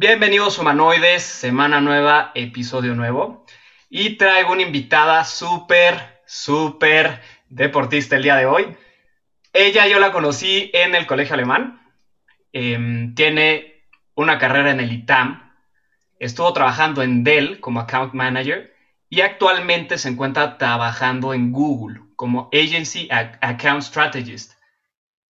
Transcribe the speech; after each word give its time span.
Bienvenidos 0.00 0.60
humanoides, 0.60 1.24
semana 1.24 1.80
nueva, 1.80 2.30
episodio 2.36 2.94
nuevo. 2.94 3.44
Y 3.90 4.10
traigo 4.10 4.52
una 4.52 4.62
invitada 4.62 5.24
súper, 5.24 6.20
súper 6.24 7.20
deportista 7.48 8.14
el 8.14 8.22
día 8.22 8.36
de 8.36 8.46
hoy. 8.46 8.76
Ella 9.52 9.88
yo 9.88 9.98
la 9.98 10.12
conocí 10.12 10.70
en 10.72 10.94
el 10.94 11.04
colegio 11.04 11.34
alemán. 11.34 11.82
Em, 12.52 13.16
tiene 13.16 13.88
una 14.14 14.38
carrera 14.38 14.70
en 14.70 14.78
el 14.78 14.92
ITAM. 14.92 15.52
Estuvo 16.20 16.52
trabajando 16.52 17.02
en 17.02 17.24
Dell 17.24 17.58
como 17.58 17.80
account 17.80 18.14
manager 18.14 18.72
y 19.10 19.22
actualmente 19.22 19.98
se 19.98 20.10
encuentra 20.10 20.58
trabajando 20.58 21.34
en 21.34 21.50
Google 21.50 22.02
como 22.14 22.48
Agency 22.52 23.08
Account 23.10 23.82
Strategist. 23.82 24.52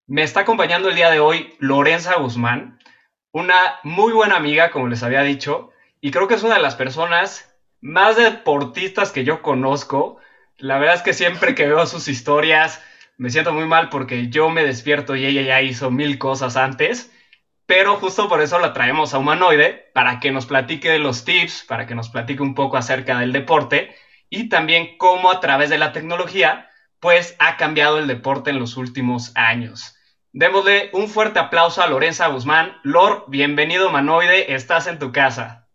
Me 0.05 0.21
está 0.21 0.41
acompañando 0.41 0.89
el 0.89 0.95
día 0.95 1.09
de 1.09 1.19
hoy 1.19 1.55
Lorenza 1.57 2.17
Guzmán, 2.17 2.78
una 3.31 3.79
muy 3.83 4.13
buena 4.13 4.35
amiga, 4.35 4.71
como 4.71 4.87
les 4.87 5.03
había 5.03 5.21
dicho, 5.21 5.71
y 6.01 6.11
creo 6.11 6.27
que 6.27 6.35
es 6.35 6.43
una 6.43 6.55
de 6.55 6.61
las 6.61 6.75
personas 6.75 7.55
más 7.81 8.15
deportistas 8.15 9.11
que 9.11 9.23
yo 9.23 9.41
conozco. 9.41 10.17
La 10.57 10.77
verdad 10.77 10.95
es 10.95 11.01
que 11.01 11.13
siempre 11.13 11.55
que 11.55 11.67
veo 11.67 11.85
sus 11.85 12.07
historias 12.07 12.81
me 13.17 13.29
siento 13.29 13.53
muy 13.53 13.65
mal 13.65 13.89
porque 13.89 14.29
yo 14.29 14.49
me 14.49 14.63
despierto 14.63 15.15
y 15.15 15.25
ella 15.25 15.41
ya 15.41 15.61
hizo 15.61 15.91
mil 15.91 16.17
cosas 16.17 16.55
antes 16.55 17.11
pero 17.69 17.97
justo 17.97 18.27
por 18.27 18.41
eso 18.41 18.57
la 18.57 18.73
traemos 18.73 19.13
a 19.13 19.19
Humanoide, 19.19 19.91
para 19.93 20.19
que 20.19 20.31
nos 20.31 20.47
platique 20.47 20.89
de 20.89 20.97
los 20.97 21.23
tips, 21.23 21.65
para 21.67 21.85
que 21.85 21.93
nos 21.93 22.09
platique 22.09 22.41
un 22.41 22.55
poco 22.55 22.77
acerca 22.77 23.19
del 23.19 23.31
deporte 23.31 23.95
y 24.27 24.49
también 24.49 24.97
cómo 24.97 25.29
a 25.29 25.39
través 25.39 25.69
de 25.69 25.77
la 25.77 25.91
tecnología, 25.91 26.67
pues 26.99 27.35
ha 27.37 27.57
cambiado 27.57 27.99
el 27.99 28.07
deporte 28.07 28.49
en 28.49 28.57
los 28.57 28.75
últimos 28.75 29.31
años. 29.35 29.98
Démosle 30.31 30.91
un 30.93 31.07
fuerte 31.07 31.39
aplauso 31.39 31.81
a 31.81 31.87
Lorenza 31.87 32.27
Guzmán. 32.27 32.77
Lor, 32.83 33.25
bienvenido 33.29 33.89
Humanoide, 33.89 34.53
estás 34.53 34.85
en 34.85 34.99
tu 34.99 35.11
casa. 35.11 35.67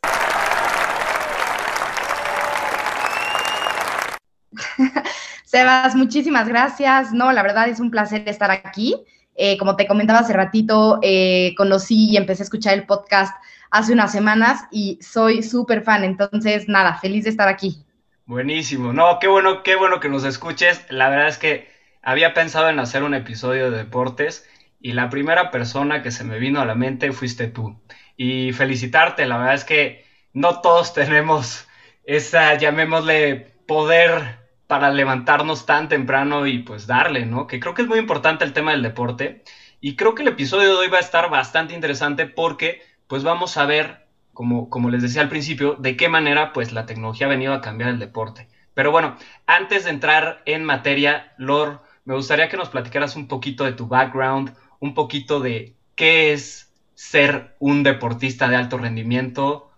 Sebas, 5.45 5.97
muchísimas 5.97 6.47
gracias. 6.47 7.13
No, 7.13 7.33
la 7.33 7.43
verdad 7.43 7.69
es 7.69 7.81
un 7.81 7.91
placer 7.91 8.29
estar 8.29 8.53
aquí. 8.53 8.95
Eh, 9.35 9.59
como 9.59 9.75
te 9.75 9.89
comentaba 9.89 10.21
hace 10.21 10.33
ratito, 10.33 11.01
eh, 11.03 11.53
conocí 11.57 12.11
y 12.13 12.17
empecé 12.17 12.45
a 12.45 12.45
escuchar 12.45 12.75
el 12.75 12.87
podcast 12.87 13.35
hace 13.73 13.93
unas 13.93 14.13
semanas 14.13 14.67
y 14.71 15.01
soy 15.03 15.43
súper 15.43 15.83
fan. 15.83 16.05
Entonces, 16.05 16.69
nada, 16.69 16.95
feliz 16.95 17.25
de 17.25 17.31
estar 17.31 17.49
aquí. 17.49 17.85
Buenísimo. 18.25 18.93
No, 18.93 19.19
qué 19.19 19.27
bueno, 19.27 19.65
qué 19.65 19.75
bueno 19.75 19.99
que 19.99 20.09
nos 20.09 20.23
escuches. 20.23 20.87
La 20.91 21.09
verdad 21.09 21.27
es 21.27 21.39
que 21.39 21.74
había 22.05 22.35
pensado 22.35 22.69
en 22.69 22.79
hacer 22.79 23.03
un 23.03 23.15
episodio 23.15 23.71
de 23.71 23.79
deportes 23.79 24.49
y 24.81 24.93
la 24.93 25.09
primera 25.09 25.51
persona 25.51 26.03
que 26.03 26.11
se 26.11 26.25
me 26.25 26.39
vino 26.39 26.61
a 26.61 26.67
la 26.67 26.75
mente 26.75 27.13
fuiste 27.13 27.49
tú. 27.49 27.81
Y 28.17 28.53
felicitarte, 28.53 29.27
la 29.27 29.39
verdad 29.39 29.55
es 29.55 29.65
que 29.65 30.05
no 30.33 30.61
todos 30.61 30.93
tenemos 30.95 31.67
esa, 32.05 32.55
llamémosle, 32.55 33.55
poder 33.67 34.45
para 34.67 34.91
levantarnos 34.91 35.67
tan 35.67 35.89
temprano 35.89 36.47
y 36.47 36.59
pues 36.59 36.87
darle, 36.87 37.27
¿no? 37.27 37.47
Que 37.47 37.61
creo 37.61 37.75
que 37.75 37.83
es 37.83 37.89
muy 37.89 37.99
importante 37.99 38.45
el 38.45 38.53
tema 38.53 38.73
del 38.73 38.83
deporte. 38.83 39.43
Y 39.81 39.97
creo 39.97 40.15
que 40.15 40.23
el 40.23 40.29
episodio 40.29 40.71
de 40.71 40.77
hoy 40.77 40.89
va 40.89 40.99
a 40.99 41.01
estar 41.01 41.31
bastante 41.31 41.75
interesante 41.75 42.27
porque 42.27 42.83
pues 43.07 43.23
vamos 43.23 43.57
a 43.57 43.67
ver, 43.67 44.07
como, 44.33 44.69
como 44.71 44.91
les 44.91 45.03
decía 45.03 45.23
al 45.23 45.29
principio, 45.29 45.77
de 45.79 45.97
qué 45.97 46.09
manera 46.09 46.53
pues 46.53 46.73
la 46.73 46.87
tecnología 46.87 47.27
ha 47.27 47.31
venido 47.31 47.55
a 47.55 47.61
cambiar 47.61 47.91
el 47.91 47.99
deporte. 47.99 48.49
Pero 48.75 48.91
bueno, 48.91 49.17
antes 49.47 49.85
de 49.85 49.91
entrar 49.91 50.43
en 50.47 50.65
materia, 50.65 51.33
Lor, 51.39 51.83
me 52.05 52.15
gustaría 52.15 52.49
que 52.49 52.57
nos 52.57 52.69
platicaras 52.69 53.17
un 53.17 53.29
poquito 53.29 53.65
de 53.65 53.73
tu 53.73 53.87
background, 53.87 54.55
un 54.81 54.95
poquito 54.95 55.41
de 55.41 55.75
qué 55.95 56.33
es 56.33 56.73
ser 56.95 57.57
un 57.59 57.83
deportista 57.83 58.49
de 58.49 58.57
alto 58.57 58.79
rendimiento, 58.79 59.71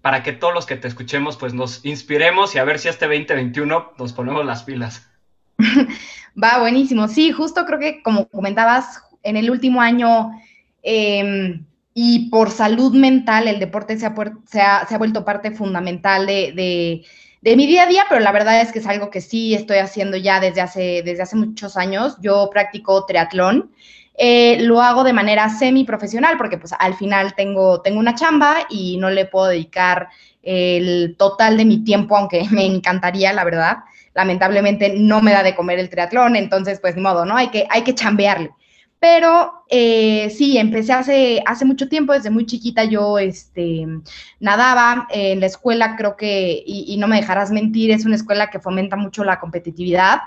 para 0.00 0.22
que 0.22 0.32
todos 0.32 0.54
los 0.54 0.66
que 0.66 0.76
te 0.76 0.86
escuchemos 0.88 1.36
pues 1.36 1.52
nos 1.52 1.84
inspiremos 1.84 2.54
y 2.54 2.58
a 2.58 2.64
ver 2.64 2.78
si 2.78 2.88
este 2.88 3.06
2021 3.06 3.92
nos 3.98 4.12
ponemos 4.12 4.46
las 4.46 4.62
pilas. 4.62 5.10
Va, 6.42 6.60
buenísimo. 6.60 7.08
Sí, 7.08 7.32
justo 7.32 7.64
creo 7.64 7.80
que 7.80 8.02
como 8.02 8.28
comentabas, 8.28 9.02
en 9.22 9.36
el 9.36 9.50
último 9.50 9.80
año 9.80 10.30
em, 10.82 11.64
y 11.92 12.30
por 12.30 12.50
salud 12.50 12.94
mental 12.94 13.48
el 13.48 13.58
deporte 13.58 13.98
se 13.98 14.06
ha, 14.60 14.86
vuelto 14.98 15.24
parte 15.24 15.50
fundamental 15.50 16.26
de, 16.26 17.04
mi 17.54 17.68
día 17.68 17.84
a 17.84 17.86
día, 17.86 18.06
pero 18.08 18.20
la 18.20 18.32
verdad 18.32 18.60
es 18.60 18.72
que 18.72 18.80
es 18.80 18.86
algo 18.86 19.08
que 19.08 19.20
sí 19.20 19.54
estoy 19.54 19.76
haciendo 19.78 20.16
ya 20.16 20.40
desde 20.40 20.60
hace, 20.60 21.02
desde 21.04 21.22
hace 21.22 21.36
muchos 21.36 21.76
años. 21.76 22.16
Yo 22.20 22.50
practico 22.50 23.06
triatlón. 23.06 23.70
Eh, 24.18 24.56
lo 24.62 24.80
hago 24.80 25.04
de 25.04 25.12
manera 25.12 25.48
semi-profesional 25.48 26.36
porque 26.38 26.58
pues 26.58 26.72
al 26.76 26.94
final 26.94 27.34
tengo, 27.34 27.82
tengo 27.82 28.00
una 28.00 28.16
chamba 28.16 28.66
y 28.68 28.96
no 28.96 29.10
le 29.10 29.26
puedo 29.26 29.46
dedicar 29.46 30.08
el 30.42 31.14
total 31.18 31.56
de 31.56 31.66
mi 31.66 31.84
tiempo, 31.84 32.16
aunque 32.16 32.44
me 32.50 32.66
encantaría, 32.66 33.32
la 33.32 33.44
verdad. 33.44 33.76
Lamentablemente 34.14 34.94
no 34.96 35.20
me 35.20 35.32
da 35.32 35.44
de 35.44 35.54
comer 35.54 35.78
el 35.78 35.90
triatlón, 35.90 36.34
entonces 36.34 36.80
pues 36.80 36.96
ni 36.96 37.02
modo, 37.02 37.24
¿no? 37.26 37.36
Hay 37.36 37.50
que, 37.50 37.68
hay 37.70 37.82
que 37.82 37.94
chambearle. 37.94 38.50
Pero 39.08 39.62
eh, 39.68 40.34
sí, 40.36 40.58
empecé 40.58 40.92
hace, 40.92 41.40
hace 41.46 41.64
mucho 41.64 41.88
tiempo, 41.88 42.12
desde 42.12 42.28
muy 42.28 42.44
chiquita 42.44 42.82
yo 42.82 43.20
este, 43.20 43.86
nadaba 44.40 45.06
en 45.10 45.38
la 45.38 45.46
escuela, 45.46 45.94
creo 45.94 46.16
que, 46.16 46.60
y, 46.66 46.96
no 46.96 47.06
me 47.06 47.14
dejarás 47.14 47.52
mentir, 47.52 47.92
es 47.92 48.04
una 48.04 48.16
escuela 48.16 48.50
que 48.50 48.58
fomenta 48.58 48.96
mucho 48.96 49.22
la 49.22 49.38
competitividad. 49.38 50.22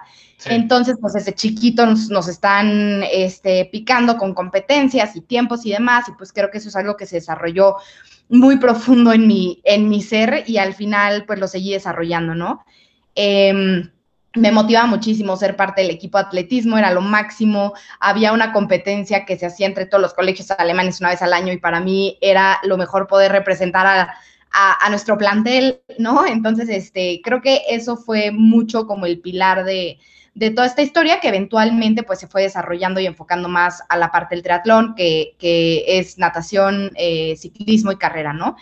Entonces, 0.46 0.96
pues 1.02 1.12
desde 1.12 1.36
chiquito 1.36 1.86
nos, 1.86 2.30
están 2.30 3.04
este, 3.12 3.66
picando 3.66 4.16
con 4.16 4.34
competencias 4.34 5.14
y 5.18 5.20
tiempos 5.20 5.66
y 5.66 5.74
demás, 5.74 6.08
y 6.08 6.14
pues 6.14 6.32
creo 6.32 6.50
que 6.50 6.60
eso 6.60 6.70
es 6.70 6.78
algo 6.78 6.96
que 6.96 7.06
se 7.06 7.18
desarrolló 7.18 7.76
muy 8.30 8.60
profundo 8.60 9.12
en 9.12 9.28
mi, 9.28 9.60
en 9.66 9.90
mi 9.90 10.02
ser 10.02 10.46
y 10.48 10.58
al 10.58 10.74
final 10.74 11.26
pues 11.26 11.38
lo 11.38 11.50
seguí 11.50 11.74
desarrollando, 11.74 12.34
¿no? 12.34 12.64
Em, 13.14 13.92
me 14.36 14.52
motivaba 14.52 14.86
muchísimo 14.86 15.36
ser 15.38 15.56
parte 15.56 15.82
del 15.82 15.90
equipo 15.90 16.18
de 16.18 16.26
atletismo, 16.26 16.78
era 16.78 16.92
lo 16.92 17.02
máximo. 17.02 17.74
Había 18.00 18.32
una 18.32 18.54
competencia 18.54 19.26
que 19.26 19.38
se 19.38 19.48
hacía 19.48 19.66
entre 19.66 19.86
todos 19.86 20.02
los 20.02 20.14
colegios 20.14 20.52
alemanes 20.52 21.00
una 21.00 21.10
vez 21.10 21.22
al 21.22 21.34
año 21.34 21.52
y 21.52 21.58
para 21.58 21.80
mí 21.80 22.18
era 22.22 22.60
lo 22.64 22.78
mejor 22.78 23.08
poder 23.08 23.32
representar 23.32 23.88
a, 23.88 24.90
nuestro 24.90 25.18
plantel, 25.18 25.82
¿no? 26.00 26.26
Entonces, 26.26 26.70
este, 26.70 27.22
creo 27.24 27.42
que 27.42 27.62
eso 27.70 27.98
fue 27.98 28.32
mucho 28.32 28.88
como 28.88 29.06
el 29.06 29.20
pilar 29.20 29.64
de, 29.64 30.00
toda 30.56 30.66
esta 30.66 30.82
historia 30.82 31.20
que 31.20 31.28
eventualmente 31.28 32.02
pues 32.02 32.20
se 32.20 32.28
fue 32.28 32.44
desarrollando 32.44 33.00
y 33.00 33.06
enfocando 33.06 33.48
más 33.50 33.84
a 33.90 33.98
la 33.98 34.12
parte 34.12 34.36
del 34.36 34.44
triatlón, 34.44 34.96
que, 34.96 35.36
es 35.88 36.18
natación, 36.18 36.92
eh, 36.96 37.36
ciclismo 37.38 37.92
y 37.92 37.98
carrera, 37.98 38.34
¿no? 38.34 38.56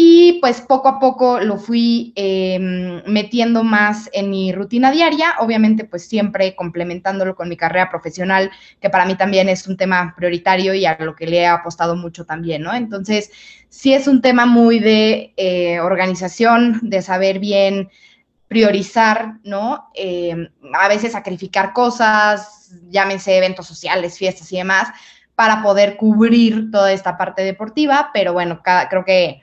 Y 0.00 0.34
pues 0.34 0.60
poco 0.60 0.86
a 0.86 1.00
poco 1.00 1.40
lo 1.40 1.56
fui 1.56 2.12
em, 2.14 3.02
metiendo 3.06 3.64
más 3.64 4.08
en 4.12 4.30
mi 4.30 4.52
rutina 4.52 4.92
diaria, 4.92 5.34
obviamente 5.40 5.82
pues 5.82 6.06
siempre 6.06 6.54
complementándolo 6.54 7.34
con 7.34 7.48
mi 7.48 7.56
carrera 7.56 7.90
profesional, 7.90 8.48
que 8.80 8.90
para 8.90 9.06
mí 9.06 9.16
también 9.16 9.48
es 9.48 9.66
un 9.66 9.76
tema 9.76 10.14
prioritario 10.16 10.72
y 10.72 10.86
a 10.86 10.96
lo 11.00 11.16
que 11.16 11.26
le 11.26 11.38
he 11.38 11.46
apostado 11.48 11.96
mucho 11.96 12.24
también, 12.24 12.62
¿no? 12.62 12.72
Entonces, 12.72 13.32
sí 13.70 13.92
es 13.92 14.06
un 14.06 14.22
tema 14.22 14.46
muy 14.46 14.78
de 14.78 15.34
eh, 15.36 15.80
organización, 15.80 16.78
de 16.80 17.02
saber 17.02 17.40
bien 17.40 17.90
priorizar, 18.46 19.38
¿no? 19.42 19.90
Em, 19.94 20.48
a 20.74 20.86
veces 20.86 21.10
sacrificar 21.10 21.72
cosas, 21.72 22.70
llámense 22.88 23.36
eventos 23.36 23.66
sociales, 23.66 24.16
fiestas 24.16 24.52
y 24.52 24.58
demás, 24.58 24.90
para 25.34 25.60
poder 25.60 25.96
cubrir 25.96 26.70
toda 26.70 26.92
esta 26.92 27.18
parte 27.18 27.42
deportiva, 27.42 28.10
pero 28.14 28.32
bueno, 28.32 28.60
cada, 28.62 28.88
creo 28.88 29.04
que 29.04 29.42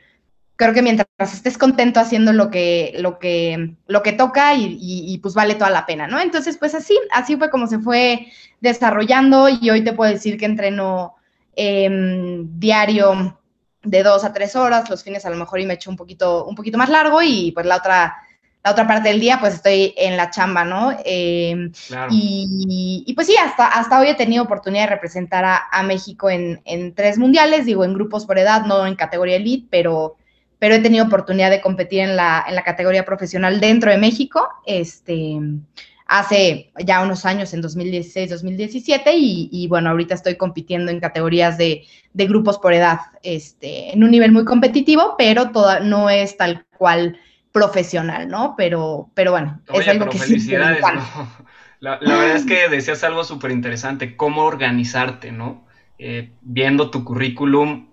creo 0.55 0.73
que 0.73 0.81
mientras 0.81 1.07
estés 1.19 1.57
contento 1.57 1.99
haciendo 1.99 2.31
lo 2.33 2.49
que, 2.49 2.95
lo 2.99 3.19
que, 3.19 3.75
lo 3.87 4.03
que 4.03 4.13
toca 4.13 4.53
y, 4.55 5.17
pues 5.21 5.33
vale 5.33 5.55
toda 5.55 5.69
la 5.69 5.85
pena, 5.85 6.07
¿no? 6.07 6.19
Entonces, 6.19 6.57
pues 6.57 6.75
así, 6.75 6.97
así 7.11 7.35
fue 7.35 7.49
como 7.49 7.67
se 7.67 7.79
fue 7.79 8.27
desarrollando 8.61 9.49
y 9.49 9.69
hoy 9.69 9.83
te 9.83 9.93
puedo 9.93 10.11
decir 10.11 10.37
que 10.37 10.45
entreno 10.45 11.15
em, 11.55 12.59
diario 12.59 13.39
de 13.83 14.03
dos 14.03 14.23
a 14.23 14.33
tres 14.33 14.55
horas, 14.55 14.89
los 14.89 15.03
fines 15.03 15.25
a 15.25 15.29
lo 15.29 15.37
mejor 15.37 15.59
y 15.59 15.65
me 15.65 15.75
echo 15.75 15.89
un 15.89 15.97
poquito, 15.97 16.45
un 16.45 16.55
poquito 16.55 16.77
más 16.77 16.89
largo 16.89 17.21
y 17.21 17.51
pues 17.51 17.65
la 17.65 17.77
otra, 17.77 18.15
la 18.63 18.71
otra 18.71 18.87
parte 18.87 19.09
del 19.09 19.19
día, 19.19 19.39
pues 19.39 19.55
estoy 19.55 19.93
en 19.95 20.17
la 20.17 20.31
chamba, 20.31 20.65
¿no? 20.65 20.91
Em, 21.05 21.71
y, 22.09 23.13
pues 23.13 23.27
sí, 23.27 23.35
hasta, 23.37 23.67
hasta 23.67 23.99
hoy 23.99 24.07
he 24.07 24.15
tenido 24.15 24.43
oportunidad 24.43 24.85
de 24.85 24.95
representar 24.95 25.45
a, 25.71 25.83
México 25.83 26.29
en, 26.29 26.93
tres 26.95 27.17
mundiales, 27.19 27.65
digo, 27.65 27.85
en 27.85 27.93
grupos 27.93 28.25
por 28.25 28.39
edad, 28.39 28.65
no 28.65 28.87
en 28.87 28.95
categoría 28.95 29.35
elite, 29.35 29.67
pero, 29.69 30.15
pero 30.59 30.75
he 30.75 30.79
tenido 30.79 31.05
oportunidad 31.05 31.49
de 31.49 31.61
competir 31.61 32.01
en 32.01 32.15
la, 32.15 32.45
en 32.47 32.55
la 32.55 32.63
categoría 32.63 33.05
profesional 33.05 33.59
dentro 33.59 33.91
de 33.91 33.97
México, 33.97 34.47
este, 34.65 35.39
hace 36.05 36.71
ya 36.83 37.01
unos 37.01 37.25
años, 37.25 37.53
en 37.53 37.61
2016, 37.61 38.29
2017, 38.29 39.11
y, 39.15 39.67
bueno, 39.67 39.89
ahorita 39.89 40.15
estoy 40.15 40.35
compitiendo 40.35 40.91
en 40.91 40.99
categorías 40.99 41.57
de, 41.57 41.83
de, 42.13 42.27
grupos 42.27 42.59
por 42.59 42.73
edad, 42.73 42.99
este, 43.23 43.93
en 43.93 44.03
un 44.03 44.11
nivel 44.11 44.31
muy 44.31 44.45
competitivo, 44.45 45.15
pero 45.17 45.51
toda, 45.51 45.79
no 45.79 46.09
es 46.09 46.37
tal 46.37 46.65
cual 46.77 47.19
profesional, 47.51 48.27
¿no? 48.27 48.53
Pero, 48.57 49.09
pero 49.13 49.31
bueno, 49.31 49.61
es 49.73 49.87
algo 49.87 50.09
que 50.09 50.19
felicidades, 50.19 50.77
sí 50.77 50.83
la, 51.79 51.97
la, 52.01 52.17
verdad 52.17 52.35
es 52.35 52.45
que 52.45 52.69
decías 52.69 53.03
algo 53.03 53.23
súper 53.23 53.51
interesante, 53.51 54.15
cómo 54.15 54.43
organizarte, 54.43 55.31
¿no? 55.31 55.65
Eh, 55.97 56.33
viendo 56.41 56.91
tu 56.91 57.05
currículum, 57.05 57.87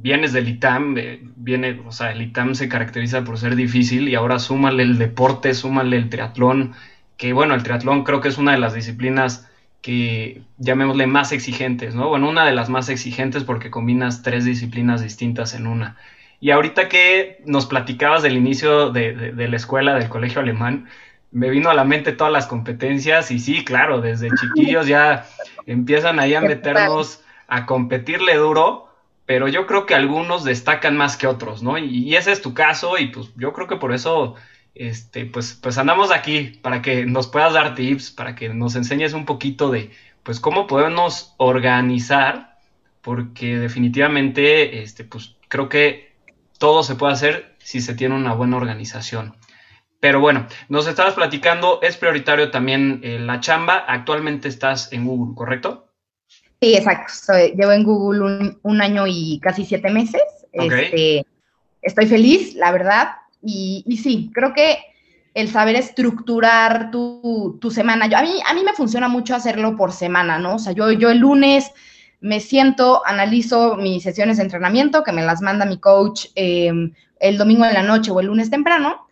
vienes 0.00 0.32
del 0.32 0.48
ITAM, 0.48 0.96
eh, 0.98 1.20
viene, 1.36 1.80
o 1.86 1.92
sea, 1.92 2.12
el 2.12 2.22
ITAM 2.22 2.54
se 2.54 2.68
caracteriza 2.68 3.24
por 3.24 3.38
ser 3.38 3.56
difícil 3.56 4.08
y 4.08 4.14
ahora 4.14 4.38
súmale 4.38 4.82
el 4.82 4.98
deporte, 4.98 5.54
súmale 5.54 5.96
el 5.96 6.08
triatlón, 6.08 6.74
que 7.16 7.32
bueno, 7.32 7.54
el 7.54 7.62
triatlón 7.62 8.04
creo 8.04 8.20
que 8.20 8.28
es 8.28 8.38
una 8.38 8.52
de 8.52 8.58
las 8.58 8.74
disciplinas 8.74 9.48
que 9.82 10.42
llamémosle 10.58 11.06
más 11.06 11.32
exigentes, 11.32 11.94
¿no? 11.94 12.08
Bueno, 12.08 12.28
una 12.28 12.44
de 12.44 12.52
las 12.52 12.68
más 12.68 12.88
exigentes 12.88 13.44
porque 13.44 13.70
combinas 13.70 14.22
tres 14.22 14.44
disciplinas 14.44 15.02
distintas 15.02 15.54
en 15.54 15.66
una. 15.66 15.96
Y 16.40 16.50
ahorita 16.50 16.88
que 16.88 17.42
nos 17.46 17.66
platicabas 17.66 18.22
del 18.22 18.36
inicio 18.36 18.90
de, 18.90 19.32
la 19.36 19.56
escuela, 19.56 19.94
del 19.94 20.08
colegio 20.08 20.40
alemán, 20.40 20.88
me 21.30 21.50
vino 21.50 21.70
a 21.70 21.74
la 21.74 21.84
mente 21.84 22.12
todas 22.12 22.32
las 22.32 22.46
competencias 22.46 23.30
y 23.30 23.38
sí, 23.38 23.64
claro, 23.64 24.00
desde 24.00 24.30
chiquillos 24.30 24.86
ya 24.86 25.26
empiezan 25.66 26.20
ahí 26.20 26.34
a 26.34 26.40
meternos 26.40 27.22
a 27.48 27.66
competirle 27.66 28.36
duro, 28.36 28.87
pero 29.28 29.46
yo 29.46 29.66
creo 29.66 29.84
que 29.84 29.94
algunos 29.94 30.42
destacan 30.42 30.96
más 30.96 31.18
que 31.18 31.26
otros, 31.26 31.62
¿no? 31.62 31.76
Y, 31.76 32.16
ese 32.16 32.32
es 32.32 32.40
tu 32.40 32.54
caso 32.54 32.96
y 32.96 33.08
pues 33.08 33.28
yo 33.36 33.52
creo 33.52 33.66
que 33.68 33.76
por 33.76 33.92
eso, 33.92 34.36
este, 34.74 35.26
pues, 35.26 35.52
pues 35.62 35.76
andamos 35.76 36.10
aquí 36.10 36.58
para 36.62 36.80
que 36.80 37.04
nos 37.04 37.28
puedas 37.28 37.52
dar 37.52 37.74
tips, 37.74 38.10
para 38.10 38.34
que 38.34 38.48
nos 38.48 38.74
enseñes 38.74 39.12
un 39.12 39.26
poquito 39.26 39.70
de, 39.70 39.90
pues, 40.22 40.40
cómo 40.40 40.66
podemos 40.66 41.34
organizar, 41.36 42.56
porque 43.02 43.58
definitivamente, 43.58 44.82
este, 44.82 45.04
pues, 45.04 45.36
creo 45.48 45.68
que 45.68 46.16
todo 46.58 46.82
se 46.82 46.94
puede 46.94 47.12
hacer 47.12 47.54
si 47.58 47.82
se 47.82 47.94
tiene 47.94 48.14
una 48.14 48.32
buena 48.32 48.56
organización. 48.56 49.36
Pero 50.00 50.20
bueno, 50.20 50.46
nos 50.70 50.86
estabas 50.86 51.12
platicando, 51.12 51.80
es 51.82 51.98
prioritario 51.98 52.50
también 52.50 53.00
eh, 53.04 53.18
la 53.18 53.40
chamba. 53.40 53.76
Actualmente 53.76 54.48
estás 54.48 54.90
en 54.90 55.04
Google, 55.04 55.34
¿correcto? 55.34 55.87
Sí, 56.60 56.74
exacto. 56.74 57.32
llevo 57.56 57.72
en 57.72 57.84
Google 57.84 58.56
un, 58.62 58.80
año 58.80 59.06
y 59.06 59.38
casi 59.40 59.64
siete 59.64 59.90
meses. 59.90 60.22
Este, 60.52 61.24
estoy 61.82 62.06
feliz, 62.06 62.54
la 62.54 62.72
verdad. 62.72 63.08
Y, 63.42 63.84
sí, 64.02 64.30
creo 64.34 64.52
que 64.52 64.78
el 65.34 65.48
saber 65.48 65.76
estructurar 65.76 66.90
tu, 66.90 67.70
semana, 67.70 68.06
a, 68.06 68.22
mí, 68.22 68.40
a 68.44 68.54
mí 68.54 68.64
me 68.64 68.72
funciona 68.72 69.08
mucho 69.08 69.34
hacerlo 69.36 69.76
por 69.76 69.92
semana, 69.92 70.38
¿no? 70.38 70.56
O 70.56 70.58
sea, 70.58 70.72
yo, 70.72 70.90
yo 70.90 71.10
el 71.10 71.18
lunes 71.18 71.70
me 72.20 72.40
siento, 72.40 73.06
analizo 73.06 73.76
mis 73.76 74.02
sesiones 74.02 74.38
de 74.38 74.42
entrenamiento, 74.42 75.04
que 75.04 75.12
me 75.12 75.22
las 75.22 75.40
manda 75.40 75.64
mi 75.64 75.78
coach 75.78 76.26
em, 76.34 76.92
el 77.20 77.38
domingo 77.38 77.64
en 77.64 77.74
la 77.74 77.82
noche 77.82 78.10
o 78.10 78.20
el 78.20 78.26
lunes 78.26 78.50
temprano, 78.50 79.07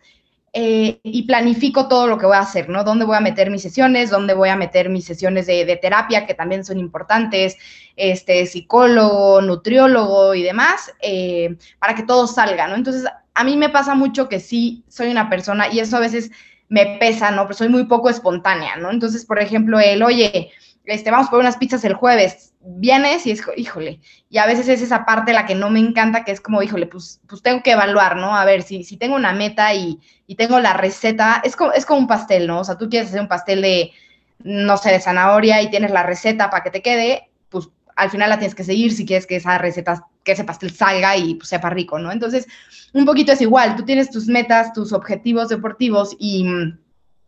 eh, 0.59 0.99
y 1.03 1.21
planifico 1.27 1.87
todo 1.87 2.07
lo 2.07 2.17
que 2.17 2.25
voy 2.25 2.35
a 2.35 2.39
hacer, 2.39 2.67
¿no? 2.67 2.83
Dónde 2.83 3.05
voy 3.05 3.15
a 3.15 3.19
meter 3.19 3.51
mis 3.51 3.61
sesiones, 3.61 4.09
dónde 4.09 4.33
voy 4.33 4.49
a 4.49 4.55
meter 4.55 4.89
mis 4.89 5.05
sesiones 5.05 5.45
de, 5.45 5.79
terapia, 5.79 6.25
que 6.25 6.33
también 6.33 6.65
son 6.65 6.79
importantes, 6.79 7.57
este, 7.95 8.43
psicólogo, 8.47 9.39
nutriólogo 9.39 10.33
y 10.33 10.41
demás, 10.41 10.91
eh, 10.99 11.57
para 11.77 11.93
que 11.93 12.01
todo 12.01 12.25
salga, 12.25 12.67
¿no? 12.67 12.73
Entonces, 12.73 13.05
a 13.35 13.43
mí 13.43 13.55
me 13.55 13.69
pasa 13.69 13.93
mucho 13.93 14.27
que 14.27 14.39
sí 14.39 14.83
soy 14.87 15.11
una 15.11 15.29
persona, 15.29 15.71
y 15.71 15.77
eso 15.77 15.95
a 15.95 15.99
veces 15.99 16.31
me 16.69 16.97
pesa, 16.99 17.29
¿no? 17.29 17.43
Pero 17.43 17.53
soy 17.53 17.69
muy 17.69 17.83
poco 17.83 18.09
espontánea, 18.09 18.77
¿no? 18.77 18.89
Entonces, 18.89 19.25
por 19.25 19.39
ejemplo, 19.39 19.79
el, 19.79 20.01
oye, 20.01 20.49
este, 20.87 21.11
vamos 21.11 21.27
por 21.27 21.39
unas 21.39 21.57
pizzas 21.57 21.83
el 21.83 21.93
jueves, 21.93 22.53
vienes 22.61 23.27
y 23.27 23.31
es, 23.31 23.43
híjole, 23.57 23.99
y 24.29 24.37
a 24.37 24.45
veces 24.45 24.69
es 24.69 24.81
esa 24.81 25.05
parte 25.05 25.33
la 25.33 25.45
que 25.45 25.53
no 25.53 25.69
me 25.69 25.79
encanta, 25.79 26.23
que 26.23 26.31
es 26.31 26.39
como, 26.39 26.63
híjole, 26.63 26.87
pues, 26.87 27.19
pues 27.27 27.41
tengo 27.41 27.61
que 27.61 27.71
evaluar, 27.71 28.15
¿no? 28.15 28.35
A 28.35 28.45
ver, 28.45 28.63
si, 28.63 28.85
si 28.85 28.95
tengo 28.95 29.17
una 29.17 29.33
meta 29.33 29.73
y, 29.73 29.99
tengo 30.37 30.59
la 30.61 30.73
receta, 30.73 31.41
es 31.43 31.57
como, 31.57 31.73
es 31.73 31.85
como 31.85 31.99
un 31.99 32.07
pastel, 32.07 32.47
¿no? 32.47 32.61
O 32.61 32.63
sea, 32.63 32.77
tú 32.77 32.89
quieres 32.89 33.09
hacer 33.09 33.19
un 33.19 33.27
pastel 33.27 33.61
de, 33.61 33.91
no 34.39 34.77
sé, 34.77 34.91
de 34.91 35.01
zanahoria 35.01 35.61
y 35.61 35.69
tienes 35.69 35.91
la 35.91 36.03
receta 36.03 36.49
para 36.49 36.63
que 36.63 36.71
te 36.71 36.81
quede, 36.81 37.29
pues 37.49 37.69
al 37.97 38.09
final 38.09 38.29
la 38.29 38.39
tienes 38.39 38.55
que 38.55 38.63
seguir 38.63 38.93
si 38.93 39.05
quieres 39.05 39.27
que 39.27 39.35
esa 39.35 39.57
receta, 39.57 40.05
que 40.23 40.31
ese 40.33 40.45
pastel 40.45 40.71
salga 40.71 41.17
y 41.17 41.35
pues, 41.35 41.49
sepa 41.49 41.69
rico, 41.69 41.99
¿no? 41.99 42.13
Entonces, 42.13 42.47
un 42.93 43.05
poquito 43.05 43.33
es 43.33 43.41
igual, 43.41 43.75
tú 43.75 43.83
tienes 43.83 44.09
tus 44.09 44.27
metas, 44.27 44.71
tus 44.71 44.93
objetivos 44.93 45.49
deportivos 45.49 46.15
y 46.17 46.45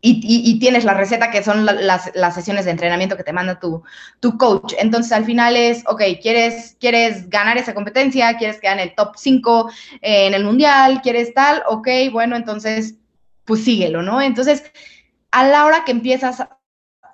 y, 0.02 0.58
tienes 0.58 0.84
la 0.84 0.94
receta 0.94 1.30
que 1.30 1.42
son 1.42 1.66
las, 1.66 2.34
sesiones 2.34 2.64
de 2.64 2.70
entrenamiento 2.70 3.16
que 3.16 3.24
te 3.24 3.32
manda 3.32 3.60
tu, 3.60 3.82
tu, 4.20 4.38
coach. 4.38 4.72
Entonces, 4.78 5.12
al 5.12 5.24
final 5.24 5.56
es, 5.56 5.84
ok, 5.86 6.02
¿quieres, 6.22 6.76
quieres 6.80 7.28
ganar 7.28 7.58
esa 7.58 7.74
competencia, 7.74 8.36
quieres 8.38 8.60
quedar 8.60 8.78
en 8.78 8.88
el 8.88 8.94
top 8.94 9.16
5 9.16 9.70
eh, 10.00 10.26
en 10.26 10.34
el 10.34 10.44
mundial, 10.44 11.00
quieres 11.02 11.34
tal, 11.34 11.62
ok, 11.68 11.88
bueno, 12.12 12.36
entonces, 12.36 12.94
pues 13.44 13.64
síguelo, 13.64 14.02
¿no? 14.02 14.22
Entonces, 14.22 14.64
a 15.30 15.46
la 15.46 15.66
hora 15.66 15.84
que 15.84 15.92
empiezas 15.92 16.46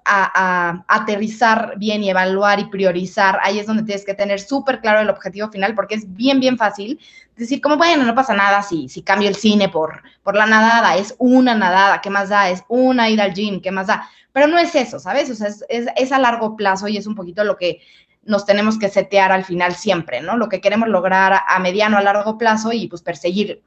a, 0.06 0.85
aterrizar 0.88 1.75
bien 1.76 2.03
y 2.03 2.11
evaluar 2.11 2.61
y 2.61 2.67
priorizar, 2.67 3.38
ahí 3.43 3.58
es 3.58 3.67
donde 3.67 3.82
tienes 3.82 4.05
que 4.05 4.14
tener 4.14 4.41
súper 4.41 4.81
claro 4.81 5.00
el 5.00 5.11
objetivo 5.11 5.49
final, 5.50 5.75
porque 5.75 5.97
es 5.97 6.14
bien, 6.14 6.41
bien 6.41 6.56
fácil 6.56 7.00
decir, 7.37 7.61
como, 7.61 7.76
bueno, 7.76 8.05
no 8.05 8.14
pasa 8.14 8.35
nada 8.35 8.62
si, 8.62 8.88
si 8.88 9.03
cambio 9.03 9.29
el 9.29 9.35
cine 9.35 9.69
por, 9.69 10.03
por 10.23 10.37
la 10.37 10.47
nadada, 10.47 10.97
es 10.97 11.14
una 11.19 11.55
nadada, 11.55 12.00
¿qué 12.00 12.11
más 12.11 12.29
da? 12.29 12.49
Es 12.49 12.62
una 12.69 13.11
ida 13.11 13.25
al 13.25 13.35
gym, 13.35 13.61
¿qué 13.61 13.70
más 13.70 13.88
da? 13.88 14.08
Pero 14.32 14.47
no 14.47 14.58
es 14.58 14.75
eso, 14.75 14.99
¿sabes? 14.99 15.31
O 15.31 15.35
sea, 15.35 15.49
es, 15.49 15.64
es, 15.69 16.12
a 16.12 16.19
largo 16.19 16.56
plazo 16.56 16.88
y 16.88 16.97
es 16.97 17.06
un 17.06 17.14
poquito 17.14 17.44
lo 17.44 17.56
que 17.56 17.81
nos 18.25 18.44
tenemos 18.47 18.79
que 18.79 18.88
setear 18.88 19.32
al 19.32 19.44
final 19.44 19.75
siempre, 19.75 20.20
¿no? 20.20 20.37
Lo 20.37 20.49
que 20.49 20.61
queremos 20.61 20.88
lograr 20.88 21.41
a 21.47 21.58
mediano, 21.58 21.97
a 21.97 22.03
largo 22.03 22.38
plazo 22.38 22.73
y 22.73 22.88
pues 22.88 23.03
perseguir. 23.03 23.62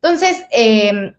Entonces, 0.00 0.44
em, 0.50 1.14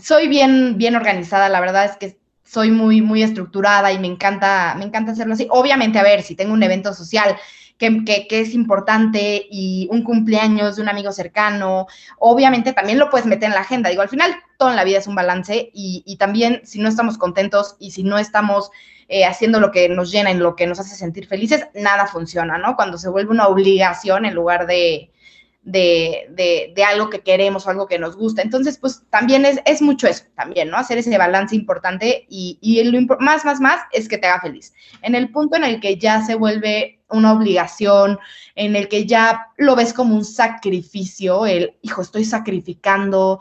soy 0.00 0.28
bien, 0.28 0.78
bien 0.78 0.96
organizada, 0.96 1.48
la 1.48 1.60
verdad 1.60 1.84
es 1.84 1.96
que 1.96 2.21
soy 2.52 2.70
muy, 2.70 3.00
muy 3.00 3.22
estructurada 3.22 3.92
y 3.92 3.98
me 3.98 4.08
encanta, 4.08 4.74
me 4.76 4.84
encanta 4.84 5.12
hacerlo 5.12 5.32
así. 5.32 5.46
Obviamente, 5.50 5.98
a 5.98 6.02
ver, 6.02 6.22
si 6.22 6.34
tengo 6.34 6.52
un 6.52 6.62
evento 6.62 6.92
social 6.92 7.34
que, 7.78 8.04
que, 8.04 8.26
es 8.40 8.52
importante 8.52 9.46
y 9.50 9.88
un 9.90 10.02
cumpleaños 10.02 10.76
de 10.76 10.82
un 10.82 10.90
amigo 10.90 11.12
cercano, 11.12 11.86
obviamente 12.18 12.74
también 12.74 12.98
lo 12.98 13.08
puedes 13.08 13.26
meter 13.26 13.48
en 13.48 13.54
la 13.54 13.62
agenda. 13.62 13.88
Digo, 13.88 14.02
al 14.02 14.10
final 14.10 14.34
todo 14.58 14.68
en 14.68 14.76
la 14.76 14.84
vida 14.84 14.98
es 14.98 15.06
un 15.06 15.14
balance 15.14 15.70
y, 15.72 16.02
y 16.06 16.16
también 16.16 16.60
si 16.64 16.78
no 16.78 16.90
estamos 16.90 17.16
contentos 17.16 17.74
y 17.78 17.92
si 17.92 18.02
no 18.02 18.18
estamos 18.18 18.70
eh, 19.08 19.24
haciendo 19.24 19.58
lo 19.58 19.70
que 19.70 19.88
nos 19.88 20.12
llena, 20.12 20.30
en 20.30 20.40
lo 20.40 20.54
que 20.54 20.66
nos 20.66 20.78
hace 20.78 20.94
sentir 20.94 21.26
felices, 21.26 21.66
nada 21.74 22.06
funciona, 22.06 22.58
¿no? 22.58 22.76
Cuando 22.76 22.98
se 22.98 23.08
vuelve 23.08 23.30
una 23.30 23.48
obligación 23.48 24.26
en 24.26 24.34
lugar 24.34 24.66
de, 24.66 25.10
de, 25.62 26.72
de, 26.74 26.84
algo 26.84 27.08
que 27.08 27.20
queremos 27.20 27.66
o 27.66 27.70
algo 27.70 27.86
que 27.86 27.98
nos 27.98 28.16
gusta. 28.16 28.42
Entonces, 28.42 28.78
pues 28.78 29.02
también 29.10 29.44
es, 29.44 29.60
es 29.64 29.80
mucho 29.80 30.08
eso, 30.08 30.24
también, 30.34 30.70
¿no? 30.70 30.76
Hacer 30.76 30.98
ese 30.98 31.16
balance 31.16 31.54
importante 31.54 32.26
y, 32.28 32.58
y 32.60 32.82
lo 32.82 33.00
más, 33.20 33.44
más, 33.44 33.60
más 33.60 33.80
es 33.92 34.08
que 34.08 34.18
te 34.18 34.26
haga 34.26 34.40
feliz. 34.40 34.74
En 35.02 35.14
el 35.14 35.30
punto 35.30 35.56
en 35.56 35.64
el 35.64 35.80
que 35.80 35.98
ya 35.98 36.22
se 36.22 36.34
vuelve 36.34 37.00
una 37.08 37.32
obligación, 37.32 38.18
en 38.54 38.74
el 38.74 38.88
que 38.88 39.06
ya 39.06 39.48
lo 39.56 39.76
ves 39.76 39.92
como 39.92 40.16
un 40.16 40.24
sacrificio, 40.24 41.46
el, 41.46 41.76
hijo, 41.82 42.02
estoy 42.02 42.24
sacrificando 42.24 43.40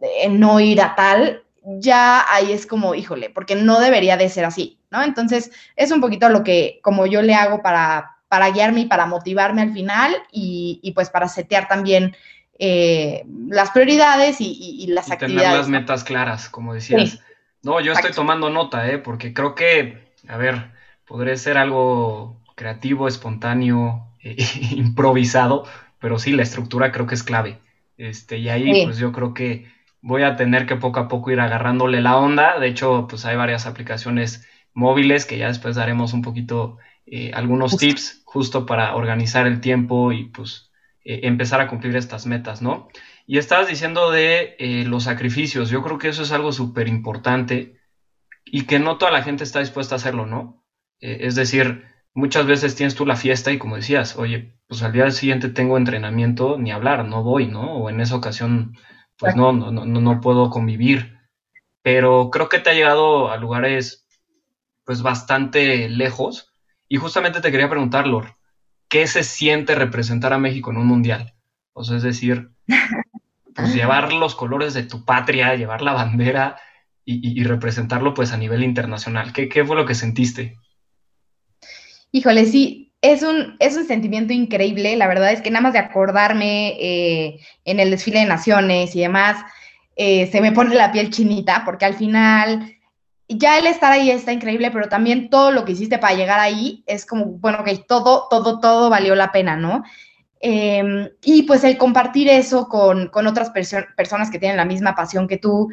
en 0.00 0.40
no 0.40 0.60
ir 0.60 0.80
a 0.80 0.94
tal, 0.94 1.44
ya 1.62 2.24
ahí 2.32 2.52
es 2.52 2.66
como, 2.66 2.94
híjole, 2.94 3.28
porque 3.28 3.54
no 3.54 3.80
debería 3.80 4.16
de 4.16 4.30
ser 4.30 4.46
así, 4.46 4.78
¿no? 4.90 5.02
Entonces, 5.02 5.50
es 5.76 5.90
un 5.90 6.00
poquito 6.00 6.30
lo 6.30 6.42
que 6.42 6.80
como 6.82 7.06
yo 7.06 7.20
le 7.20 7.34
hago 7.34 7.60
para 7.60 8.16
para 8.30 8.48
guiarme 8.50 8.82
y 8.82 8.86
para 8.86 9.06
motivarme 9.06 9.60
al 9.60 9.72
final 9.72 10.14
y, 10.30 10.92
pues 10.94 11.10
para 11.10 11.26
setear 11.26 11.66
también 11.66 12.14
eh, 12.60 13.24
las 13.48 13.72
prioridades 13.72 14.36
y, 14.38 14.86
las 14.86 15.08
y 15.08 15.12
actividades. 15.12 15.42
Tener 15.48 15.58
las 15.58 15.68
metas 15.68 16.04
claras, 16.04 16.48
como 16.48 16.72
decías. 16.72 17.18
no, 17.64 17.80
yo 17.80 17.92
estoy 17.92 18.12
tomando 18.12 18.48
nota, 18.48 18.88
¿eh? 18.88 18.98
porque 18.98 19.34
creo 19.34 19.56
que, 19.56 20.12
a 20.28 20.36
ver, 20.36 20.70
podría 21.06 21.36
ser 21.36 21.58
algo 21.58 22.40
creativo, 22.54 23.08
espontáneo, 23.08 24.06
eh, 24.22 24.36
improvisado, 24.70 25.66
pero 25.98 26.20
sí, 26.20 26.30
la 26.30 26.44
estructura 26.44 26.92
creo 26.92 27.08
que 27.08 27.16
es 27.16 27.24
clave. 27.24 27.58
Este, 27.96 28.38
y 28.38 28.48
ahí, 28.48 28.84
pues 28.84 28.98
yo 28.98 29.10
creo 29.10 29.34
que 29.34 29.66
voy 30.02 30.22
a 30.22 30.36
tener 30.36 30.66
que 30.66 30.76
poco 30.76 31.00
a 31.00 31.08
poco 31.08 31.32
ir 31.32 31.40
agarrándole 31.40 32.00
la 32.00 32.16
onda. 32.16 32.60
De 32.60 32.68
hecho, 32.68 33.08
pues 33.10 33.24
hay 33.24 33.34
varias 33.34 33.66
aplicaciones 33.66 34.46
móviles 34.72 35.26
que 35.26 35.36
ya 35.36 35.48
después 35.48 35.74
daremos 35.74 36.12
un 36.12 36.22
poquito 36.22 36.78
eh, 37.12 37.32
algunos 37.34 37.76
tips 37.76 38.19
justo 38.32 38.64
para 38.64 38.94
organizar 38.94 39.48
el 39.48 39.60
tiempo 39.60 40.12
y 40.12 40.26
pues 40.26 40.70
eh, 41.04 41.20
empezar 41.24 41.60
a 41.60 41.66
cumplir 41.66 41.96
estas 41.96 42.26
metas, 42.26 42.62
¿no? 42.62 42.88
Y 43.26 43.38
estabas 43.38 43.66
diciendo 43.66 44.12
de 44.12 44.54
eh, 44.60 44.84
los 44.84 45.02
sacrificios. 45.04 45.68
Yo 45.68 45.82
creo 45.82 45.98
que 45.98 46.08
eso 46.08 46.22
es 46.22 46.30
algo 46.30 46.52
súper 46.52 46.86
importante 46.86 47.80
y 48.44 48.66
que 48.66 48.78
no 48.78 48.98
toda 48.98 49.10
la 49.10 49.22
gente 49.24 49.42
está 49.42 49.58
dispuesta 49.58 49.96
a 49.96 49.98
hacerlo, 49.98 50.26
¿no? 50.26 50.64
Eh, 51.00 51.18
es 51.22 51.34
decir, 51.34 51.86
muchas 52.14 52.46
veces 52.46 52.76
tienes 52.76 52.94
tú 52.94 53.04
la 53.04 53.16
fiesta 53.16 53.50
y 53.50 53.58
como 53.58 53.74
decías, 53.74 54.16
oye, 54.16 54.54
pues 54.68 54.82
al 54.84 54.92
día 54.92 55.10
siguiente 55.10 55.48
tengo 55.48 55.76
entrenamiento, 55.76 56.56
ni 56.56 56.70
hablar, 56.70 57.06
no 57.06 57.24
voy, 57.24 57.48
¿no? 57.48 57.78
O 57.78 57.90
en 57.90 58.00
esa 58.00 58.14
ocasión, 58.14 58.76
pues 59.18 59.34
no, 59.34 59.52
no, 59.52 59.72
no, 59.72 59.84
no 59.86 60.20
puedo 60.20 60.50
convivir. 60.50 61.18
Pero 61.82 62.30
creo 62.30 62.48
que 62.48 62.60
te 62.60 62.70
ha 62.70 62.74
llegado 62.74 63.28
a 63.32 63.36
lugares, 63.38 64.06
pues 64.84 65.02
bastante 65.02 65.88
lejos. 65.88 66.49
Y 66.92 66.96
justamente 66.96 67.40
te 67.40 67.52
quería 67.52 67.70
preguntar, 67.70 68.08
Lor, 68.08 68.36
¿qué 68.88 69.06
se 69.06 69.22
siente 69.22 69.76
representar 69.76 70.32
a 70.32 70.38
México 70.38 70.72
en 70.72 70.76
un 70.76 70.88
mundial? 70.88 71.34
O 71.72 71.84
sea, 71.84 71.96
es 71.96 72.02
decir, 72.02 72.50
pues 73.54 73.72
llevar 73.72 74.12
los 74.12 74.34
colores 74.34 74.74
de 74.74 74.82
tu 74.82 75.04
patria, 75.04 75.54
llevar 75.54 75.82
la 75.82 75.92
bandera 75.92 76.58
y, 77.04 77.42
representarlo 77.44 78.12
pues 78.12 78.32
a 78.32 78.36
nivel 78.36 78.62
internacional. 78.62 79.32
¿Qué, 79.32 79.48
¿Qué, 79.48 79.64
fue 79.64 79.74
lo 79.76 79.86
que 79.86 79.94
sentiste? 79.94 80.56
Híjole, 82.12 82.46
sí, 82.46 82.92
es 83.02 83.22
un, 83.22 83.56
es 83.60 83.76
un 83.76 83.86
sentimiento 83.86 84.32
increíble. 84.32 84.96
La 84.96 85.06
verdad 85.06 85.32
es 85.32 85.40
que 85.40 85.50
nada 85.50 85.62
más 85.62 85.72
de 85.72 85.80
acordarme 85.80 86.76
eh, 86.80 87.40
en 87.64 87.80
el 87.80 87.90
desfile 87.90 88.20
de 88.20 88.26
naciones 88.26 88.94
y 88.96 89.00
demás, 89.00 89.44
eh, 89.94 90.28
se 90.30 90.40
me 90.40 90.52
pone 90.52 90.74
la 90.74 90.92
piel 90.92 91.10
chinita 91.10 91.64
porque 91.64 91.84
al 91.84 91.94
final 91.94 92.76
ya 93.38 93.58
el 93.58 93.66
estar 93.66 93.92
ahí 93.92 94.10
está 94.10 94.32
increíble, 94.32 94.70
pero 94.70 94.88
también 94.88 95.30
todo 95.30 95.50
lo 95.50 95.64
que 95.64 95.72
hiciste 95.72 95.98
para 95.98 96.16
llegar 96.16 96.40
ahí 96.40 96.82
es 96.86 97.06
como, 97.06 97.26
bueno, 97.26 97.62
que 97.64 97.76
todo, 97.78 98.26
todo, 98.30 98.60
todo 98.60 98.90
valió 98.90 99.14
la 99.14 99.32
pena, 99.32 99.56
¿no? 99.56 99.84
Em, 100.40 101.08
y 101.22 101.42
pues 101.42 101.64
el 101.64 101.76
compartir 101.76 102.28
eso 102.28 102.68
con, 102.68 103.08
con 103.08 103.26
otras 103.26 103.50
personas 103.50 104.30
que 104.30 104.38
tienen 104.38 104.56
la 104.56 104.64
misma 104.64 104.94
pasión 104.94 105.28
que 105.28 105.36
tú, 105.36 105.70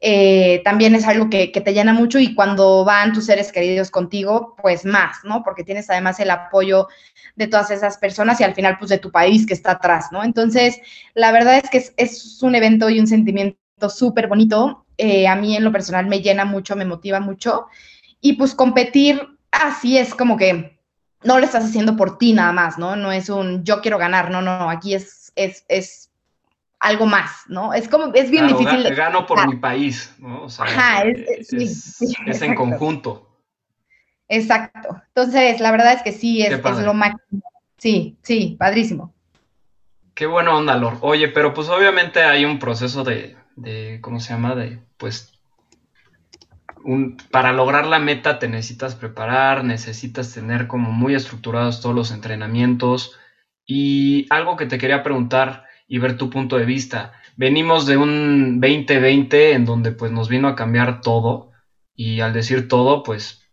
eh, 0.00 0.60
también 0.64 0.94
es 0.94 1.06
algo 1.06 1.28
que, 1.28 1.48
te 1.48 1.72
llena 1.72 1.92
mucho 1.92 2.18
y 2.18 2.34
cuando 2.34 2.84
van 2.84 3.12
tus 3.12 3.26
seres 3.26 3.50
queridos 3.50 3.90
contigo, 3.90 4.54
pues 4.62 4.84
más, 4.84 5.18
¿no? 5.24 5.42
Porque 5.42 5.64
tienes 5.64 5.90
además 5.90 6.20
el 6.20 6.30
apoyo 6.30 6.88
de 7.36 7.48
todas 7.48 7.70
esas 7.70 7.98
personas 7.98 8.40
y 8.40 8.44
al 8.44 8.54
final 8.54 8.76
pues 8.78 8.90
de 8.90 8.98
tu 8.98 9.10
país 9.10 9.46
que 9.46 9.54
está 9.54 9.72
atrás, 9.72 10.06
¿no? 10.12 10.22
Entonces, 10.22 10.80
la 11.14 11.32
verdad 11.32 11.58
es 11.58 11.70
que 11.70 11.84
es 11.96 12.42
un 12.42 12.54
evento 12.54 12.90
y 12.90 13.00
un 13.00 13.06
sentimiento 13.06 13.58
súper 13.88 14.28
bonito. 14.28 14.84
Eh, 14.96 15.28
a 15.28 15.36
mí 15.36 15.56
en 15.56 15.64
lo 15.64 15.72
personal 15.72 16.06
me 16.06 16.20
llena 16.20 16.44
mucho, 16.44 16.76
me 16.76 16.84
motiva 16.84 17.20
mucho. 17.20 17.66
Y 18.20 18.34
pues 18.34 18.54
competir 18.54 19.38
así 19.50 19.98
es 19.98 20.14
como 20.14 20.36
que 20.36 20.78
no 21.22 21.38
lo 21.38 21.44
estás 21.44 21.64
haciendo 21.64 21.96
por 21.96 22.18
ti 22.18 22.32
nada 22.32 22.52
más, 22.52 22.78
¿no? 22.78 22.96
No 22.96 23.12
es 23.12 23.28
un 23.28 23.64
yo 23.64 23.80
quiero 23.80 23.98
ganar, 23.98 24.30
no, 24.30 24.42
no, 24.42 24.70
aquí 24.70 24.94
es, 24.94 25.32
es, 25.36 25.64
es 25.68 26.10
algo 26.80 27.06
más, 27.06 27.44
¿no? 27.48 27.74
Es 27.74 27.88
como, 27.88 28.12
es 28.14 28.30
bien 28.30 28.46
difícil. 28.48 28.94
Gano 28.94 29.26
por 29.26 29.46
mi 29.48 29.56
país, 29.56 30.14
¿no? 30.18 30.44
O 30.44 30.48
sea, 30.48 30.64
Ajá, 30.64 31.02
es, 31.04 31.52
es 31.52 32.42
en 32.42 32.54
conjunto. 32.54 33.28
Exacto. 34.28 35.00
Entonces, 35.08 35.60
la 35.60 35.70
verdad 35.70 35.94
es 35.94 36.02
que 36.02 36.12
sí, 36.12 36.42
es, 36.42 36.52
es 36.52 36.78
lo 36.80 36.94
máximo. 36.94 37.42
Sí, 37.78 38.16
sí, 38.22 38.56
padrísimo. 38.58 39.14
Qué 40.14 40.26
buena 40.26 40.54
onda, 40.56 40.76
Lor. 40.76 40.98
Oye, 41.00 41.28
pero 41.28 41.54
pues 41.54 41.68
obviamente 41.68 42.22
hay 42.22 42.44
un 42.44 42.58
proceso 42.58 43.04
de, 43.04 43.36
de 43.60 44.00
¿cómo 44.00 44.20
se 44.20 44.32
llama? 44.32 44.54
De, 44.54 44.78
pues, 44.96 45.32
para 47.30 47.52
lograr 47.52 47.86
la 47.86 47.98
meta 47.98 48.38
te 48.38 48.48
necesitas 48.48 48.94
preparar, 48.94 49.64
necesitas 49.64 50.32
tener 50.32 50.66
como 50.66 50.92
muy 50.92 51.14
estructurados 51.14 51.80
todos 51.80 51.94
los 51.94 52.10
entrenamientos. 52.10 53.16
Y 53.66 54.26
algo 54.30 54.56
que 54.56 54.66
te 54.66 54.78
quería 54.78 55.02
preguntar 55.02 55.64
y 55.86 55.98
ver 55.98 56.16
tu 56.16 56.30
punto 56.30 56.56
de 56.56 56.64
vista. 56.64 57.12
Venimos 57.36 57.86
de 57.86 57.96
un 57.96 58.60
2020 58.60 59.52
en 59.52 59.64
donde 59.64 59.92
pues 59.92 60.10
nos 60.12 60.28
vino 60.28 60.48
a 60.48 60.56
cambiar 60.56 61.00
todo 61.00 61.52
y 61.94 62.20
al 62.20 62.32
decir 62.32 62.68
todo, 62.68 63.02
pues 63.02 63.48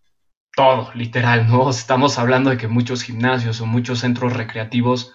todo, 0.56 0.92
literal, 0.94 1.48
¿no? 1.48 1.70
Estamos 1.72 2.18
hablando 2.18 2.50
de 2.50 2.58
que 2.58 2.68
muchos 2.68 3.04
gimnasios 3.04 3.60
o 3.62 3.66
muchos 3.66 4.00
centros 4.00 4.34
recreativos 4.34 5.14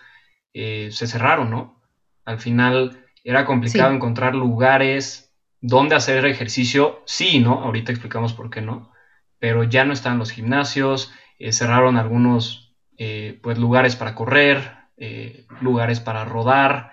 eh, 0.53 0.91
se 0.93 1.07
cerraron, 1.07 1.51
¿no? 1.51 1.81
Al 2.25 2.39
final 2.39 3.00
era 3.25 3.45
complicado 3.45 3.93
encontrar 3.93 4.35
lugares 4.35 5.31
dónde 5.61 5.95
hacer 5.95 6.25
ejercicio, 6.27 7.03
sí, 7.05 7.39
¿no? 7.39 7.61
Ahorita 7.63 7.93
explicamos 7.93 8.33
por 8.33 8.51
qué 8.51 8.61
no, 8.61 8.93
pero 9.39 9.65
ya 9.65 9.85
no 9.85 9.93
están 9.93 10.19
los 10.19 10.31
gimnasios, 10.31 11.13
eh, 11.39 11.53
cerraron 11.53 11.97
algunos 11.97 12.75
eh, 12.97 13.39
pues, 13.43 13.59
lugares 13.59 13.97
para 13.97 14.15
correr, 14.15 14.77
eh, 14.97 15.47
lugares 15.61 16.01
para 16.01 16.25
rodar. 16.25 16.93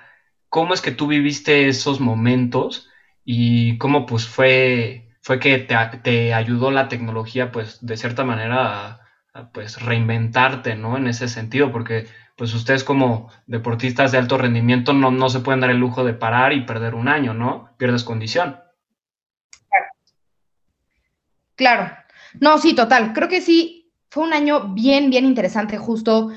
¿Cómo 0.49 0.73
es 0.73 0.81
que 0.81 0.91
tú 0.91 1.07
viviste 1.07 1.67
esos 1.67 1.99
momentos 1.99 2.89
y 3.25 3.77
cómo 3.77 4.05
pues 4.05 4.25
fue, 4.25 5.09
fue 5.21 5.39
que 5.39 5.57
te, 5.57 6.33
ayudó 6.33 6.71
la 6.71 6.87
tecnología 6.87 7.51
pues 7.51 7.85
de 7.85 7.97
cierta 7.97 8.23
manera 8.23 9.01
a, 9.33 9.51
pues 9.51 9.81
reinventarte, 9.81 10.75
¿no? 10.75 10.97
En 10.97 11.07
ese 11.07 11.27
sentido, 11.27 11.71
porque 11.71 12.07
pues 12.37 12.53
ustedes 12.53 12.83
como 12.83 13.29
deportistas 13.47 14.11
de 14.11 14.19
alto 14.19 14.37
rendimiento 14.37 14.93
no, 14.93 15.09
no 15.09 15.27
se 15.29 15.39
pueden 15.39 15.59
dar 15.59 15.71
el 15.71 15.77
lujo 15.77 16.03
de 16.03 16.13
parar 16.13 16.53
y 16.53 16.65
perder 16.65 16.93
un 16.93 17.07
año, 17.07 17.33
¿no? 17.33 17.71
Pierdes 17.77 18.03
condición. 18.03 18.59
Claro. 21.55 21.91
No, 22.39 22.59
sí, 22.59 22.75
total. 22.75 23.13
Creo 23.13 23.27
que 23.27 23.41
sí, 23.41 23.91
fue 24.11 24.23
un 24.23 24.33
año 24.33 24.69
bien, 24.75 25.09
bien 25.09 25.25
interesante, 25.25 25.79
justo. 25.79 26.29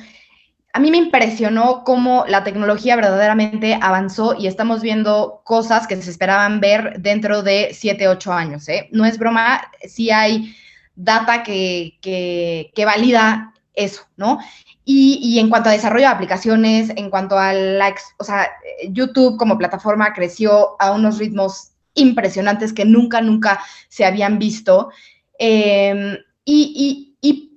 A 0.72 0.80
mí 0.80 0.90
me 0.90 0.96
impresionó 0.96 1.84
cómo 1.84 2.24
la 2.26 2.44
tecnología 2.44 2.96
verdaderamente 2.96 3.78
avanzó 3.78 4.34
y 4.38 4.46
estamos 4.46 4.80
viendo 4.80 5.42
cosas 5.44 5.86
que 5.86 6.00
se 6.00 6.10
esperaban 6.10 6.60
ver 6.60 7.00
dentro 7.00 7.42
de 7.42 7.70
siete, 7.74 8.08
ocho 8.08 8.32
años. 8.32 8.66
¿eh? 8.70 8.88
No 8.90 9.04
es 9.04 9.18
broma, 9.18 9.70
sí 9.86 10.10
hay 10.10 10.56
data 10.94 11.42
que, 11.42 11.98
que 12.00 12.84
valida 12.86 13.52
eso, 13.74 14.06
¿no? 14.16 14.38
Y, 14.84 15.38
en 15.38 15.48
cuanto 15.50 15.68
a 15.68 15.72
desarrollo 15.72 16.06
de 16.06 16.12
aplicaciones, 16.12 16.90
en 16.96 17.10
cuanto 17.10 17.38
a 17.38 17.52
la, 17.52 17.94
o 18.18 18.24
sea, 18.24 18.50
YouTube 18.88 19.36
como 19.36 19.58
plataforma 19.58 20.12
creció 20.12 20.74
a 20.80 20.90
unos 20.90 21.18
ritmos 21.18 21.72
impresionantes 21.94 22.72
que 22.72 22.84
nunca, 22.84 23.20
nunca 23.20 23.60
se 23.88 24.04
habían 24.04 24.38
visto. 24.38 24.90
Em, 25.38 26.16
y, 26.44 27.06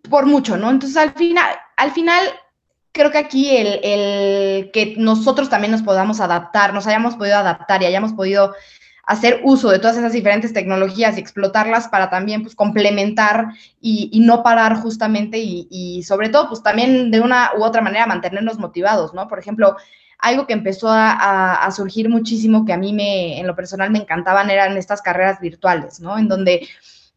por 0.10 0.26
mucho, 0.26 0.58
¿no? 0.58 0.70
Entonces, 0.70 0.98
al 0.98 1.14
final, 1.14 1.50
al 1.78 1.92
final 1.92 2.28
creo 2.92 3.10
que 3.10 3.18
aquí 3.18 3.56
el, 3.56 3.80
el, 3.84 4.72
que 4.72 4.96
nosotros 4.98 5.50
también 5.50 5.72
nos 5.72 5.82
podamos 5.82 6.20
adaptar, 6.20 6.74
nos 6.74 6.86
hayamos 6.86 7.16
podido 7.16 7.38
adaptar 7.38 7.82
y 7.82 7.86
hayamos 7.86 8.14
podido 8.14 8.54
hacer 9.04 9.42
uso 9.44 9.70
de 9.70 9.80
todas 9.80 9.98
esas 9.98 10.14
diferentes 10.14 10.54
tecnologías 10.54 11.18
y 11.18 11.20
explotarlas 11.20 11.90
para 11.90 12.10
también 12.10 12.42
pues, 12.42 12.56
complementar 12.56 13.48
y, 13.82 14.20
no 14.22 14.44
parar 14.44 14.78
justamente 14.78 15.38
y, 15.40 16.04
sobre 16.04 16.30
todo 16.30 16.48
pues 16.48 16.64
también 16.64 17.12
de 17.12 17.20
una 17.20 17.52
u 17.58 17.64
otra 17.64 17.82
manera 17.82 18.08
mantenernos 18.08 18.58
motivados, 18.58 19.14
¿no? 19.14 19.28
Por 19.28 19.40
ejemplo, 19.40 19.76
algo 20.20 20.48
que 20.48 20.54
empezó 20.54 20.88
a, 20.90 21.70
surgir 21.76 22.08
muchísimo 22.08 22.66
que 22.66 22.72
a 22.72 22.78
mí 22.78 22.94
me, 22.94 23.40
en 23.40 23.48
lo 23.48 23.56
personal 23.56 23.92
me 23.92 24.00
encantaban 24.00 24.50
eran 24.50 24.78
estas 24.78 25.02
carreras 25.02 25.42
virtuales, 25.42 26.00
¿no? 26.00 26.18
En 26.18 26.30
donde 26.30 26.68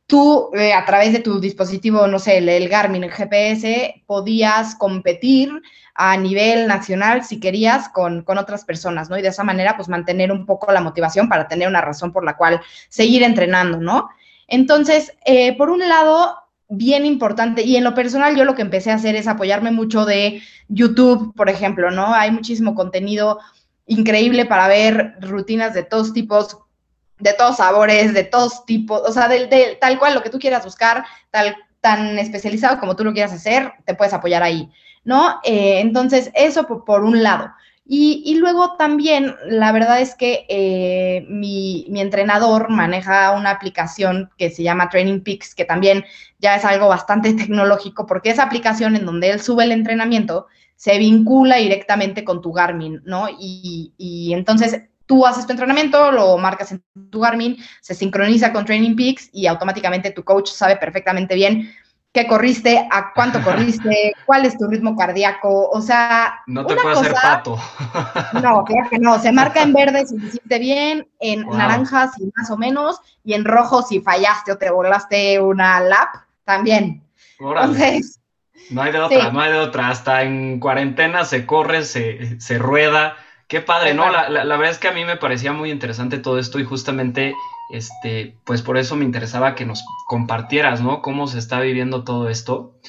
tú 0.06 0.50
eh, 0.54 0.72
a 0.72 0.84
través 0.84 1.12
de 1.12 1.20
tu 1.20 1.40
dispositivo, 1.40 2.06
no 2.06 2.18
sé, 2.18 2.38
el, 2.38 2.68
Garmin, 2.68 3.04
el 3.04 3.12
GPS, 3.12 4.02
podías 4.06 4.75
competir 4.76 5.50
a 5.94 6.16
nivel 6.16 6.68
nacional 6.68 7.25
si 7.25 7.40
querías 7.40 7.88
con, 7.88 8.25
otras 8.26 8.64
personas, 8.64 9.10
¿no? 9.10 9.18
Y 9.18 9.22
de 9.22 9.28
esa 9.28 9.44
manera, 9.44 9.76
pues 9.76 9.88
mantener 9.88 10.30
un 10.30 10.46
poco 10.46 10.70
la 10.72 10.80
motivación 10.80 11.28
para 11.28 11.48
tener 11.48 11.68
una 11.68 11.80
razón 11.80 12.12
por 12.12 12.25
la 12.25 12.36
cual 12.36 12.60
seguir 12.88 13.22
entrenando, 13.22 13.78
¿no? 13.78 14.08
Entonces, 14.46 15.12
eh, 15.25 15.56
por 15.56 15.70
un 15.70 15.80
lado, 15.80 16.36
bien 16.68 17.04
importante, 17.04 17.62
y 17.62 17.76
en 17.76 17.84
lo 17.84 17.94
personal 17.94 18.36
yo 18.36 18.44
lo 18.44 18.54
que 18.54 18.62
empecé 18.62 18.92
a 18.92 18.96
hacer 18.96 19.16
es 19.16 19.26
apoyarme 19.26 19.72
mucho 19.72 20.04
de 20.04 20.42
YouTube, 20.68 21.34
por 21.34 21.48
ejemplo, 21.48 21.90
¿no? 21.90 22.14
Hay 22.14 22.30
muchísimo 22.30 22.75
contenido 22.75 23.40
increíble 23.86 24.46
para 24.46 24.68
ver 24.68 25.14
rutinas 25.20 25.75
de 25.75 25.82
todos 25.82 26.12
tipos, 26.12 26.58
de 27.18 27.32
todos 27.32 27.56
sabores, 27.56 28.12
de 28.14 28.25
todos 28.25 28.64
tipos, 28.66 29.02
o 29.06 29.12
sea, 29.12 29.28
de, 29.28 29.78
tal 29.80 29.99
cual 29.99 30.14
lo 30.14 30.23
que 30.23 30.30
tú 30.30 30.38
quieras 30.38 30.64
buscar, 30.64 31.04
tal, 31.30 31.56
tan 31.80 32.18
especializado 32.18 32.78
como 32.78 32.96
tú 32.96 33.04
lo 33.04 33.12
quieras 33.12 33.32
hacer, 33.32 33.73
te 33.85 33.94
puedes 33.94 34.12
apoyar 34.12 34.42
ahí. 34.42 34.70
¿no? 35.06 35.38
Eh, 35.44 35.78
entonces, 35.80 36.30
eso 36.35 36.66
por, 36.85 37.04
un 37.04 37.23
lado. 37.23 37.52
Y, 37.88 38.37
luego 38.40 38.76
también, 38.76 39.37
la 39.46 39.70
verdad 39.70 40.00
es 40.00 40.16
que 40.16 40.44
eh, 40.49 41.25
mi, 41.28 41.87
entrenador 41.94 42.68
maneja 42.68 43.30
una 43.30 43.50
aplicación 43.50 44.30
que 44.37 44.50
se 44.50 44.64
llama 44.64 44.90
Training 44.90 45.20
Peaks, 45.20 45.54
que 45.54 45.64
también 45.64 46.04
ya 46.40 46.56
es 46.56 46.64
algo 46.64 46.88
bastante 46.88 47.32
tecnológico, 47.35 48.04
porque 48.04 48.30
esa 48.30 48.42
aplicación 48.42 48.96
en 48.96 49.06
donde 49.06 49.30
él 49.30 49.40
sube 49.40 49.62
el 49.62 49.73
entrenamiento 49.73 50.49
se 50.75 50.99
vincula 50.99 51.56
directamente 51.56 52.25
con 52.25 52.42
tu 52.42 52.52
Garmin, 52.52 53.00
¿no? 53.04 53.28
Y, 53.30 53.94
y 53.96 54.32
entonces 54.35 54.82
tú 55.06 55.25
haces 55.25 55.46
tu 55.46 55.52
entrenamiento, 55.52 56.10
lo 56.12 56.36
marcas 56.36 56.72
en 56.72 56.82
tu 57.10 57.20
Garmin, 57.20 57.56
se 57.80 57.94
sincroniza 57.94 58.52
con 58.52 58.64
Training 58.64 58.96
Peaks 58.96 59.30
y 59.32 59.46
automáticamente 59.46 60.10
tu 60.10 60.25
coach 60.25 60.50
sabe 60.50 60.76
perfectamente 60.76 61.34
bien 61.34 61.72
qué 62.16 62.26
corriste, 62.26 62.88
a 62.90 63.12
cuánto 63.14 63.40
corriste, 63.44 64.14
cuál 64.25 64.46
es 64.46 64.56
tu 64.56 64.66
ritmo 64.66 64.96
cardíaco, 64.96 65.68
o 65.68 65.80
sea... 65.82 66.40
No 66.46 66.64
te 66.64 66.75
puede 66.75 66.98
hacer 66.98 67.12
pato. 67.12 67.58
No, 68.32 68.64
claro 68.64 68.88
que 68.90 68.98
no, 68.98 69.18
se 69.18 69.32
marca 69.32 69.62
en 69.62 69.75
verde 69.75 70.06
si 70.06 70.16
hiciste 70.16 70.58
bien, 70.58 71.08
en 71.20 71.46
naranja 71.46 72.08
si 72.08 72.30
más 72.34 72.50
o 72.50 72.56
menos, 72.56 73.00
y 73.22 73.34
en 73.34 73.44
rojo 73.44 73.82
si 73.82 74.00
fallaste 74.00 74.52
o 74.52 74.58
te 74.58 74.70
volaste 74.70 75.38
una 75.40 75.80
lap, 75.80 76.08
también. 76.44 77.02
Entonces... 77.38 78.20
No 78.70 78.82
hay 78.82 78.92
de 78.92 78.98
otra, 78.98 79.30
no 79.30 79.40
hay 79.40 79.52
de 79.52 79.58
otra, 79.58 79.90
hasta 79.90 80.22
en 80.22 80.58
cuarentena 80.58 81.25
se 81.25 81.44
corre, 81.44 81.84
se, 81.84 82.40
se 82.40 82.58
rueda, 82.58 83.16
Qué 83.48 83.60
padre, 83.60 83.94
¿no? 83.94 84.10
La, 84.10 84.28
la, 84.28 84.56
verdad 84.56 84.72
es 84.72 84.78
que 84.78 84.88
a 84.88 84.92
mí 84.92 85.04
me 85.04 85.16
parecía 85.16 85.52
muy 85.52 85.70
interesante 85.70 86.18
todo 86.18 86.38
esto 86.38 86.58
y 86.58 86.64
justamente, 86.64 87.34
este, 87.70 88.36
pues 88.44 88.62
por 88.62 88.76
eso 88.76 88.96
me 88.96 89.04
interesaba 89.04 89.54
que 89.54 89.64
nos 89.64 89.84
compartieras, 90.08 90.80
¿no? 90.80 91.00
Cómo 91.00 91.28
se 91.28 91.38
está 91.38 91.60
viviendo 91.60 92.02
todo 92.02 92.28
esto. 92.28 92.80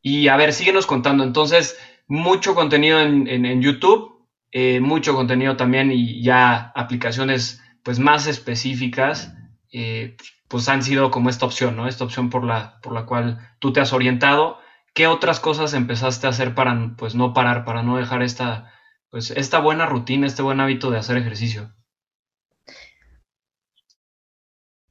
Y 0.00 0.28
a 0.28 0.36
ver, 0.36 0.54
síguenos 0.54 0.86
contando. 0.86 1.22
Entonces, 1.22 1.78
mucho 2.06 2.54
contenido 2.54 3.00
en, 3.00 3.28
en, 3.28 3.60
YouTube, 3.60 4.26
eh, 4.52 4.80
mucho 4.80 5.14
contenido 5.14 5.56
también 5.56 5.92
y 5.92 6.22
ya 6.22 6.72
aplicaciones, 6.74 7.62
pues 7.82 7.98
más 7.98 8.26
específicas, 8.26 9.34
eh, 9.70 10.16
pues 10.48 10.68
han 10.70 10.82
sido 10.82 11.10
como 11.10 11.28
esta 11.28 11.44
opción, 11.44 11.76
¿no? 11.76 11.88
Esta 11.88 12.04
opción 12.04 12.30
por 12.30 12.42
la, 12.42 12.80
por 12.80 12.94
la 12.94 13.04
cual 13.04 13.38
tú 13.58 13.72
te 13.74 13.80
has 13.80 13.92
orientado. 13.92 14.58
¿Qué 14.94 15.08
otras 15.08 15.40
cosas 15.40 15.74
empezaste 15.74 16.26
a 16.26 16.30
hacer 16.30 16.54
para, 16.54 16.94
pues, 16.96 17.14
no 17.14 17.34
parar, 17.34 17.66
para 17.66 17.82
no 17.82 17.98
dejar 17.98 18.22
esta 18.22 18.72
pues 19.10 19.30
esta 19.30 19.60
buena 19.60 19.86
rutina, 19.86 20.26
este 20.26 20.42
buen 20.42 20.60
hábito 20.60 20.90
de 20.90 20.98
hacer 20.98 21.16
ejercicio? 21.16 21.72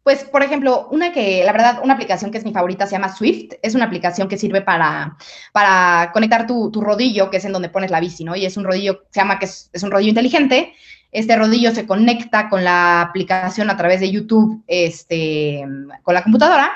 Pues, 0.06 0.24
por 0.24 0.44
ejemplo, 0.44 0.88
una 0.92 1.12
que, 1.12 1.44
la 1.44 1.52
verdad, 1.52 1.80
una 1.84 1.96
aplicación 1.96 2.30
que 2.30 2.38
es 2.38 2.46
mi 2.46 2.54
favorita 2.54 2.86
se 2.86 2.92
llama 2.92 3.16
Swift. 3.16 3.54
Es 3.64 3.74
una 3.74 3.86
aplicación 3.86 4.28
que 4.28 4.38
sirve 4.38 4.62
para, 4.62 5.18
para 5.52 6.12
conectar 6.14 6.46
tu, 6.46 6.70
rodillo, 6.76 7.32
que 7.32 7.38
es 7.38 7.46
en 7.46 7.54
donde 7.54 7.70
pones 7.70 7.90
la 7.90 8.00
bici, 8.00 8.24
¿no? 8.24 8.36
Y 8.36 8.46
es 8.46 8.56
un 8.56 8.66
rodillo, 8.66 9.06
se 9.10 9.20
llama 9.20 9.40
que 9.40 9.46
es, 9.46 9.72
un 9.82 9.90
rodillo 9.90 10.10
inteligente. 10.10 10.76
Este 11.12 11.36
rodillo 11.36 11.74
se 11.74 11.88
conecta 11.88 12.50
con 12.50 12.64
la 12.64 13.02
aplicación 13.02 13.72
a 13.72 13.78
través 13.78 14.00
de 14.00 14.12
YouTube, 14.12 14.64
este, 14.68 15.66
con 16.04 16.14
la 16.14 16.22
computadora. 16.22 16.74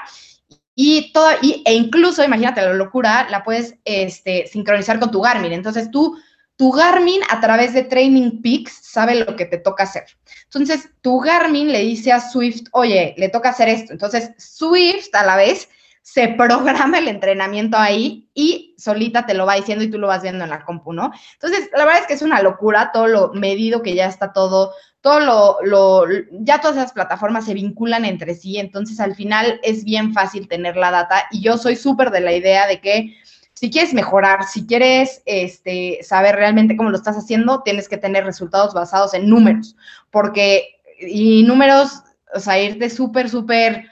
Y 0.74 1.14
todo, 1.14 1.30
y, 1.44 1.62
e 1.68 1.74
incluso, 1.76 2.24
imagínate 2.24 2.64
la 2.64 2.74
locura, 2.74 3.28
la 3.30 3.44
puedes 3.44 3.76
este, 3.86 4.48
sincronizar 4.48 5.00
con 5.00 5.12
tu 5.12 5.22
Garmin. 5.22 5.52
Entonces 5.54 5.92
tú 5.92 6.18
tu 6.60 6.74
Garmin 6.74 7.22
a 7.30 7.40
través 7.40 7.74
de 7.74 7.84
Training 7.84 8.42
Peaks 8.42 8.80
sabe 8.82 9.16
lo 9.16 9.38
que 9.38 9.46
te 9.46 9.58
toca 9.58 9.84
hacer. 9.84 10.04
Entonces, 10.44 10.90
tu 11.00 11.22
Garmin 11.22 11.72
le 11.72 11.80
dice 11.80 12.12
a 12.12 12.20
Swift, 12.20 12.68
oye, 12.74 13.16
le 13.16 13.30
toca 13.30 13.52
hacer 13.52 13.70
esto. 13.70 13.94
Entonces, 13.94 14.32
Swift 14.38 15.08
a 15.14 15.24
la 15.24 15.38
vez 15.38 15.70
se 16.02 16.28
programa 16.28 16.98
el 16.98 17.08
entrenamiento 17.08 17.78
ahí 17.78 18.30
y 18.34 18.76
solita 18.78 19.26
te 19.26 19.36
lo 19.36 19.46
va 19.46 19.56
diciendo 19.56 19.86
y 19.86 19.90
tú 19.90 20.00
lo 20.00 20.08
vas 20.08 20.22
viendo 20.22 20.44
en 20.44 20.50
la 20.50 20.66
compu, 20.66 20.92
¿no? 20.92 21.14
Entonces, 21.36 21.70
la 21.72 21.86
verdad 21.86 22.02
es 22.02 22.08
que 22.08 22.16
es 22.16 22.22
una 22.22 22.42
locura 22.42 22.92
todo 22.92 23.08
lo 23.08 23.32
medido 23.34 23.82
que 23.82 23.96
ya 23.96 24.08
está 24.08 24.34
todo, 24.34 24.74
todo 25.00 25.62
lo, 25.64 26.06
ya 26.42 26.60
todas 26.60 26.76
esas 26.76 26.92
plataformas 26.92 27.46
se 27.46 27.54
vinculan 27.54 28.04
entre 28.04 28.36
sí, 28.36 28.58
entonces 28.58 29.00
al 29.00 29.16
final 29.16 29.62
es 29.64 29.86
bien 29.86 30.14
fácil 30.14 30.50
tener 30.50 30.76
la 30.76 30.92
data 30.92 31.24
y 31.32 31.42
yo 31.42 31.58
soy 31.58 31.78
súper 31.78 32.12
de 32.12 32.20
la 32.20 32.34
idea 32.34 32.68
de 32.68 32.82
que 32.82 33.16
si 33.60 33.70
quieres 33.70 33.94
mejorar, 33.94 34.46
si 34.46 34.66
quieres 34.66 35.22
este, 35.26 36.00
saber 36.02 36.38
realmente 36.38 36.78
cómo 36.78 36.92
lo 36.92 36.96
estás 36.96 37.18
haciendo, 37.18 37.62
tienes 37.62 37.90
que 37.90 37.98
tener 37.98 38.24
resultados 38.24 38.74
basados 38.74 39.14
en 39.14 39.28
números, 39.28 39.76
porque, 40.12 40.80
y 40.98 41.44
números, 41.44 42.04
o 42.34 42.40
sea, 42.40 42.58
irte 42.58 42.90
súper, 42.90 43.30
súper 43.30 43.90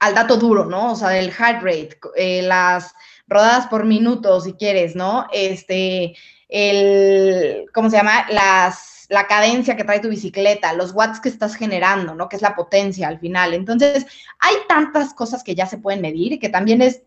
al 0.00 0.14
dato 0.14 0.36
duro, 0.36 0.66
¿no? 0.66 0.92
O 0.92 0.96
sea, 0.96 1.08
del 1.08 1.32
heart 1.32 1.62
rate, 1.62 1.98
eh, 2.14 2.42
las 2.42 2.94
rodadas 3.26 3.68
por 3.68 3.86
minuto, 3.86 4.38
si 4.42 4.52
quieres, 4.52 4.94
¿no? 4.94 5.28
Este, 5.32 6.14
el, 6.50 7.64
¿cómo 7.72 7.88
se 7.88 7.96
llama? 7.96 8.26
Las, 8.28 9.06
la 9.08 9.26
cadencia 9.26 9.76
que 9.76 9.84
trae 9.84 10.00
tu 10.00 10.10
bicicleta, 10.10 10.74
los 10.74 10.92
watts 10.92 11.20
que 11.20 11.30
estás 11.30 11.54
generando, 11.54 12.14
¿no? 12.14 12.28
Que 12.28 12.36
es 12.36 12.42
la 12.42 12.54
potencia 12.54 13.08
al 13.08 13.18
final. 13.18 13.54
Entonces, 13.54 14.04
hay 14.40 14.56
tantas 14.68 15.14
cosas 15.14 15.42
que 15.42 15.54
ya 15.54 15.64
se 15.64 15.78
pueden 15.78 16.02
medir 16.02 16.38
que 16.38 16.50
también 16.50 16.82
es 16.82 17.00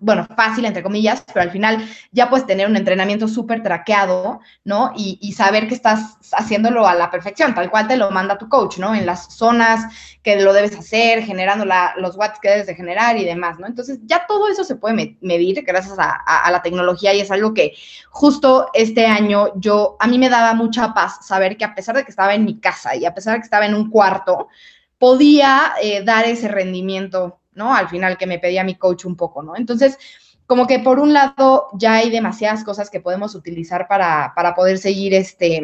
bueno, 0.00 0.26
fácil, 0.36 0.64
entre 0.64 0.82
comillas, 0.82 1.24
pero 1.26 1.42
al 1.42 1.50
final 1.50 1.88
ya 2.12 2.28
puedes 2.28 2.46
tener 2.46 2.68
un 2.68 2.76
entrenamiento 2.76 3.28
súper 3.28 3.62
traqueado, 3.62 4.40
¿no? 4.64 4.92
Y, 4.96 5.32
saber 5.34 5.66
que 5.66 5.74
estás 5.74 6.16
haciéndolo 6.32 6.86
a 6.86 6.94
la 6.94 7.10
perfección, 7.10 7.54
tal 7.54 7.70
cual 7.70 7.88
te 7.88 7.96
lo 7.96 8.10
manda 8.10 8.38
tu 8.38 8.48
coach, 8.48 8.78
¿no? 8.78 8.94
En 8.94 9.04
las 9.04 9.34
zonas 9.34 9.92
que 10.22 10.40
lo 10.40 10.52
debes 10.52 10.76
hacer, 10.76 11.24
generando 11.24 11.64
los 11.96 12.16
watts 12.16 12.38
que 12.40 12.50
debes 12.50 12.66
de 12.66 12.74
generar 12.74 13.16
y 13.16 13.24
demás, 13.24 13.58
¿no? 13.58 13.66
Entonces, 13.66 13.98
ya 14.04 14.26
todo 14.26 14.48
eso 14.48 14.62
se 14.62 14.76
puede 14.76 15.16
medir 15.20 15.62
gracias 15.64 15.96
a, 15.98 16.50
la 16.50 16.62
tecnología 16.62 17.14
y 17.14 17.20
es 17.20 17.30
algo 17.30 17.52
que 17.52 17.74
justo 18.10 18.70
este 18.74 19.06
año 19.06 19.48
yo, 19.56 19.96
a 19.98 20.06
mí 20.06 20.18
me 20.18 20.28
daba 20.28 20.54
mucha 20.54 20.94
paz 20.94 21.26
saber 21.26 21.56
que 21.56 21.64
a 21.64 21.74
pesar 21.74 21.96
de 21.96 22.04
que 22.04 22.10
estaba 22.10 22.34
en 22.34 22.44
mi 22.44 22.60
casa 22.60 22.94
y 22.94 23.04
a 23.04 23.14
pesar 23.14 23.34
de 23.34 23.40
que 23.40 23.44
estaba 23.44 23.66
en 23.66 23.74
un 23.74 23.90
cuarto, 23.90 24.48
podía 24.98 25.74
eh, 25.82 26.02
dar 26.04 26.24
ese 26.24 26.48
rendimiento 26.48 27.40
¿no? 27.54 27.74
Al 27.74 27.88
final 27.88 28.18
que 28.18 28.26
me 28.26 28.38
pedía 28.38 28.64
mi 28.64 28.76
coach 28.76 29.04
un 29.04 29.16
poco, 29.16 29.42
¿no? 29.42 29.56
Entonces, 29.56 29.98
como 30.46 30.66
que 30.66 30.78
por 30.78 30.98
un 30.98 31.12
lado 31.12 31.68
ya 31.74 31.94
hay 31.94 32.10
demasiadas 32.10 32.64
cosas 32.64 32.90
que 32.90 33.00
podemos 33.00 33.34
utilizar 33.34 33.88
para, 33.88 34.32
para 34.34 34.54
poder 34.54 34.78
seguir 34.78 35.14
este, 35.14 35.62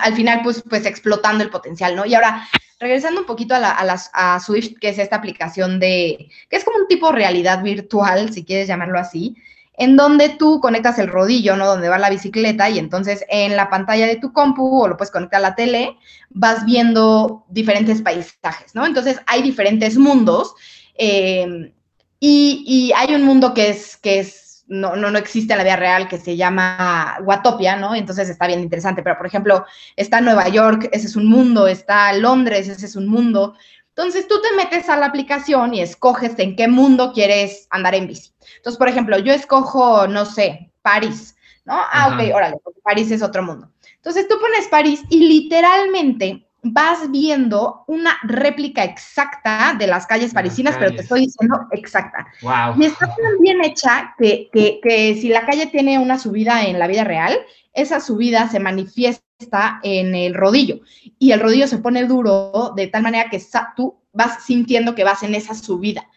al 0.00 0.14
final 0.14 0.40
pues, 0.42 0.62
pues 0.68 0.86
explotando 0.86 1.42
el 1.42 1.50
potencial, 1.50 1.96
¿no? 1.96 2.06
Y 2.06 2.14
ahora, 2.14 2.46
regresando 2.78 3.20
un 3.20 3.26
poquito 3.26 3.54
a, 3.54 3.60
la, 3.60 4.00
a, 4.12 4.40
Swift, 4.40 4.78
que 4.80 4.90
es 4.90 4.98
esta 4.98 5.16
aplicación 5.16 5.80
de, 5.80 6.30
que 6.48 6.56
es 6.56 6.64
como 6.64 6.78
un 6.78 6.88
tipo 6.88 7.12
realidad 7.12 7.62
virtual, 7.62 8.32
si 8.32 8.44
quieres 8.44 8.68
llamarlo 8.68 8.98
así, 8.98 9.36
en 9.76 9.96
donde 9.96 10.30
tú 10.30 10.60
conectas 10.60 10.98
el 10.98 11.08
rodillo, 11.08 11.56
¿no? 11.56 11.66
Donde 11.66 11.88
va 11.88 11.98
la 11.98 12.10
bicicleta 12.10 12.70
y 12.70 12.78
entonces 12.78 13.24
en 13.28 13.56
la 13.56 13.68
pantalla 13.68 14.06
de 14.06 14.16
tu 14.16 14.32
compu 14.32 14.82
o 14.82 14.88
lo 14.88 14.96
puedes 14.96 15.10
conectar 15.10 15.38
a 15.38 15.48
la 15.50 15.54
tele, 15.54 15.96
vas 16.30 16.64
viendo 16.64 17.44
diferentes 17.48 18.02
paisajes, 18.02 18.74
¿no? 18.74 18.86
Entonces 18.86 19.20
hay 19.26 19.42
diferentes 19.42 19.96
mundos 19.98 20.54
eh, 20.98 21.72
y, 22.18 22.92
hay 22.96 23.14
un 23.14 23.24
mundo 23.24 23.52
que 23.52 23.68
es, 23.68 23.96
que 23.98 24.20
es, 24.20 24.64
no, 24.68 24.96
no, 24.96 25.10
no 25.10 25.18
existe 25.18 25.52
en 25.52 25.58
la 25.58 25.64
vida 25.64 25.76
real, 25.76 26.08
que 26.08 26.18
se 26.18 26.36
llama 26.36 27.18
Watopia, 27.22 27.76
¿no? 27.76 27.94
Entonces 27.94 28.28
está 28.28 28.46
bien 28.46 28.60
interesante, 28.60 29.02
pero 29.02 29.16
por 29.16 29.26
ejemplo, 29.26 29.66
está 29.94 30.20
Nueva 30.20 30.48
York, 30.48 30.88
ese 30.92 31.06
es 31.06 31.16
un 31.16 31.28
mundo, 31.28 31.66
está 31.68 32.12
Londres, 32.14 32.68
ese 32.68 32.86
es 32.86 32.96
un 32.96 33.06
mundo. 33.06 33.54
Entonces 33.96 34.28
tú 34.28 34.42
te 34.42 34.54
metes 34.54 34.90
a 34.90 34.96
la 34.98 35.06
aplicación 35.06 35.72
y 35.72 35.80
escoges 35.80 36.38
en 36.38 36.54
qué 36.54 36.68
mundo 36.68 37.12
quieres 37.14 37.66
andar 37.70 37.94
en 37.94 38.06
bici. 38.06 38.30
Entonces, 38.58 38.76
por 38.76 38.90
ejemplo, 38.90 39.18
yo 39.18 39.32
escojo, 39.32 40.06
no 40.06 40.26
sé, 40.26 40.70
París, 40.82 41.34
¿no? 41.64 41.72
Ah, 41.74 42.08
ok, 42.12 42.34
órale, 42.34 42.58
porque 42.62 42.78
París 42.82 43.10
es 43.10 43.22
otro 43.22 43.42
mundo. 43.42 43.72
Entonces 43.94 44.28
tú 44.28 44.38
pones 44.38 44.68
París 44.68 45.02
y 45.08 45.20
literalmente 45.20 46.45
vas 46.72 47.10
viendo 47.10 47.84
una 47.86 48.16
réplica 48.22 48.84
exacta 48.84 49.74
de 49.78 49.86
las 49.86 50.06
calles 50.06 50.32
parisinas, 50.32 50.76
pero 50.78 50.94
te 50.94 51.02
estoy 51.02 51.26
diciendo 51.26 51.66
exacta. 51.72 52.26
Wow. 52.42 52.80
Y 52.80 52.86
está 52.86 53.06
tan 53.06 53.38
bien 53.40 53.64
hecha 53.64 54.14
que, 54.18 54.48
que, 54.52 54.80
que 54.82 55.14
si 55.14 55.28
la 55.28 55.46
calle 55.46 55.66
tiene 55.66 55.98
una 55.98 56.18
subida 56.18 56.64
en 56.64 56.78
la 56.78 56.86
vida 56.86 57.04
real, 57.04 57.38
esa 57.72 58.00
subida 58.00 58.48
se 58.48 58.58
manifiesta 58.58 59.80
en 59.82 60.14
el 60.14 60.34
rodillo 60.34 60.80
y 61.18 61.32
el 61.32 61.40
rodillo 61.40 61.68
se 61.68 61.78
pone 61.78 62.04
duro 62.06 62.72
de 62.74 62.86
tal 62.86 63.02
manera 63.02 63.28
que 63.30 63.40
tú 63.76 64.00
vas 64.12 64.44
sintiendo 64.44 64.94
que 64.94 65.04
vas 65.04 65.22
en 65.22 65.34
esa 65.34 65.54
subida. 65.54 66.08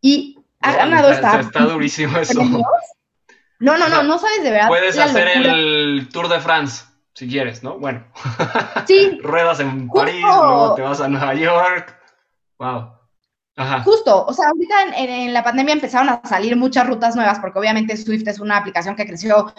Y 0.00 0.38
ha 0.60 0.74
ganado 0.74 1.10
está, 1.10 1.40
Está 1.40 1.64
durísimo 1.64 2.18
eso. 2.20 2.42
No, 3.58 3.78
no, 3.78 3.88
no, 3.88 4.02
no 4.02 4.18
sabes 4.18 4.42
de 4.42 4.50
verdad. 4.50 4.68
Puedes 4.68 4.98
hacer 4.98 5.28
el 5.28 6.08
Tour 6.10 6.28
de 6.28 6.40
France, 6.40 6.85
si 7.16 7.26
quieres, 7.26 7.62
¿no? 7.62 7.78
Bueno. 7.78 8.04
Sí. 8.86 9.18
Ruedas 9.22 9.60
en 9.60 9.88
París, 9.88 10.20
luego 10.20 10.74
te 10.74 10.82
vas 10.82 11.00
a 11.00 11.08
Nueva 11.08 11.34
York. 11.34 11.98
Wow. 12.58 12.92
Ajá. 13.56 13.80
Justo, 13.80 14.26
o 14.26 14.32
sea, 14.34 14.48
ahorita 14.48 14.82
en, 14.82 15.08
en, 15.08 15.32
la 15.32 15.42
pandemia 15.42 15.72
empezaron 15.72 16.10
a 16.10 16.20
salir 16.28 16.54
muchas 16.56 16.86
rutas 16.86 17.16
nuevas, 17.16 17.38
porque 17.38 17.58
obviamente 17.58 17.96
Swift 17.96 18.28
es 18.28 18.38
una 18.38 18.58
aplicación 18.58 18.94
que 18.94 19.06
creció 19.06 19.54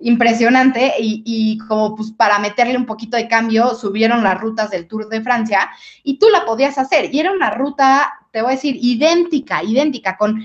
impresionante 0.00 0.94
y, 0.98 1.58
como 1.66 1.96
pues 1.96 2.12
para 2.12 2.38
meterle 2.38 2.76
un 2.76 2.86
poquito 2.86 3.16
de 3.16 3.28
cambio 3.28 3.74
subieron 3.74 4.22
las 4.22 4.40
rutas 4.40 4.70
del 4.70 4.86
Tour 4.86 5.08
de 5.08 5.22
Francia 5.22 5.70
y 6.04 6.18
tú 6.18 6.28
la 6.30 6.44
podías 6.44 6.78
hacer 6.78 7.12
y 7.12 7.18
era 7.18 7.32
una 7.32 7.50
ruta, 7.50 8.12
te 8.30 8.42
voy 8.42 8.52
a 8.52 8.54
decir, 8.54 8.76
idéntica, 8.80 9.62
idéntica 9.62 10.16
con 10.16 10.44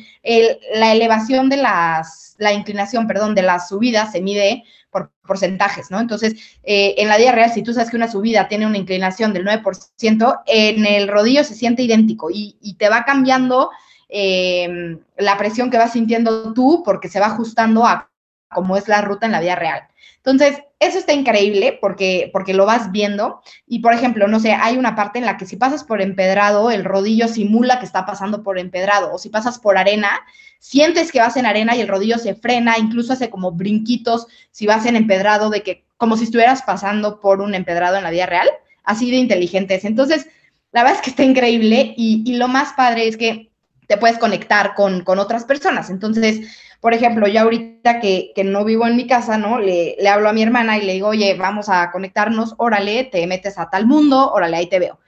la 0.75 0.93
elevación 0.93 1.49
de 1.49 1.57
las, 1.57 2.35
la 2.39 2.53
inclinación, 2.53 3.05
perdón, 3.05 3.35
de 3.35 3.43
las 3.43 3.69
subidas 3.69 4.11
se 4.11 4.21
mide 4.21 4.63
por 4.93 5.11
porcentajes, 5.27 5.91
¿no? 5.91 5.99
Entonces, 5.99 6.35
eh, 6.63 6.95
en 6.97 7.09
la 7.09 7.17
vida 7.17 7.33
real, 7.33 7.51
si 7.51 7.63
tú 7.63 7.73
sabes 7.73 7.89
que 7.89 7.97
una 7.97 8.09
subida 8.09 8.47
tiene 8.47 8.65
una 8.65 8.77
inclinación 8.77 9.33
del 9.33 9.45
9%, 9.45 10.41
en 10.45 10.85
el 10.85 11.09
rodillo 11.09 11.43
se 11.43 11.55
siente 11.55 11.83
idéntico 11.83 12.29
y, 12.31 12.75
te 12.79 12.87
va 12.87 13.03
cambiando 13.03 13.71
eh, 14.07 14.97
la 15.17 15.37
presión 15.37 15.69
que 15.69 15.77
vas 15.77 15.91
sintiendo 15.91 16.53
tú 16.53 16.83
porque 16.85 17.09
se 17.09 17.19
va 17.19 17.27
ajustando 17.27 17.85
a 17.85 18.09
como 18.49 18.77
es 18.77 18.87
la 18.87 19.01
ruta 19.01 19.25
en 19.25 19.31
la 19.31 19.41
vida 19.41 19.55
real. 19.55 19.81
Entonces, 20.17 20.61
eso 20.79 20.97
está 20.97 21.13
increíble 21.13 21.77
porque, 21.81 22.29
porque 22.31 22.53
lo 22.53 22.65
vas 22.65 22.91
viendo. 22.91 23.41
Y, 23.67 23.79
por 23.79 23.93
ejemplo, 23.93 24.27
no 24.27 24.39
sé, 24.39 24.53
hay 24.53 24.77
una 24.77 24.95
parte 24.95 25.19
en 25.19 25.25
la 25.25 25.37
que 25.37 25.45
si 25.45 25.55
pasas 25.55 25.83
por 25.83 26.01
empedrado, 26.01 26.71
el 26.71 26.85
rodillo 26.85 27.27
simula 27.27 27.79
que 27.79 27.85
está 27.85 28.05
pasando 28.05 28.43
por 28.43 28.57
empedrado. 28.57 29.13
O 29.13 29.17
si 29.17 29.29
pasas 29.29 29.59
por 29.59 29.77
arena, 29.77 30.09
sientes 30.59 31.11
que 31.11 31.19
vas 31.19 31.35
en 31.37 31.45
arena 31.45 31.75
y 31.75 31.81
el 31.81 31.87
rodillo 31.87 32.17
se 32.17 32.35
frena, 32.35 32.77
incluso 32.77 33.13
hace 33.13 33.29
como 33.29 33.51
brinquitos 33.51 34.27
si 34.51 34.65
vas 34.65 34.85
en 34.85 34.95
empedrado, 34.95 35.49
de 35.49 35.61
que 35.61 35.85
como 35.97 36.17
si 36.17 36.23
estuvieras 36.25 36.61
pasando 36.63 37.19
por 37.19 37.41
un 37.41 37.55
empedrado 37.55 37.97
en 37.97 38.03
la 38.03 38.11
vida 38.11 38.25
real. 38.25 38.49
Así 38.83 39.11
de 39.11 39.17
inteligentes. 39.17 39.85
Entonces, 39.85 40.27
la 40.71 40.83
verdad 40.83 40.97
es 40.97 41.03
que 41.03 41.09
está 41.09 41.23
increíble. 41.23 41.93
Y, 41.97 42.23
y 42.25 42.37
lo 42.37 42.47
más 42.47 42.73
padre 42.73 43.07
es 43.07 43.17
que 43.17 43.49
te 43.87 43.97
puedes 43.97 44.17
conectar 44.17 44.73
con, 44.75 45.03
con 45.03 45.19
otras 45.19 45.45
personas. 45.45 45.89
Entonces, 45.89 46.47
por 46.83 46.93
ejemplo, 46.93 47.29
yo 47.29 47.39
ahorita 47.39 48.01
que, 48.01 48.33
no 48.43 48.65
vivo 48.65 48.85
en 48.85 48.97
mi 48.97 49.07
casa, 49.07 49.37
¿no? 49.37 49.57
Le, 49.57 49.95
hablo 50.05 50.27
a 50.27 50.33
mi 50.33 50.43
hermana 50.43 50.77
y 50.77 50.81
le 50.81 50.91
digo, 50.91 51.07
oye, 51.07 51.33
vamos 51.35 51.69
a 51.69 51.89
conectarnos, 51.91 52.55
órale, 52.57 53.05
te 53.05 53.25
metes 53.25 53.57
a 53.57 53.69
tal 53.69 53.85
mundo, 53.85 54.33
órale, 54.33 54.57
ahí 54.57 54.67
te 54.67 54.79
veo. 54.79 54.99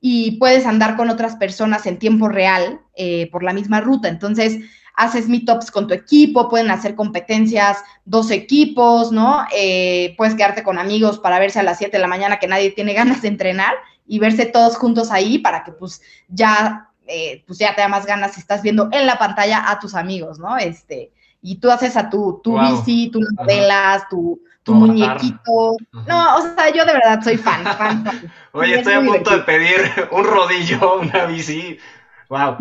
Y 0.00 0.38
puedes 0.38 0.66
andar 0.66 0.94
con 0.94 1.10
otras 1.10 1.34
personas 1.34 1.84
en 1.86 1.98
tiempo 1.98 2.28
real 2.28 2.80
eh, 2.94 3.28
por 3.32 3.42
la 3.42 3.52
misma 3.52 3.80
ruta. 3.80 4.06
Entonces, 4.06 4.60
haces 4.94 5.28
meetups 5.28 5.72
con 5.72 5.88
tu 5.88 5.94
equipo, 5.94 6.48
pueden 6.48 6.70
hacer 6.70 6.94
competencias, 6.94 7.78
dos 8.04 8.30
equipos, 8.30 9.10
¿no? 9.10 9.46
Eh, 9.52 10.14
puedes 10.16 10.36
quedarte 10.36 10.62
con 10.62 10.78
amigos 10.78 11.18
para 11.18 11.40
verse 11.40 11.58
a 11.58 11.64
las 11.64 11.78
7 11.78 11.96
de 11.96 12.02
la 12.02 12.06
mañana 12.06 12.38
que 12.38 12.46
nadie 12.46 12.70
tiene 12.70 12.92
ganas 12.94 13.22
de 13.22 13.26
entrenar 13.26 13.74
y 14.06 14.20
verse 14.20 14.46
todos 14.46 14.76
juntos 14.76 15.10
ahí 15.10 15.38
para 15.38 15.64
que 15.64 15.72
pues 15.72 16.00
ya 16.28 16.92
eh, 17.08 17.42
pues 17.48 17.58
ya 17.58 17.74
te 17.74 17.80
da 17.80 17.88
más 17.88 18.06
ganas 18.06 18.34
si 18.34 18.40
estás 18.40 18.62
viendo 18.62 18.88
en 18.92 19.06
la 19.06 19.18
pantalla 19.18 19.68
a 19.70 19.80
tus 19.80 19.96
amigos, 19.96 20.38
¿no? 20.38 20.56
Este, 20.56 21.12
y 21.46 21.60
tú 21.60 21.70
haces 21.70 21.96
a 21.96 22.10
tu, 22.10 22.40
tu 22.42 22.58
bici, 22.58 23.08
tus 23.08 23.24
modelas, 23.38 24.08
tu, 24.08 24.42
tu 24.64 24.74
muñequito. 24.74 25.76
No, 25.92 26.36
o 26.38 26.42
sea, 26.42 26.72
yo 26.74 26.84
de 26.84 26.92
verdad 26.92 27.22
soy 27.22 27.36
fan, 27.36 27.62
fan, 27.78 28.04
Oye, 28.50 28.78
estoy 28.78 28.94
a 28.94 29.00
punto 29.00 29.30
de 29.30 29.42
pedir 29.44 29.76
un 30.10 30.24
rodillo, 30.24 30.98
una 31.00 31.26
bici. 31.26 31.78
Wow, 32.28 32.56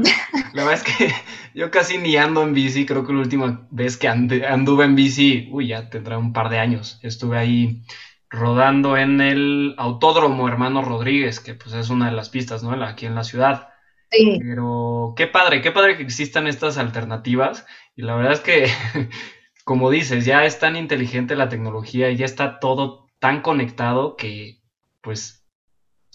la 0.54 0.64
verdad 0.66 0.74
es 0.74 0.84
que 0.84 1.12
yo 1.56 1.72
casi 1.72 1.98
ni 1.98 2.16
ando 2.16 2.44
en 2.44 2.54
bici, 2.54 2.86
creo 2.86 3.04
que 3.08 3.14
la 3.14 3.22
última 3.22 3.66
vez 3.72 3.98
que 3.98 4.08
anduve 4.08 4.86
en 4.86 4.96
bici, 4.96 5.50
uy, 5.52 5.70
ya 5.70 5.90
tendrá 5.90 6.20
un 6.20 6.32
par 6.32 6.50
de 6.50 6.60
años, 6.60 7.00
estuve 7.02 7.40
ahí 7.40 7.82
rodando 8.30 8.98
en 8.98 9.20
el 9.20 9.74
Autódromo 9.80 10.48
Hermano 10.48 10.84
Rodríguez, 10.84 11.40
que 11.40 11.56
pues 11.56 11.74
es 11.74 11.90
una 11.90 12.06
de 12.06 12.16
las 12.16 12.30
pistas, 12.30 12.62
¿no? 12.62 12.72
Aquí 12.84 13.08
en 13.08 13.16
la 13.16 13.24
ciudad. 13.24 13.70
Pero 14.40 15.14
qué 15.16 15.28
padre, 15.28 15.62
qué 15.62 15.72
padre 15.72 15.98
que 15.98 16.04
existan 16.04 16.48
estas 16.48 16.78
alternativas. 16.78 17.66
Y 17.96 18.04
la 18.04 18.16
verdad 18.16 18.34
es 18.34 18.40
que, 18.40 18.68
como 19.64 19.90
dices, 19.90 20.26
ya 20.26 20.46
es 20.46 20.60
tan 20.60 20.76
inteligente 20.76 21.36
la 21.36 21.50
tecnología 21.50 22.10
y 22.10 22.16
ya 22.16 22.26
está 22.26 22.60
todo 22.60 23.08
tan 23.20 23.42
conectado 23.42 24.16
que, 24.16 24.62
pues, 25.02 25.46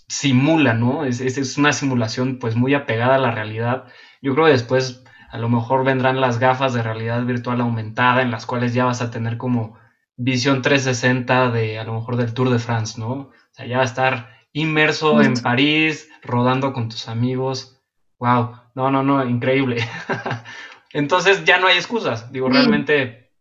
simula, 0.08 0.74
¿no? 0.74 1.04
Es, 1.04 1.20
es, 1.20 1.56
una 1.56 1.72
simulación, 1.72 2.38
pues, 2.38 2.56
muy 2.56 2.74
apegada 2.74 3.16
a 3.16 3.20
la 3.20 3.30
realidad. 3.30 3.84
Yo 4.22 4.34
creo 4.34 4.46
que 4.46 4.52
después 4.52 5.04
a 5.30 5.38
lo 5.38 5.48
mejor 5.48 5.84
vendrán 5.84 6.20
las 6.20 6.38
gafas 6.38 6.74
de 6.74 6.82
realidad 6.82 7.24
virtual 7.24 7.60
aumentada 7.60 8.22
en 8.22 8.30
las 8.30 8.46
cuales 8.46 8.74
ya 8.74 8.84
vas 8.84 9.00
a 9.00 9.10
tener 9.10 9.36
como 9.36 9.78
visión 10.16 10.60
360 10.60 11.50
de, 11.50 11.78
a 11.78 11.84
lo 11.84 11.94
mejor, 11.94 12.16
del 12.16 12.34
Tour 12.34 12.50
de 12.50 12.58
France, 12.58 13.00
¿no? 13.00 13.12
O 13.12 13.32
sea, 13.52 13.66
ya 13.66 13.76
va 13.76 13.82
a 13.82 13.86
estar 13.86 14.40
inmerso 14.52 15.22
en 15.22 15.34
París, 15.34 16.10
rodando 16.22 16.72
con 16.72 16.88
tus 16.88 17.08
amigos 17.08 17.79
Wow, 18.20 18.54
no, 18.74 18.90
no, 18.90 19.02
no, 19.02 19.24
increíble. 19.26 19.78
Entonces 20.92 21.44
ya 21.44 21.59
no 21.59 21.66
hay 21.66 21.76
excusas. 21.78 22.30
Digo, 22.30 22.50
realmente, 22.50 23.33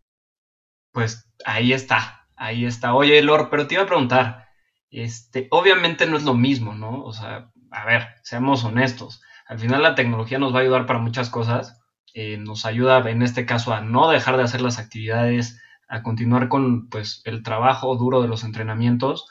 pues 0.94 1.30
ahí 1.46 1.74
está, 1.74 2.28
ahí 2.38 2.66
está. 2.66 2.94
Oye, 2.94 3.22
Lor, 3.22 3.50
pero 3.50 3.68
te 3.68 3.76
iba 3.76 3.84
a 3.84 3.88
preguntar, 3.88 4.48
este, 4.90 5.48
obviamente 5.52 6.08
no 6.08 6.16
es 6.16 6.24
lo 6.24 6.34
mismo, 6.34 6.76
¿no? 6.76 7.04
O 7.04 7.12
sea, 7.12 7.52
a 7.72 7.86
ver, 7.86 8.08
seamos 8.24 8.64
honestos. 8.64 9.22
Al 9.48 9.60
final 9.60 9.84
la 9.84 9.96
tecnología 9.96 10.40
nos 10.40 10.54
va 10.54 10.60
a 10.60 10.62
ayudar 10.62 10.86
para 10.86 11.00
muchas 11.00 11.30
cosas. 11.30 11.82
Eh, 12.14 12.38
nos 12.38 12.66
ayuda 12.66 13.00
en 13.10 13.22
este 13.22 13.46
caso 13.46 13.74
a 13.74 13.82
no 13.82 14.10
dejar 14.10 14.38
de 14.38 14.44
hacer 14.44 14.62
las 14.62 14.80
actividades, 14.80 15.62
a 15.90 16.04
continuar 16.04 16.48
con 16.48 16.88
pues 16.90 17.22
el 17.26 17.44
trabajo 17.44 17.96
duro 17.98 18.22
de 18.22 18.30
los 18.30 18.46
entrenamientos, 18.46 19.28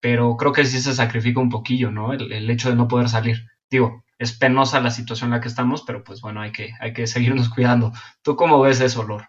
pero 0.00 0.36
creo 0.36 0.52
que 0.52 0.64
sí 0.64 0.80
se 0.80 0.94
sacrifica 0.94 1.40
un 1.40 1.50
poquillo, 1.50 1.90
¿no? 1.90 2.12
El, 2.12 2.32
el 2.32 2.48
hecho 2.50 2.68
de 2.70 2.76
no 2.76 2.86
poder 2.88 3.08
salir. 3.08 3.48
Digo, 3.70 4.04
es 4.22 4.32
penosa 4.32 4.80
la 4.80 4.90
situación 4.92 5.28
en 5.28 5.34
la 5.34 5.40
que 5.40 5.48
estamos, 5.48 5.82
pero 5.82 6.04
pues 6.04 6.20
bueno, 6.20 6.40
hay 6.40 6.52
que, 6.52 6.70
hay 6.80 6.92
que 6.92 7.08
seguirnos 7.08 7.48
cuidando. 7.48 7.92
¿Tú 8.22 8.36
cómo 8.36 8.60
ves 8.60 8.80
eso, 8.80 9.02
Lor? 9.02 9.28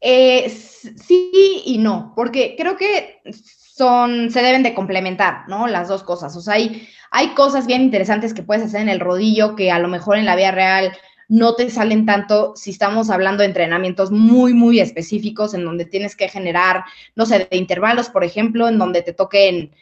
Eh, 0.00 0.48
sí 0.48 1.62
y 1.66 1.78
no, 1.78 2.12
porque 2.14 2.54
creo 2.56 2.76
que 2.76 3.20
son, 3.32 4.30
se 4.30 4.42
deben 4.42 4.62
de 4.62 4.74
complementar, 4.74 5.48
¿no? 5.48 5.66
Las 5.66 5.88
dos 5.88 6.04
cosas. 6.04 6.36
O 6.36 6.40
sea, 6.40 6.54
hay, 6.54 6.88
hay 7.10 7.30
cosas 7.30 7.66
bien 7.66 7.82
interesantes 7.82 8.32
que 8.32 8.44
puedes 8.44 8.64
hacer 8.64 8.82
en 8.82 8.88
el 8.88 9.00
rodillo 9.00 9.56
que 9.56 9.72
a 9.72 9.80
lo 9.80 9.88
mejor 9.88 10.18
en 10.18 10.26
la 10.26 10.36
vida 10.36 10.52
real 10.52 10.96
no 11.26 11.56
te 11.56 11.68
salen 11.68 12.06
tanto 12.06 12.54
si 12.54 12.70
estamos 12.70 13.10
hablando 13.10 13.42
de 13.42 13.48
entrenamientos 13.48 14.12
muy, 14.12 14.54
muy 14.54 14.78
específicos 14.78 15.52
en 15.52 15.64
donde 15.64 15.84
tienes 15.84 16.14
que 16.14 16.28
generar, 16.28 16.84
no 17.16 17.26
sé, 17.26 17.48
de 17.50 17.56
intervalos, 17.56 18.08
por 18.08 18.22
ejemplo, 18.22 18.68
en 18.68 18.78
donde 18.78 19.02
te 19.02 19.12
toquen 19.12 19.72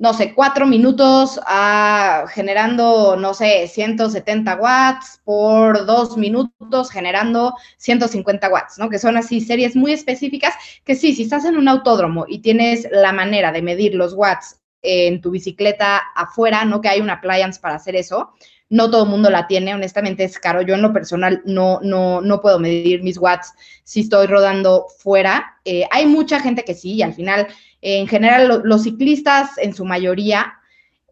no 0.00 0.14
sé, 0.14 0.32
cuatro 0.34 0.66
minutos 0.66 1.38
a, 1.46 2.24
generando, 2.30 3.16
no 3.16 3.34
sé, 3.34 3.68
170 3.68 4.56
watts 4.56 5.20
por 5.24 5.84
dos 5.84 6.16
minutos 6.16 6.90
generando 6.90 7.54
150 7.76 8.48
watts, 8.48 8.78
¿no? 8.78 8.88
Que 8.88 8.98
son 8.98 9.18
así 9.18 9.42
series 9.42 9.76
muy 9.76 9.92
específicas 9.92 10.54
que 10.84 10.94
sí, 10.94 11.14
si 11.14 11.24
estás 11.24 11.44
en 11.44 11.58
un 11.58 11.68
autódromo 11.68 12.24
y 12.26 12.38
tienes 12.38 12.88
la 12.90 13.12
manera 13.12 13.52
de 13.52 13.60
medir 13.60 13.94
los 13.94 14.14
watts 14.14 14.58
en 14.80 15.20
tu 15.20 15.32
bicicleta 15.32 15.98
afuera, 16.16 16.64
¿no? 16.64 16.80
Que 16.80 16.88
hay 16.88 17.02
una 17.02 17.14
appliance 17.14 17.60
para 17.60 17.74
hacer 17.74 17.94
eso. 17.94 18.32
No 18.70 18.90
todo 18.90 19.02
el 19.04 19.10
mundo 19.10 19.28
la 19.28 19.46
tiene, 19.48 19.74
honestamente 19.74 20.24
es 20.24 20.38
caro. 20.38 20.62
Yo 20.62 20.76
en 20.76 20.82
lo 20.82 20.94
personal 20.94 21.42
no, 21.44 21.78
no, 21.82 22.22
no 22.22 22.40
puedo 22.40 22.58
medir 22.58 23.02
mis 23.02 23.18
watts 23.18 23.52
si 23.84 24.00
estoy 24.00 24.28
rodando 24.28 24.86
fuera. 24.96 25.58
Eh, 25.66 25.84
hay 25.90 26.06
mucha 26.06 26.40
gente 26.40 26.64
que 26.64 26.74
sí, 26.74 26.94
y 26.94 27.02
al 27.02 27.12
final 27.12 27.48
en 27.82 28.06
general 28.06 28.62
los 28.64 28.82
ciclistas 28.82 29.58
en 29.58 29.74
su 29.74 29.84
mayoría. 29.84 30.54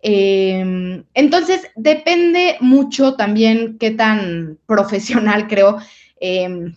Em, 0.02 1.04
entonces, 1.14 1.68
depende 1.74 2.56
mucho 2.60 3.14
también 3.14 3.78
qué 3.78 3.90
tan 3.90 4.58
profesional 4.66 5.48
creo 5.48 5.78
em, 6.20 6.76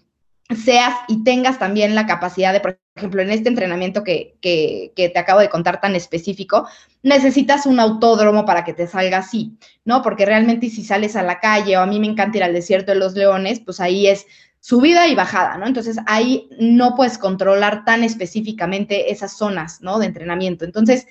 seas 0.56 0.94
y 1.08 1.24
tengas 1.24 1.60
también 1.60 1.96
la 1.96 2.06
capacidad 2.06 2.52
de, 2.52 2.60
por 2.60 2.80
ejemplo, 2.96 3.22
en 3.22 3.32
este 3.32 3.50
entrenamiento 3.50 4.04
que, 4.04 4.36
que, 4.42 4.92
te 4.96 5.20
acabo 5.20 5.40
de 5.40 5.50
contar 5.50 5.80
tan 5.80 5.96
específico, 5.96 6.68
necesitas 7.04 7.66
un 7.66 7.80
autódromo 7.80 8.46
para 8.46 8.64
que 8.64 8.74
te 8.74 8.88
salga 8.88 9.20
así, 9.20 9.58
¿no? 9.86 10.02
Porque 10.02 10.26
realmente 10.26 10.70
si 10.70 10.84
sales 10.84 11.16
a 11.16 11.24
la 11.24 11.40
calle 11.40 11.78
o 11.78 11.82
a 11.82 11.86
mí 11.86 12.00
me 12.00 12.08
encanta 12.08 12.38
ir 12.38 12.44
al 12.44 12.54
desierto 12.54 12.92
de 12.92 13.00
los 13.00 13.14
leones, 13.14 13.62
pues 13.62 13.80
ahí 13.80 14.08
es 14.08 14.26
subida 14.62 15.08
y 15.08 15.16
bajada, 15.16 15.58
¿no? 15.58 15.68
Entonces 15.68 15.98
ahí 16.06 16.48
no 16.60 16.96
puedes 16.96 17.18
controlar 17.18 17.84
tan 17.84 18.04
específicamente 18.04 19.12
esas 19.12 19.36
zonas, 19.36 19.82
¿no? 19.82 20.00
De 20.00 20.06
entrenamiento. 20.06 20.64
Entonces, 20.64 21.08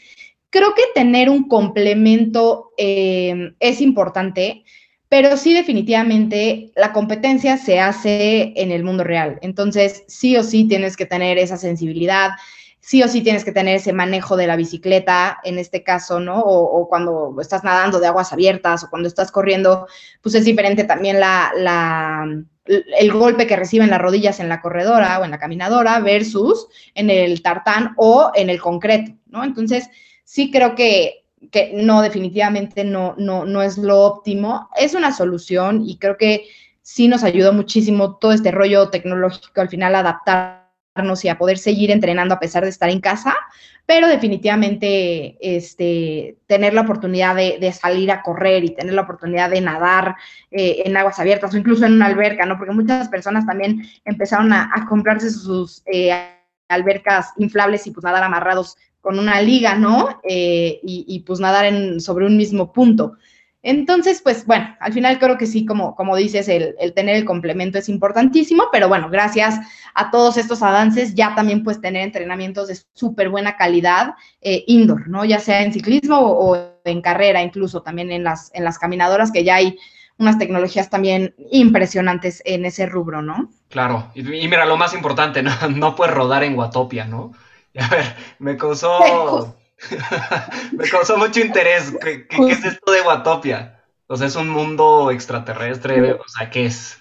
creo 0.51 0.73
que 0.75 0.85
tener 0.95 1.29
un 1.29 1.49
complemento 1.49 2.71
eh, 2.79 3.53
es 3.59 3.81
importante, 3.81 4.65
pero 5.09 5.37
sí 5.37 5.53
definitivamente 5.53 6.71
la 6.77 6.93
competencia 6.93 7.57
se 7.57 7.81
hace 7.81 8.53
en 8.55 8.71
el 8.71 8.85
mundo 8.85 9.03
real. 9.03 9.41
Entonces, 9.43 10.05
sí 10.07 10.37
o 10.37 10.45
sí 10.45 10.69
tienes 10.69 10.97
que 10.97 11.07
tener 11.07 11.37
esa 11.37 11.57
sensibilidad, 11.57 12.31
sí 12.81 13.03
o 13.03 13.09
sí 13.09 13.23
tienes 13.23 13.45
que 13.45 13.53
tener 13.53 13.77
ese 13.77 13.93
manejo 13.93 14.37
de 14.37 14.47
la 14.47 14.57
bicicleta, 14.57 15.39
en 15.45 15.59
este 15.59 15.83
caso, 15.83 16.19
¿no? 16.19 16.41
O, 16.41 16.89
cuando 16.89 17.37
estás 17.41 17.63
nadando 17.63 18.01
de 18.01 18.07
aguas 18.07 18.33
abiertas 18.33 18.85
o 18.85 18.91
cuando 18.91 19.07
estás 19.07 19.31
corriendo, 19.31 19.87
pues 20.23 20.35
es 20.35 20.45
diferente 20.45 20.85
también 20.85 21.21
la, 21.21 21.53
la 21.57 22.27
el 22.67 23.13
golpe 23.13 23.47
que 23.47 23.57
reciben 23.57 23.91
las 23.91 24.01
rodillas 24.01 24.39
en 24.39 24.49
la 24.49 24.61
corredora 24.61 25.19
o 25.19 25.25
en 25.25 25.31
la 25.31 25.39
caminadora 25.39 25.99
versus 26.01 26.69
en 26.95 27.11
el 27.11 27.43
tartán 27.43 27.95
o 27.97 28.31
en 28.35 28.49
el 28.49 28.61
concreto, 28.61 29.13
¿no? 29.27 29.45
Entonces, 29.45 29.89
sí 30.25 30.51
creo 30.51 30.75
que, 30.75 31.25
que 31.51 31.73
no, 31.75 32.01
definitivamente 32.01 32.85
no, 32.85 33.15
no, 33.19 33.45
no 33.45 33.63
es 33.63 33.77
lo 33.77 34.01
óptimo. 34.01 34.69
Es 34.77 34.95
una 34.95 35.13
solución 35.13 35.83
y 35.85 35.99
creo 35.99 36.17
que 36.17 36.47
sí 36.83 37.09
nos 37.09 37.25
ayudó 37.25 37.53
muchísimo 37.53 38.17
todo 38.17 38.33
este 38.33 38.53
rollo 38.53 38.89
tecnológico 38.89 39.61
al 39.61 39.69
final 39.69 39.95
a 39.97 40.01
adaptarnos 40.01 40.60
y 41.23 41.29
a 41.29 41.39
poder 41.39 41.59
seguir 41.59 41.91
entrenando 41.91 42.35
a 42.35 42.41
pesar 42.41 42.65
de 42.65 42.69
estar 42.69 42.91
en 42.91 43.01
casa, 43.01 43.35
pero 43.87 44.09
definitivamente 44.09 45.37
este, 45.41 46.37
tener 46.47 46.75
la 46.75 46.83
oportunidad 46.83 47.37
de, 47.37 47.73
salir 47.73 48.11
a 48.11 48.23
correr 48.23 48.65
y 48.65 48.75
tener 48.75 48.95
la 48.95 49.03
oportunidad 49.03 49.51
de 49.51 49.61
nadar 49.61 50.17
eh, 50.51 50.83
en 50.85 50.97
aguas 50.97 51.19
abiertas 51.19 51.55
o 51.55 51.57
incluso 51.57 51.87
en 51.87 51.95
una 51.95 52.07
alberca, 52.07 52.45
¿no? 52.45 52.59
Porque 52.59 52.75
muchas 52.75 53.09
personas 53.09 53.47
también 53.47 53.83
empezaron 54.05 54.53
a, 54.53 54.87
comprarse 54.89 55.31
sus 55.31 55.83
eh, 55.87 56.13
albercas 56.69 57.33
inflables 57.37 57.87
y 57.87 57.93
pues 57.93 58.05
nadar 58.05 58.23
amarrados 58.23 58.77
con 59.01 59.19
una 59.19 59.41
liga, 59.41 59.77
¿no? 59.77 60.21
Eh, 60.29 60.81
y, 60.83 61.21
pues 61.27 61.41
nadar 61.41 61.73
sobre 62.01 62.27
un 62.27 62.37
mismo 62.37 62.73
punto. 62.73 63.15
Entonces, 63.63 64.23
pues 64.23 64.47
bueno, 64.47 64.75
al 64.81 64.93
final 64.93 65.19
creo 65.19 65.37
que 65.37 65.47
sí, 65.47 65.67
como, 65.67 65.95
como 65.95 66.17
dices, 66.17 66.49
el, 66.49 66.75
tener 66.95 67.17
el 67.17 67.27
complemento 67.27 67.79
es 67.79 67.91
importantísimo, 67.91 68.65
pero 68.73 68.89
bueno, 68.89 69.11
gracias 69.11 69.59
a 69.95 70.11
todos 70.11 70.39
estos 70.39 70.63
avances 70.63 71.15
ya 71.15 71.35
también 71.35 71.63
puedes 71.63 71.81
tener 71.81 72.03
entrenamientos 72.03 72.69
de 72.69 72.79
súper 72.95 73.29
buena 73.29 73.57
calidad 73.57 74.15
eh, 74.41 74.65
indoor, 74.67 75.09
¿no? 75.09 75.27
Ya 75.27 75.41
sea 75.41 75.63
en 75.63 75.75
ciclismo 75.75 76.19
o, 76.19 76.71
en 76.85 77.03
carrera, 77.03 77.43
incluso 77.43 77.83
también 77.83 78.11
en 78.11 78.25
las, 78.25 78.51
en 78.55 78.65
las 78.65 78.79
caminadoras, 78.79 79.31
que 79.31 79.45
ya 79.45 79.57
hay 79.57 79.79
unas 80.17 80.39
tecnologías 80.39 80.89
también 80.89 81.35
impresionantes 81.51 82.43
en 82.47 82.65
ese 82.65 82.87
rubro, 82.87 83.21
¿no? 83.21 83.51
Claro, 83.69 84.11
y, 84.15 84.23
mira, 84.23 84.65
lo 84.65 84.79
más 84.79 84.95
importante, 84.95 85.43
¿no? 85.43 85.51
no 85.75 85.95
puedes 85.95 86.15
rodar 86.15 86.45
en 86.45 86.55
Guatopia, 86.55 87.05
¿no? 87.05 87.33
A 87.79 87.89
ver, 87.89 88.17
me 88.39 88.57
causó 88.57 89.55
Me 90.73 90.89
causó 90.89 91.17
mucho 91.17 91.41
interés. 91.41 91.93
¿Qué, 92.01 92.27
es 92.49 92.65
esto 92.65 92.93
de 92.93 93.03
Watopia? 93.03 93.83
O 94.07 94.17
sea, 94.17 94.27
es 94.27 94.37
un 94.37 94.49
mundo 94.49 95.11
extraterrestre. 95.11 96.13
O 96.13 96.29
sea, 96.29 96.51
¿qué 96.51 96.67
es? 96.67 96.99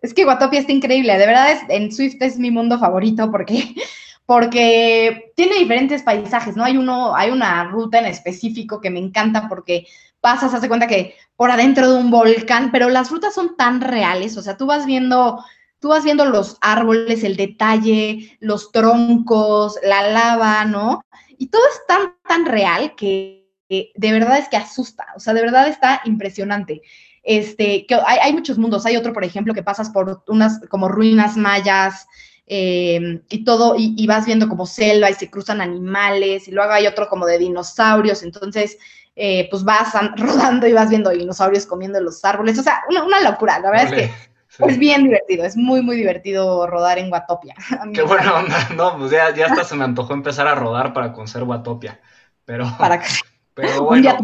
Es 0.00 0.14
que 0.14 0.24
Watopia 0.24 0.60
está 0.60 0.72
increíble. 0.72 1.18
De 1.18 1.26
verdad, 1.26 1.52
es, 1.52 1.60
en 1.68 1.90
Swift 1.92 2.16
es 2.20 2.38
mi 2.38 2.50
mundo 2.50 2.78
favorito 2.78 3.30
porque, 3.30 3.74
porque 4.26 5.32
tiene 5.34 5.58
diferentes 5.58 6.02
paisajes, 6.02 6.56
¿no? 6.56 6.64
Hay 6.64 6.76
uno, 6.76 7.16
hay 7.16 7.30
una 7.30 7.64
ruta 7.64 7.98
en 7.98 8.06
específico 8.06 8.80
que 8.80 8.90
me 8.90 9.00
encanta 9.00 9.48
porque 9.48 9.86
pasas, 10.20 10.54
hace 10.54 10.68
cuenta 10.68 10.86
que 10.86 11.14
por 11.36 11.50
adentro 11.50 11.90
de 11.90 11.98
un 11.98 12.10
volcán, 12.10 12.70
pero 12.70 12.88
las 12.88 13.10
rutas 13.10 13.34
son 13.34 13.56
tan 13.56 13.80
reales. 13.80 14.36
O 14.36 14.42
sea, 14.42 14.56
tú 14.56 14.66
vas 14.66 14.86
viendo 14.86 15.42
tú 15.80 15.88
vas 15.88 16.04
viendo 16.04 16.24
los 16.24 16.58
árboles, 16.60 17.24
el 17.24 17.36
detalle, 17.36 18.36
los 18.40 18.72
troncos, 18.72 19.78
la 19.82 20.10
lava, 20.10 20.64
¿no? 20.64 21.02
Y 21.38 21.48
todo 21.48 21.62
es 21.72 21.86
tan, 21.86 22.14
tan 22.26 22.44
real 22.44 22.94
que, 22.96 23.46
de 23.68 24.12
verdad 24.12 24.38
es 24.38 24.48
que 24.48 24.56
asusta, 24.56 25.06
o 25.16 25.20
sea, 25.20 25.34
de 25.34 25.42
verdad 25.42 25.68
está 25.68 26.02
impresionante. 26.04 26.82
Este, 27.22 27.86
que 27.86 27.94
hay, 27.94 28.32
muchos 28.32 28.58
mundos, 28.58 28.86
hay 28.86 28.96
otro, 28.96 29.12
por 29.12 29.24
ejemplo, 29.24 29.54
que 29.54 29.62
pasas 29.62 29.90
por 29.90 30.22
unas 30.28 30.60
como 30.68 30.88
ruinas 30.88 31.36
mayas, 31.36 32.06
em, 32.46 33.22
y 33.28 33.44
todo, 33.44 33.74
y, 33.76 34.06
vas 34.06 34.26
viendo 34.26 34.48
como 34.48 34.66
selva 34.66 35.10
y 35.10 35.14
se 35.14 35.30
cruzan 35.30 35.60
animales, 35.60 36.48
y 36.48 36.52
luego 36.52 36.72
hay 36.72 36.86
otro 36.86 37.08
como 37.08 37.26
de 37.26 37.38
dinosaurios, 37.38 38.22
entonces, 38.22 38.78
eh, 39.14 39.46
pues 39.50 39.62
vas 39.64 39.92
rodando 40.16 40.66
y 40.66 40.72
vas 40.72 40.88
viendo 40.88 41.10
dinosaurios 41.10 41.66
comiendo 41.66 42.00
los 42.00 42.24
árboles, 42.24 42.58
o 42.58 42.62
sea, 42.62 42.82
una, 42.88 43.20
locura, 43.20 43.58
la 43.60 43.70
verdad 43.70 43.92
es 43.92 43.92
que 43.92 44.28
es 44.58 44.78
bien 44.78 45.04
divertido, 45.04 45.44
es 45.44 45.56
muy, 45.56 45.82
muy 45.82 45.96
divertido 45.96 46.66
rodar 46.66 46.98
en 46.98 47.10
Guatopia. 47.10 47.54
Qué 47.94 48.02
buena 48.02 48.34
onda, 48.34 48.68
no, 48.76 48.98
pues 48.98 49.10
ya, 49.10 49.34
ya 49.34 49.46
hasta 49.46 49.64
se 49.64 49.76
me 49.76 49.84
antojó 49.84 50.14
empezar 50.14 50.46
a 50.46 50.54
rodar 50.54 50.92
para 50.92 51.12
conocer 51.12 51.44
Guatopia, 51.44 52.00
pero, 52.44 52.66
para 52.78 53.00
pero 53.54 53.84
bueno, 53.84 54.16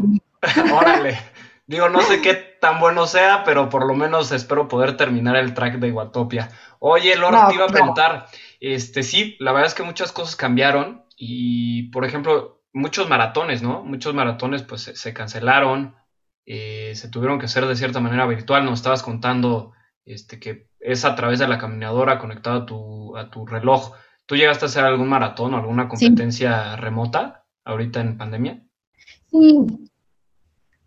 órale. 0.73 1.19
Digo, 1.67 1.89
no 1.89 2.03
sé 2.03 2.21
qué 2.21 2.35
tan 2.35 2.79
bueno 2.79 3.07
sea, 3.07 3.43
pero 3.45 3.71
por 3.71 3.87
lo 3.87 3.95
menos 3.95 4.33
espero 4.33 4.69
poder 4.69 4.99
terminar 4.99 5.37
el 5.37 5.55
track 5.55 5.77
de 5.77 5.91
Guatopia. 5.91 6.51
Oye, 6.79 7.17
Laura, 7.17 7.49
te 7.49 7.55
iba 7.55 7.65
a 7.65 7.69
preguntar, 7.69 8.27
este, 8.61 9.03
sí, 9.03 9.37
la 9.41 9.53
verdad 9.53 9.69
es 9.69 9.75
que 9.75 9.83
muchas 9.83 10.13
cosas 10.13 10.37
cambiaron 10.37 11.07
y, 11.17 11.85
por 11.85 12.05
ejemplo, 12.05 12.63
muchos 12.75 13.09
maratones, 13.09 13.63
¿no? 13.63 13.83
Muchos 13.83 14.13
maratones 14.15 14.63
pues 14.63 14.83
se, 14.83 15.15
cancelaron, 15.15 15.95
eh, 16.45 16.93
se 16.95 17.09
tuvieron 17.09 17.39
que 17.39 17.47
hacer 17.47 17.65
de 17.65 17.77
cierta 17.77 18.01
manera 18.01 18.27
virtual, 18.27 18.67
nos 18.67 18.81
estabas 18.81 19.03
contando 19.03 19.73
este, 20.07 20.39
que 20.39 20.69
es 20.81 21.05
a 21.05 21.15
través 21.15 21.39
de 21.39 21.49
la 21.49 21.59
caminadora 21.59 22.19
conectada 22.19 22.57
a 22.57 22.67
tu, 22.67 23.17
a 23.17 23.31
tu 23.31 23.47
reloj. 23.47 23.93
¿Tú 24.27 24.37
llegaste 24.37 24.65
a 24.65 24.69
hacer 24.69 24.85
algún 24.85 25.09
maratón 25.09 25.55
o 25.55 25.57
alguna 25.57 25.89
competencia 25.89 26.77
remota 26.77 27.45
ahorita 27.65 28.01
en 28.01 28.19
pandemia? 28.19 28.63
Sí. 29.31 29.67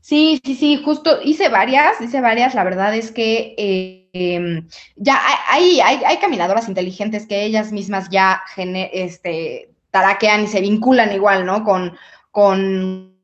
Sí, 0.08 0.40
sí, 0.42 0.56
sí, 0.56 0.82
justo 0.86 1.20
hice 1.22 1.50
varias, 1.50 2.00
hice 2.00 2.22
varias. 2.22 2.56
La 2.56 2.64
verdad 2.64 2.96
es 2.96 3.12
que 3.12 3.56
eh, 3.58 4.10
em, 4.14 4.66
ya 4.96 5.20
hay, 5.50 5.82
hay, 5.82 6.02
hay, 6.06 6.18
caminadoras 6.20 6.70
inteligentes 6.70 7.28
que 7.28 7.44
ellas 7.44 7.74
mismas 7.74 8.08
ya 8.10 8.42
este, 8.56 9.74
taraquean 9.92 10.46
y 10.46 10.48
se 10.48 10.62
vinculan 10.62 11.12
igual, 11.12 11.46
¿no? 11.46 11.66
Con, 11.66 11.98
con 12.32 13.17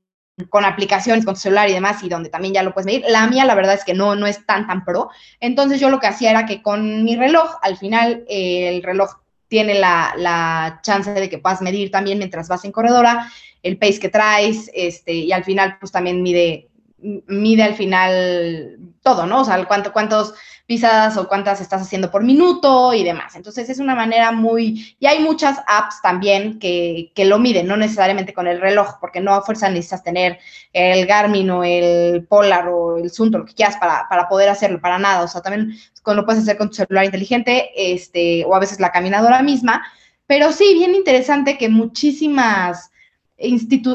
con 0.49 0.65
aplicaciones, 0.65 1.25
con 1.25 1.35
tu 1.35 1.41
celular 1.41 1.69
y 1.69 1.73
demás, 1.73 2.03
y 2.03 2.09
donde 2.09 2.29
también 2.29 2.53
ya 2.53 2.63
lo 2.63 2.73
puedes 2.73 2.85
medir. 2.85 3.03
La 3.07 3.27
mía, 3.27 3.45
la 3.45 3.55
verdad 3.55 3.75
es 3.75 3.83
que 3.83 3.93
no, 3.93 4.15
no 4.15 4.25
es 4.25 4.45
tan, 4.45 4.67
tan 4.67 4.83
pro. 4.83 5.09
Entonces 5.39 5.79
yo 5.79 5.89
lo 5.89 5.99
que 5.99 6.07
hacía 6.07 6.31
era 6.31 6.45
que 6.45 6.61
con 6.61 7.03
mi 7.03 7.15
reloj, 7.15 7.57
al 7.61 7.77
final 7.77 8.23
eh, 8.27 8.69
el 8.69 8.83
reloj 8.83 9.11
tiene 9.47 9.75
la, 9.75 10.13
la, 10.17 10.79
chance 10.81 11.13
de 11.13 11.29
que 11.29 11.37
puedas 11.37 11.61
medir 11.61 11.91
también 11.91 12.17
mientras 12.17 12.47
vas 12.47 12.65
en 12.65 12.71
corredora, 12.71 13.31
el 13.61 13.77
pace 13.77 13.99
que 13.99 14.09
traes, 14.09 14.71
este, 14.73 15.13
y 15.13 15.31
al 15.31 15.43
final 15.43 15.77
pues 15.79 15.91
también 15.91 16.23
mide, 16.23 16.69
mide 16.97 17.61
al 17.61 17.75
final 17.75 18.79
todo, 19.03 19.27
¿no? 19.27 19.41
O 19.41 19.45
sea, 19.45 19.63
cuánto, 19.65 19.93
cuántos 19.93 20.33
pisadas 20.65 21.17
o 21.17 21.27
cuántas 21.27 21.59
estás 21.59 21.81
haciendo 21.81 22.09
por 22.09 22.23
minuto 22.23 22.93
y 22.93 23.03
demás. 23.03 23.35
Entonces 23.35 23.69
es 23.69 23.79
una 23.79 23.95
manera 23.95 24.31
muy, 24.31 24.95
y 24.97 25.05
hay 25.07 25.19
muchas 25.19 25.59
apps 25.67 26.01
también 26.01 26.57
que, 26.57 27.11
que 27.13 27.25
lo 27.25 27.37
miden, 27.37 27.67
no 27.67 27.75
necesariamente 27.75 28.33
con 28.33 28.47
el 28.47 28.61
reloj, 28.61 28.95
porque 29.01 29.19
no 29.19 29.33
a 29.33 29.41
fuerza 29.41 29.69
necesitas 29.69 30.03
tener 30.03 30.39
el 30.71 31.05
Garmin 31.05 31.49
o 31.49 31.63
el 31.63 32.25
Polar 32.25 32.69
o 32.69 32.97
el 32.97 33.11
Sunto, 33.11 33.39
lo 33.39 33.45
que 33.45 33.53
quieras 33.53 33.75
para, 33.77 34.07
para 34.09 34.29
poder 34.29 34.49
hacerlo, 34.49 34.79
para 34.79 34.97
nada. 34.99 35.23
O 35.23 35.27
sea, 35.27 35.41
también 35.41 35.75
lo 36.05 36.25
puedes 36.25 36.43
hacer 36.43 36.57
con 36.57 36.69
tu 36.69 36.75
celular 36.75 37.05
inteligente, 37.05 37.71
este, 37.75 38.45
o 38.45 38.55
a 38.55 38.59
veces 38.59 38.79
la 38.79 38.91
caminadora 38.91 39.41
misma. 39.41 39.83
Pero 40.27 40.51
sí, 40.53 40.73
bien 40.73 40.95
interesante 40.95 41.57
que 41.57 41.67
muchísimas 41.67 42.92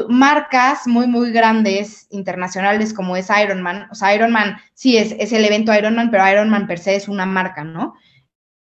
marcas 0.09 0.87
muy, 0.87 1.07
muy 1.07 1.31
grandes 1.31 2.07
internacionales 2.09 2.93
como 2.93 3.15
es 3.15 3.29
Ironman. 3.29 3.87
O 3.91 3.95
sea, 3.95 4.13
Ironman 4.13 4.57
sí 4.73 4.97
es, 4.97 5.15
es 5.19 5.31
el 5.31 5.45
evento 5.45 5.73
Ironman, 5.73 6.11
pero 6.11 6.29
Ironman 6.29 6.67
per 6.67 6.79
se 6.79 6.95
es 6.95 7.07
una 7.07 7.25
marca, 7.25 7.63
¿no? 7.63 7.95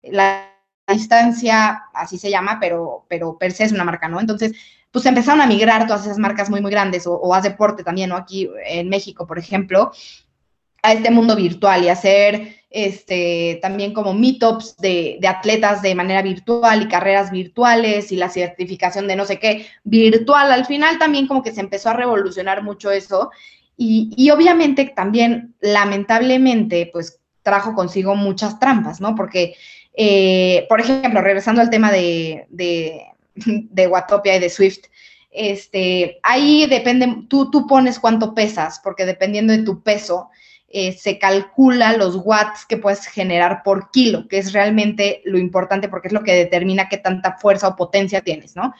La 0.02 0.48
distancia, 0.88 1.84
así 1.94 2.18
se 2.18 2.30
llama, 2.30 2.58
pero, 2.60 3.06
pero 3.08 3.38
per 3.38 3.52
se 3.52 3.64
es 3.64 3.72
una 3.72 3.84
marca, 3.84 4.08
¿no? 4.08 4.20
Entonces, 4.20 4.52
pues 4.90 5.06
empezaron 5.06 5.40
a 5.40 5.46
migrar 5.46 5.86
todas 5.86 6.04
esas 6.04 6.18
marcas 6.18 6.50
muy, 6.50 6.60
muy 6.60 6.70
grandes, 6.70 7.06
o, 7.06 7.18
o 7.20 7.40
deporte 7.40 7.82
también, 7.82 8.10
¿no? 8.10 8.16
Aquí 8.16 8.50
en 8.66 8.88
México, 8.88 9.26
por 9.26 9.38
ejemplo, 9.38 9.92
a 10.82 10.92
este 10.92 11.10
mundo 11.10 11.36
virtual 11.36 11.84
y 11.84 11.88
hacer 11.88 12.61
este, 12.72 13.58
también 13.62 13.92
como 13.92 14.14
meetups 14.14 14.76
de, 14.78 15.18
de 15.20 15.28
atletas 15.28 15.82
de 15.82 15.94
manera 15.94 16.22
virtual 16.22 16.82
y 16.82 16.88
carreras 16.88 17.30
virtuales 17.30 18.12
y 18.12 18.16
la 18.16 18.28
certificación 18.28 19.06
de 19.06 19.16
no 19.16 19.24
sé 19.24 19.38
qué 19.38 19.66
virtual. 19.84 20.50
Al 20.52 20.66
final 20.66 20.98
también 20.98 21.26
como 21.26 21.42
que 21.42 21.52
se 21.52 21.60
empezó 21.60 21.90
a 21.90 21.94
revolucionar 21.94 22.62
mucho 22.62 22.90
eso 22.90 23.30
y, 23.76 24.12
y 24.16 24.30
obviamente 24.30 24.92
también 24.96 25.54
lamentablemente 25.60 26.88
pues 26.92 27.20
trajo 27.42 27.74
consigo 27.74 28.14
muchas 28.14 28.58
trampas, 28.58 29.00
¿no? 29.00 29.14
Porque, 29.14 29.54
eh, 29.94 30.66
por 30.68 30.80
ejemplo, 30.80 31.20
regresando 31.20 31.60
al 31.60 31.70
tema 31.70 31.90
de, 31.90 32.46
de, 32.50 33.02
de 33.34 33.86
Watopia 33.88 34.36
y 34.36 34.40
de 34.40 34.48
Swift, 34.48 34.84
este, 35.30 36.18
ahí 36.22 36.66
depende, 36.66 37.24
tú, 37.28 37.50
tú 37.50 37.66
pones 37.66 37.98
cuánto 37.98 38.34
pesas, 38.34 38.80
porque 38.84 39.06
dependiendo 39.06 39.52
de 39.52 39.62
tu 39.62 39.82
peso, 39.82 40.30
eh, 40.72 40.92
se 40.92 41.18
calcula 41.18 41.96
los 41.96 42.16
watts 42.16 42.64
que 42.66 42.78
puedes 42.78 43.06
generar 43.06 43.62
por 43.62 43.90
kilo, 43.90 44.26
que 44.26 44.38
es 44.38 44.52
realmente 44.52 45.20
lo 45.24 45.38
importante 45.38 45.88
porque 45.88 46.08
es 46.08 46.14
lo 46.14 46.22
que 46.22 46.32
determina 46.32 46.88
qué 46.88 46.96
tanta 46.96 47.36
fuerza 47.36 47.68
o 47.68 47.76
potencia 47.76 48.22
tienes, 48.22 48.56
¿no? 48.56 48.72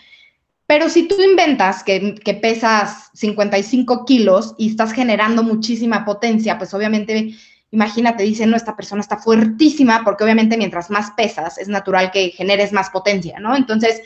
Pero 0.66 0.88
si 0.88 1.06
tú 1.06 1.20
inventas 1.20 1.84
que, 1.84 2.14
que, 2.14 2.34
pesas 2.34 3.10
55 3.12 4.06
kilos 4.06 4.54
y 4.56 4.70
estás 4.70 4.92
generando 4.92 5.42
muchísima 5.42 6.04
potencia, 6.04 6.56
pues 6.56 6.72
obviamente, 6.72 7.34
imagínate, 7.70 8.22
dicen, 8.22 8.48
no, 8.48 8.56
esta 8.56 8.74
persona 8.74 9.02
está 9.02 9.18
fuertísima, 9.18 10.02
porque 10.02 10.24
obviamente 10.24 10.56
mientras 10.56 10.88
más 10.88 11.10
pesas, 11.10 11.58
es 11.58 11.68
natural 11.68 12.10
que 12.10 12.30
generes 12.30 12.72
más 12.72 12.88
potencia, 12.88 13.38
¿no? 13.38 13.54
Entonces, 13.54 14.00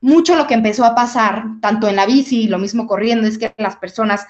mucho 0.00 0.36
lo 0.36 0.46
que 0.46 0.54
empezó 0.54 0.84
a 0.84 0.94
pasar, 0.94 1.44
tanto 1.60 1.88
en 1.88 1.96
la 1.96 2.06
bici, 2.06 2.46
lo 2.46 2.58
mismo 2.58 2.86
corriendo, 2.86 3.26
es 3.26 3.36
que 3.38 3.52
las 3.56 3.74
personas 3.74 4.26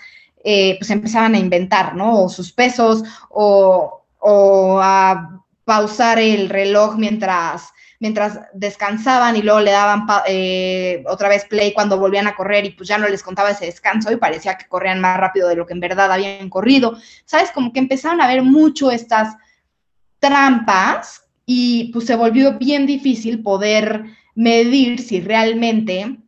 eh, 0.49 0.77
pues 0.79 0.89
empezaban 0.91 1.35
a 1.35 1.41
inventar, 1.41 1.97
¿no? 1.97 2.23
O 2.23 2.29
sus 2.29 2.53
pesos, 2.53 3.03
o, 3.31 4.05
a 4.81 5.43
pausar 5.65 6.21
el 6.21 6.49
reloj 6.49 6.95
mientras, 6.95 7.71
mientras 7.99 8.39
descansaban 8.55 9.35
y 9.35 9.43
luego 9.43 9.59
le 9.59 9.73
daban 9.73 10.07
eh, 10.29 11.03
otra 11.09 11.29
vez 11.29 11.47
play 11.47 11.73
cuando 11.73 11.99
volvían 11.99 12.29
a 12.29 12.37
correr 12.37 12.65
y 12.65 12.71
pues 12.71 12.89
ya 12.89 12.97
no 12.97 13.09
les 13.09 13.25
contaba 13.25 13.51
ese 13.51 13.67
descanso 13.67 14.13
y 14.13 14.19
parecía 14.19 14.57
que 14.57 14.69
corrían 14.69 15.01
más 15.01 15.19
rápido 15.19 15.49
de 15.49 15.57
lo 15.57 15.67
que 15.67 15.73
en 15.73 15.81
verdad 15.81 16.13
habían 16.13 16.49
corrido. 16.49 16.97
¿Sabes? 17.25 17.51
Como 17.51 17.73
que 17.73 17.81
empezaron 17.81 18.21
a 18.21 18.29
ver 18.29 18.43
mucho 18.43 18.93
estas 18.93 19.35
trampas 20.21 21.25
y 21.45 21.91
pues 21.93 22.07
se 22.07 22.15
volvió 22.15 22.57
bien 22.57 22.87
difícil 22.87 23.43
poder 23.43 24.05
medir 24.37 25.03
si 25.03 25.21
realmente 25.21 26.19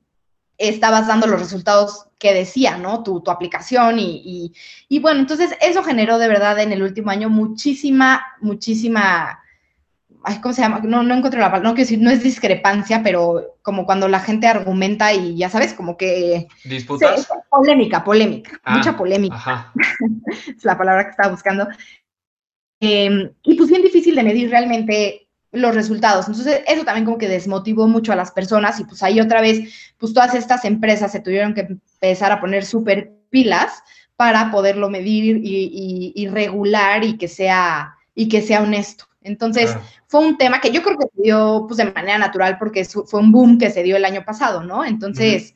estabas 0.56 1.06
dando 1.06 1.28
los 1.28 1.38
resultados 1.38 2.07
que 2.18 2.34
decía, 2.34 2.76
¿no? 2.76 3.02
Tu, 3.02 3.20
tu 3.20 3.30
aplicación 3.30 3.98
y, 3.98 4.52
y, 4.88 4.98
bueno, 4.98 5.20
entonces 5.20 5.56
eso 5.60 5.82
generó 5.82 6.18
de 6.18 6.28
verdad 6.28 6.58
en 6.58 6.72
el 6.72 6.82
último 6.82 7.10
año 7.10 7.30
muchísima, 7.30 8.26
muchísima, 8.40 9.40
ay, 10.24 10.40
¿cómo 10.40 10.52
se 10.52 10.62
llama? 10.62 10.80
No, 10.82 11.02
no 11.04 11.14
encuentro 11.14 11.40
la 11.40 11.46
palabra, 11.46 11.68
no 11.68 11.74
quiero 11.74 11.86
decir, 11.86 12.00
no 12.00 12.10
es 12.10 12.22
discrepancia, 12.22 13.02
pero 13.04 13.56
como 13.62 13.86
cuando 13.86 14.08
la 14.08 14.18
gente 14.18 14.48
argumenta 14.48 15.12
y 15.12 15.36
ya 15.36 15.48
sabes, 15.48 15.74
como 15.74 15.96
que... 15.96 16.48
¿Disputas? 16.64 17.28
polémica, 17.48 18.02
polémica, 18.02 18.60
ah, 18.64 18.76
mucha 18.76 18.96
polémica. 18.96 19.72
es 20.26 20.64
la 20.64 20.76
palabra 20.76 21.04
que 21.04 21.10
estaba 21.10 21.30
buscando. 21.30 21.68
Em, 22.80 23.32
y 23.42 23.54
pues 23.54 23.70
bien 23.70 23.82
difícil 23.82 24.14
de 24.14 24.22
medir 24.22 24.50
realmente 24.50 25.27
los 25.52 25.74
resultados. 25.74 26.28
Entonces, 26.28 26.62
eso 26.66 26.84
también 26.84 27.04
como 27.04 27.18
que 27.18 27.28
desmotivó 27.28 27.86
mucho 27.88 28.12
a 28.12 28.16
las 28.16 28.30
personas 28.30 28.78
y 28.80 28.84
pues 28.84 29.02
ahí 29.02 29.20
otra 29.20 29.40
vez, 29.40 29.92
pues 29.98 30.12
todas 30.12 30.34
estas 30.34 30.64
empresas 30.64 31.12
se 31.12 31.20
tuvieron 31.20 31.54
que 31.54 31.62
empezar 31.62 32.32
a 32.32 32.40
poner 32.40 32.64
súper 32.64 33.12
pilas 33.30 33.82
para 34.16 34.50
poderlo 34.50 34.90
medir 34.90 35.40
y, 35.42 36.26
regular 36.28 37.04
y 37.04 37.16
que 37.16 37.28
sea, 37.28 37.94
y 38.14 38.28
que 38.28 38.42
sea 38.42 38.62
honesto. 38.62 39.04
Entonces, 39.22 39.76
fue 40.06 40.20
un 40.20 40.38
tema 40.38 40.60
que 40.60 40.70
yo 40.70 40.82
creo 40.82 40.98
que 40.98 41.06
se 41.14 41.22
dio 41.22 41.64
pues, 41.66 41.76
de 41.76 41.92
manera 41.92 42.18
natural 42.18 42.56
porque 42.58 42.84
fue 42.84 43.20
un 43.20 43.30
boom 43.30 43.58
que 43.58 43.70
se 43.70 43.82
dio 43.82 43.96
el 43.96 44.04
año 44.04 44.24
pasado, 44.24 44.64
¿no? 44.64 44.84
Entonces, 44.84 45.54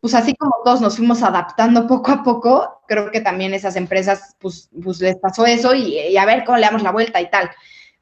pues 0.00 0.14
así 0.14 0.34
como 0.34 0.54
todos 0.64 0.80
nos 0.80 0.96
fuimos 0.96 1.22
adaptando 1.22 1.86
poco 1.86 2.10
a 2.10 2.22
poco, 2.22 2.82
creo 2.88 3.10
que 3.10 3.20
también 3.20 3.52
esas 3.52 3.76
empresas, 3.76 4.34
pues, 4.38 4.70
pues 4.82 5.00
les 5.00 5.16
pasó 5.16 5.44
eso 5.44 5.74
y, 5.74 6.16
a 6.16 6.24
ver 6.24 6.44
cómo 6.44 6.56
le 6.56 6.66
damos 6.66 6.82
la 6.82 6.92
vuelta 6.92 7.20
y 7.20 7.28
tal. 7.30 7.50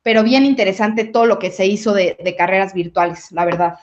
Pero 0.09 0.23
bien 0.23 0.47
interesante 0.47 1.05
todo 1.05 1.27
lo 1.27 1.38
que 1.38 1.51
se 1.51 1.66
hizo 1.66 1.92
de, 1.92 2.16
carreras 2.38 2.73
virtuales, 2.73 3.31
la 3.31 3.44
verdad. 3.44 3.79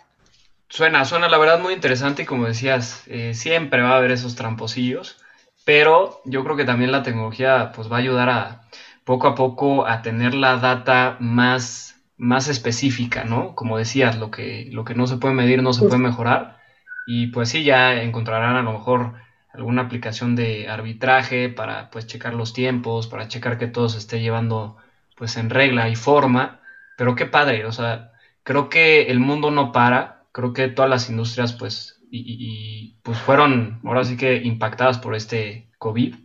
Suena, 0.69 1.05
suena 1.05 1.29
la 1.29 1.37
verdad 1.37 1.59
muy 1.59 1.71
interesante 1.71 2.23
y 2.23 2.25
como 2.25 2.47
decías, 2.47 3.03
eh, 3.05 3.35
siempre 3.35 3.83
va 3.83 3.91
a 3.91 3.97
haber 3.97 4.09
esos 4.09 4.33
tramposillos, 4.33 5.19
pero 5.65 6.21
yo 6.25 6.43
creo 6.43 6.55
que 6.55 6.65
también 6.65 6.91
la 6.91 7.03
tecnología 7.03 7.71
pues 7.75 7.91
va 7.91 7.97
a 7.97 7.99
ayudar 7.99 8.29
a 8.29 8.61
poco 9.03 9.27
a 9.27 9.35
poco 9.35 9.85
a 9.85 10.01
tener 10.01 10.33
la 10.33 10.57
data 10.57 11.17
más, 11.19 12.01
más 12.17 12.47
específica, 12.47 13.23
¿no? 13.23 13.53
Como 13.53 13.77
decías, 13.77 14.17
lo 14.17 14.31
que, 14.31 14.69
lo 14.71 14.83
que 14.83 14.95
no 14.95 15.05
se 15.05 15.17
puede 15.17 15.35
medir 15.35 15.61
no 15.61 15.73
se 15.73 15.85
puede 15.85 15.99
mejorar 15.99 16.57
y 17.05 17.27
pues 17.27 17.49
sí, 17.49 17.63
ya 17.63 18.01
encontrarán 18.01 18.55
a 18.55 18.63
lo 18.63 18.73
mejor 18.73 19.13
alguna 19.53 19.83
aplicación 19.83 20.35
de 20.35 20.69
arbitraje 20.69 21.49
para 21.49 21.91
pues 21.91 22.07
checar 22.07 22.33
los 22.33 22.51
tiempos, 22.51 23.05
para 23.05 23.27
checar 23.27 23.59
que 23.59 23.67
todo 23.67 23.89
se 23.89 23.99
esté 23.99 24.21
llevando 24.21 24.77
pues 25.15 25.37
en 25.37 25.49
regla 25.49 25.89
y 25.89 25.95
forma, 25.95 26.61
pero 26.97 27.15
qué 27.15 27.25
padre, 27.25 27.65
o 27.65 27.71
sea, 27.71 28.11
creo 28.43 28.69
que 28.69 29.03
el 29.03 29.19
mundo 29.19 29.51
no 29.51 29.71
para, 29.71 30.25
creo 30.31 30.53
que 30.53 30.67
todas 30.67 30.89
las 30.89 31.09
industrias 31.09 31.53
pues 31.53 32.01
y, 32.11 32.97
pues 33.03 33.17
fueron 33.19 33.81
ahora 33.83 34.03
sí 34.05 34.15
que 34.17 34.37
impactadas 34.37 34.99
por 34.99 35.15
este 35.15 35.69
COVID, 35.79 36.15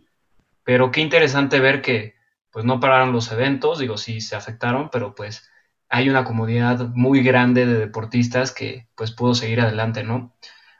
pero 0.63 0.91
qué 0.91 1.01
interesante 1.01 1.59
ver 1.59 1.81
que 1.81 2.15
pues 2.51 2.65
no 2.65 2.79
pararon 2.79 3.13
los 3.13 3.31
eventos, 3.31 3.79
digo, 3.79 3.97
sí 3.97 4.21
se 4.21 4.35
afectaron, 4.35 4.89
pero 4.91 5.15
pues 5.15 5.49
hay 5.89 6.09
una 6.09 6.23
comunidad 6.23 6.89
muy 6.93 7.21
grande 7.23 7.65
de 7.65 7.77
deportistas 7.77 8.51
que 8.51 8.87
pues 8.95 9.11
pudo 9.11 9.35
seguir 9.35 9.61
adelante, 9.61 10.03
¿no? 10.03 10.35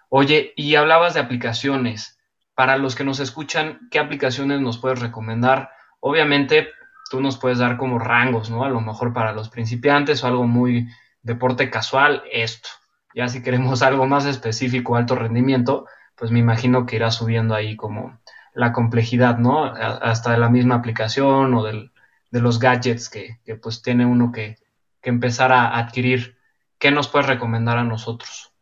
Oye, 0.09 0.53
y 0.55 0.75
hablabas 0.75 1.13
de 1.13 1.21
aplicaciones. 1.21 2.19
Para 2.53 2.77
los 2.77 2.95
que 2.95 3.05
nos 3.05 3.19
escuchan, 3.19 3.87
¿qué 3.89 3.99
aplicaciones 3.99 4.59
nos 4.59 4.77
puedes 4.77 4.99
recomendar? 4.99 5.69
Obviamente, 6.01 6.69
tú 7.11 7.19
nos 7.19 7.37
puedes 7.37 7.59
dar 7.59 7.75
como 7.75 7.99
rangos, 7.99 8.49
¿no? 8.49 8.63
A 8.63 8.69
lo 8.69 8.79
mejor 8.79 9.13
para 9.13 9.33
los 9.33 9.49
principiantes 9.49 10.23
o 10.23 10.27
algo 10.27 10.47
muy 10.47 10.87
deporte 11.21 11.69
casual, 11.69 12.23
esto. 12.31 12.69
Ya 13.13 13.27
si 13.27 13.43
queremos 13.43 13.81
algo 13.83 14.07
más 14.07 14.25
específico, 14.25 14.95
alto 14.95 15.15
rendimiento, 15.15 15.85
pues 16.15 16.31
me 16.31 16.39
imagino 16.39 16.85
que 16.85 16.95
irá 16.95 17.11
subiendo 17.11 17.53
ahí 17.53 17.75
como 17.75 18.17
la 18.53 18.71
complejidad, 18.71 19.37
¿no? 19.37 19.65
hasta 19.65 20.31
de 20.31 20.37
la 20.37 20.49
misma 20.49 20.75
aplicación 20.75 21.53
o 21.53 21.63
de 21.63 21.89
los 22.31 22.59
gadgets 22.59 23.09
que, 23.09 23.39
pues 23.61 23.81
tiene 23.81 24.05
uno 24.05 24.31
que, 24.31 24.57
que 25.01 25.09
empezar 25.09 25.51
a 25.51 25.77
adquirir. 25.77 26.37
¿Qué 26.79 26.91
nos 26.91 27.09
puedes 27.09 27.27
recomendar 27.27 27.77
a 27.77 27.83
nosotros? 27.83 28.53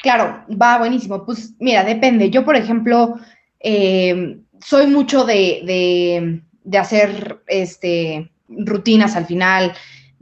Claro, 0.00 0.44
va 0.50 0.78
buenísimo. 0.78 1.24
Pues 1.26 1.54
mira, 1.60 1.84
depende. 1.84 2.30
Yo, 2.30 2.44
por 2.44 2.56
ejemplo, 2.56 3.16
eh, 3.60 4.38
soy 4.60 4.86
mucho 4.86 5.24
de, 5.24 6.42
hacer 6.78 7.42
este, 7.46 8.30
rutinas 8.48 9.16
al 9.16 9.26
final 9.26 9.72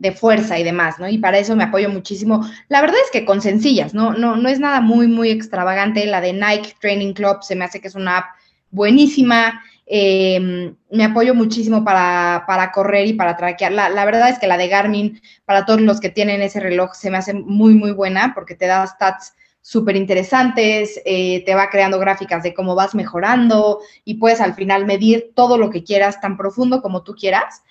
de 0.00 0.12
fuerza 0.12 0.58
y 0.58 0.64
demás, 0.64 0.98
¿no? 0.98 1.08
Y 1.08 1.18
para 1.18 1.38
eso 1.38 1.54
me 1.54 1.64
apoyo 1.64 1.90
muchísimo. 1.90 2.48
La 2.68 2.80
verdad 2.80 2.96
es 3.04 3.10
que 3.10 3.26
con 3.26 3.42
sencillas, 3.42 3.92
¿no? 3.92 4.14
No, 4.14 4.34
no 4.36 4.48
es 4.48 4.58
nada 4.58 4.80
muy, 4.80 5.06
muy 5.06 5.28
extravagante. 5.28 6.06
La 6.06 6.22
de 6.22 6.32
Nike 6.32 6.74
Training 6.80 7.12
Club 7.12 7.42
se 7.42 7.54
me 7.54 7.66
hace 7.66 7.80
que 7.80 7.88
es 7.88 7.94
una 7.94 8.18
app 8.18 8.24
buenísima. 8.70 9.62
Em, 9.84 10.74
me 10.90 11.04
apoyo 11.04 11.34
muchísimo 11.34 11.84
para, 11.84 12.70
correr 12.72 13.08
y 13.08 13.12
para 13.12 13.36
traquear. 13.36 13.72
La, 13.72 13.90
la, 13.90 14.06
verdad 14.06 14.30
es 14.30 14.38
que 14.38 14.46
la 14.46 14.56
de 14.56 14.68
Garmin, 14.68 15.20
para 15.44 15.66
todos 15.66 15.82
los 15.82 16.00
que 16.00 16.08
tienen 16.08 16.40
ese 16.40 16.60
reloj, 16.60 16.94
se 16.94 17.10
me 17.10 17.18
hace 17.18 17.34
muy, 17.34 17.74
muy 17.74 17.92
buena 17.92 18.32
porque 18.34 18.54
te 18.54 18.66
da 18.66 18.86
stats 18.86 19.34
súper 19.62 19.96
interesantes, 19.96 21.00
eh, 21.04 21.44
te 21.44 21.54
va 21.54 21.70
creando 21.70 21.98
gráficas 21.98 22.42
de 22.42 22.54
cómo 22.54 22.74
vas 22.74 22.94
mejorando 22.94 23.80
y 24.04 24.14
puedes 24.14 24.40
al 24.40 24.54
final 24.54 24.86
medir 24.86 25.32
todo 25.34 25.58
lo 25.58 25.70
que 25.70 25.84
quieras 25.84 26.20
tan 26.20 26.36
profundo 26.36 26.80
como 26.82 27.02
tú 27.02 27.14
quieras. 27.14 27.62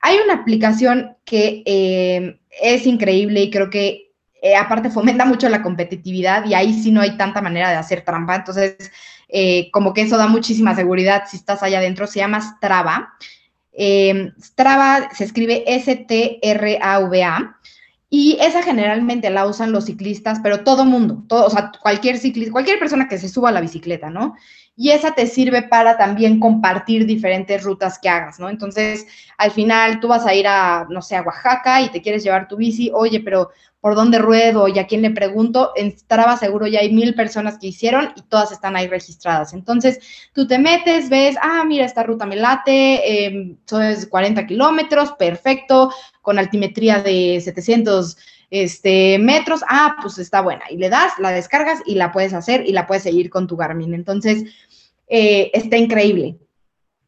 Hay 0.00 0.18
una 0.18 0.34
aplicación 0.34 1.16
que 1.24 1.62
eh, 1.64 2.38
es 2.60 2.86
increíble 2.86 3.42
y 3.42 3.50
creo 3.50 3.70
que 3.70 4.12
eh, 4.42 4.56
aparte 4.56 4.90
fomenta 4.90 5.24
mucho 5.24 5.48
la 5.48 5.62
competitividad 5.62 6.44
y 6.46 6.54
ahí 6.54 6.74
sí 6.74 6.90
no 6.90 7.00
hay 7.00 7.16
tanta 7.16 7.40
manera 7.40 7.70
de 7.70 7.76
hacer 7.76 8.02
trampa, 8.02 8.36
entonces 8.36 8.76
como 9.72 9.92
que 9.92 10.02
eso 10.02 10.16
da 10.16 10.28
muchísima 10.28 10.76
seguridad 10.76 11.24
si 11.28 11.36
estás 11.36 11.60
allá 11.62 11.78
adentro, 11.78 12.06
se 12.06 12.20
llama 12.20 12.40
Strava. 12.40 13.14
Strava 14.40 15.10
se 15.12 15.24
escribe 15.24 15.64
S-T-R-A-V-A 15.66 17.56
y 18.08 18.38
esa 18.40 18.62
generalmente 18.62 19.30
la 19.30 19.46
usan 19.46 19.72
los 19.72 19.86
ciclistas, 19.86 20.38
pero 20.42 20.62
todo 20.62 20.84
mundo, 20.84 21.24
todo, 21.28 21.46
o 21.46 21.50
sea, 21.50 21.72
cualquier 21.82 22.18
ciclista, 22.18 22.52
cualquier 22.52 22.78
persona 22.78 23.08
que 23.08 23.18
se 23.18 23.28
suba 23.28 23.48
a 23.48 23.52
la 23.52 23.60
bicicleta, 23.60 24.10
¿no? 24.10 24.36
Y 24.78 24.90
esa 24.90 25.14
te 25.14 25.26
sirve 25.26 25.62
para 25.62 25.96
también 25.96 26.38
compartir 26.38 27.06
diferentes 27.06 27.62
rutas 27.64 27.98
que 27.98 28.10
hagas, 28.10 28.38
¿no? 28.38 28.50
Entonces, 28.50 29.06
al 29.38 29.50
final 29.50 30.00
tú 30.00 30.08
vas 30.08 30.26
a 30.26 30.34
ir 30.34 30.46
a, 30.46 30.86
no 30.90 31.00
sé, 31.00 31.16
a 31.16 31.22
Oaxaca 31.22 31.80
y 31.80 31.88
te 31.88 32.02
quieres 32.02 32.22
llevar 32.22 32.46
tu 32.46 32.56
bici, 32.56 32.90
oye, 32.92 33.20
pero 33.20 33.50
por 33.80 33.94
dónde 33.94 34.18
ruedo 34.18 34.68
y 34.68 34.78
a 34.78 34.86
quién 34.86 35.00
le 35.02 35.12
pregunto, 35.12 35.72
en 35.76 35.96
Strava 35.96 36.36
seguro 36.36 36.66
ya 36.66 36.80
hay 36.80 36.92
mil 36.92 37.14
personas 37.14 37.56
que 37.56 37.68
hicieron 37.68 38.12
y 38.16 38.22
todas 38.22 38.50
están 38.52 38.74
ahí 38.76 38.88
registradas. 38.88 39.54
Entonces, 39.54 40.00
tú 40.32 40.46
te 40.46 40.58
metes, 40.58 41.08
ves, 41.08 41.36
ah, 41.40 41.62
mira, 41.64 41.86
esta 41.86 42.02
ruta 42.02 42.26
me 42.26 42.36
late, 42.36 43.26
eh, 43.26 43.56
son 43.64 43.94
40 44.10 44.46
kilómetros, 44.46 45.12
perfecto, 45.12 45.92
con 46.20 46.38
altimetría 46.38 47.00
de 47.00 47.40
700 47.40 48.16
este, 48.50 49.18
metros, 49.18 49.62
ah, 49.68 49.96
pues 50.00 50.18
está 50.18 50.40
buena. 50.40 50.64
Y 50.70 50.76
le 50.76 50.88
das, 50.88 51.12
la 51.18 51.30
descargas 51.30 51.80
y 51.86 51.94
la 51.94 52.12
puedes 52.12 52.32
hacer 52.32 52.64
y 52.66 52.72
la 52.72 52.86
puedes 52.86 53.02
seguir 53.02 53.30
con 53.30 53.46
tu 53.46 53.56
Garmin. 53.56 53.94
Entonces, 53.94 54.44
eh, 55.08 55.50
está 55.54 55.76
increíble. 55.76 56.38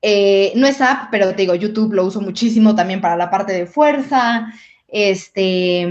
Eh, 0.01 0.53
no 0.55 0.67
es 0.67 0.81
app, 0.81 1.11
pero 1.11 1.31
te 1.31 1.43
digo, 1.43 1.55
YouTube 1.55 1.93
lo 1.93 2.05
uso 2.05 2.21
muchísimo 2.21 2.75
también 2.75 3.01
para 3.01 3.17
la 3.17 3.31
parte 3.31 3.53
de 3.53 3.67
fuerza. 3.67 4.53
Este, 4.87 5.87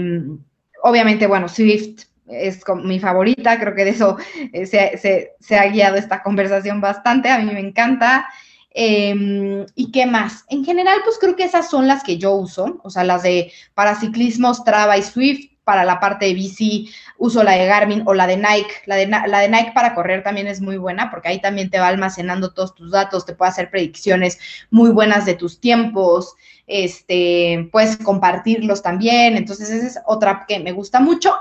obviamente, 0.82 1.26
bueno, 1.26 1.48
Swift 1.48 2.04
es 2.26 2.62
mi 2.82 2.98
favorita, 3.00 3.58
creo 3.58 3.74
que 3.74 3.84
de 3.84 3.90
eso 3.90 4.16
eh, 4.52 4.66
se, 4.66 5.56
ha 5.58 5.66
guiado 5.68 5.96
esta 5.96 6.22
conversación 6.22 6.80
bastante, 6.80 7.30
a 7.30 7.38
mí 7.38 7.50
me 7.52 7.60
encanta. 7.60 8.28
Em, 8.70 9.66
¿Y 9.74 9.90
qué 9.90 10.06
más? 10.06 10.44
En 10.48 10.64
general, 10.64 11.00
pues 11.04 11.18
creo 11.18 11.36
que 11.36 11.44
esas 11.44 11.70
son 11.70 11.88
las 11.88 12.02
que 12.04 12.18
yo 12.18 12.34
uso, 12.34 12.80
o 12.84 12.90
sea, 12.90 13.04
las 13.04 13.22
de 13.22 13.52
para 13.74 13.94
ciclismo, 13.94 14.52
Strava 14.54 14.98
y 14.98 15.02
Swift, 15.02 15.58
para 15.68 15.84
la 15.84 16.00
parte 16.00 16.24
de 16.24 16.32
bici 16.32 16.88
uso 17.18 17.42
la 17.42 17.52
de 17.52 17.66
Garmin 17.66 18.02
o 18.06 18.14
la 18.14 18.26
de 18.26 18.38
Nike. 18.38 18.72
La 18.86 18.96
de, 18.96 19.06
la 19.06 19.38
de 19.38 19.50
Nike 19.50 19.72
para 19.74 19.94
correr 19.94 20.22
también 20.22 20.46
es 20.46 20.62
muy 20.62 20.78
buena 20.78 21.10
porque 21.10 21.28
ahí 21.28 21.42
también 21.42 21.68
te 21.68 21.78
va 21.78 21.88
almacenando 21.88 22.54
todos 22.54 22.74
tus 22.74 22.90
datos, 22.90 23.26
te 23.26 23.34
puede 23.34 23.50
hacer 23.50 23.68
predicciones 23.68 24.38
muy 24.70 24.88
buenas 24.88 25.26
de 25.26 25.34
tus 25.34 25.60
tiempos, 25.60 26.36
este, 26.66 27.68
puedes 27.70 27.98
compartirlos 27.98 28.80
también. 28.80 29.36
Entonces, 29.36 29.68
esa 29.68 29.86
es 29.86 29.98
otra 30.06 30.46
que 30.48 30.58
me 30.58 30.72
gusta 30.72 31.00
mucho. 31.00 31.34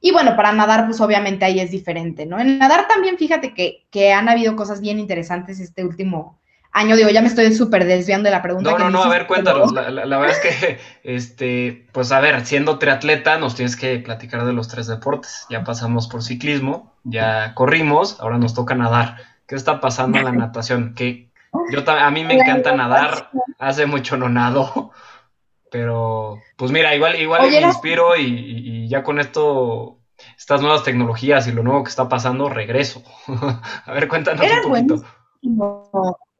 Y 0.00 0.12
bueno, 0.12 0.34
para 0.34 0.52
nadar, 0.52 0.86
pues 0.86 0.98
obviamente 1.02 1.44
ahí 1.44 1.60
es 1.60 1.70
diferente, 1.70 2.24
¿no? 2.24 2.40
En 2.40 2.56
nadar 2.56 2.88
también, 2.88 3.18
fíjate 3.18 3.52
que, 3.52 3.84
que 3.90 4.14
han 4.14 4.30
habido 4.30 4.56
cosas 4.56 4.80
bien 4.80 4.98
interesantes 4.98 5.60
este 5.60 5.84
último, 5.84 6.40
año. 6.74 6.96
Digo, 6.96 7.08
ya 7.08 7.22
me 7.22 7.28
estoy 7.28 7.54
súper 7.54 7.86
desviando 7.86 8.26
de 8.26 8.32
la 8.32 8.42
pregunta. 8.42 8.72
No, 8.72 8.78
no, 8.78 8.90
no, 8.90 9.02
a 9.02 9.08
ver, 9.08 9.26
cuéntanos. 9.26 9.72
La, 9.72 10.18
verdad 10.18 10.36
es 10.36 10.40
que, 10.40 10.78
este, 11.02 11.86
pues 11.92 12.12
a 12.12 12.20
ver, 12.20 12.44
siendo 12.44 12.78
triatleta, 12.78 13.38
nos 13.38 13.54
tienes 13.54 13.76
que 13.76 13.98
platicar 14.00 14.44
de 14.44 14.52
los 14.52 14.68
tres 14.68 14.86
deportes. 14.86 15.46
Ya 15.48 15.64
pasamos 15.64 16.08
por 16.08 16.22
ciclismo, 16.22 16.92
ya 17.04 17.54
corrimos, 17.54 18.20
ahora 18.20 18.36
nos 18.36 18.52
toca 18.52 18.74
nadar. 18.74 19.16
¿Qué 19.46 19.54
está 19.54 19.80
pasando 19.80 20.18
en 20.18 20.24
la 20.24 20.32
natación? 20.32 20.94
Que 20.94 21.30
yo 21.70 21.88
a 21.88 22.10
mí 22.10 22.24
me 22.24 22.34
encanta 22.34 22.74
nadar, 22.74 23.30
hace 23.58 23.86
mucho 23.86 24.16
no 24.16 24.28
nado, 24.28 24.90
pero 25.70 26.38
pues 26.56 26.72
mira, 26.72 26.94
igual, 26.94 27.14
igual 27.20 27.48
me 27.48 27.60
inspiro 27.60 28.16
y, 28.16 28.88
ya 28.88 29.04
con 29.04 29.20
esto, 29.20 30.00
estas 30.36 30.60
nuevas 30.60 30.82
tecnologías 30.82 31.46
y 31.46 31.52
lo 31.52 31.62
nuevo 31.62 31.84
que 31.84 31.90
está 31.90 32.08
pasando, 32.08 32.48
regreso. 32.48 33.04
a 33.86 33.92
ver, 33.92 34.08
cuéntanos 34.08 34.44
un 34.64 34.70
poquito 34.70 35.04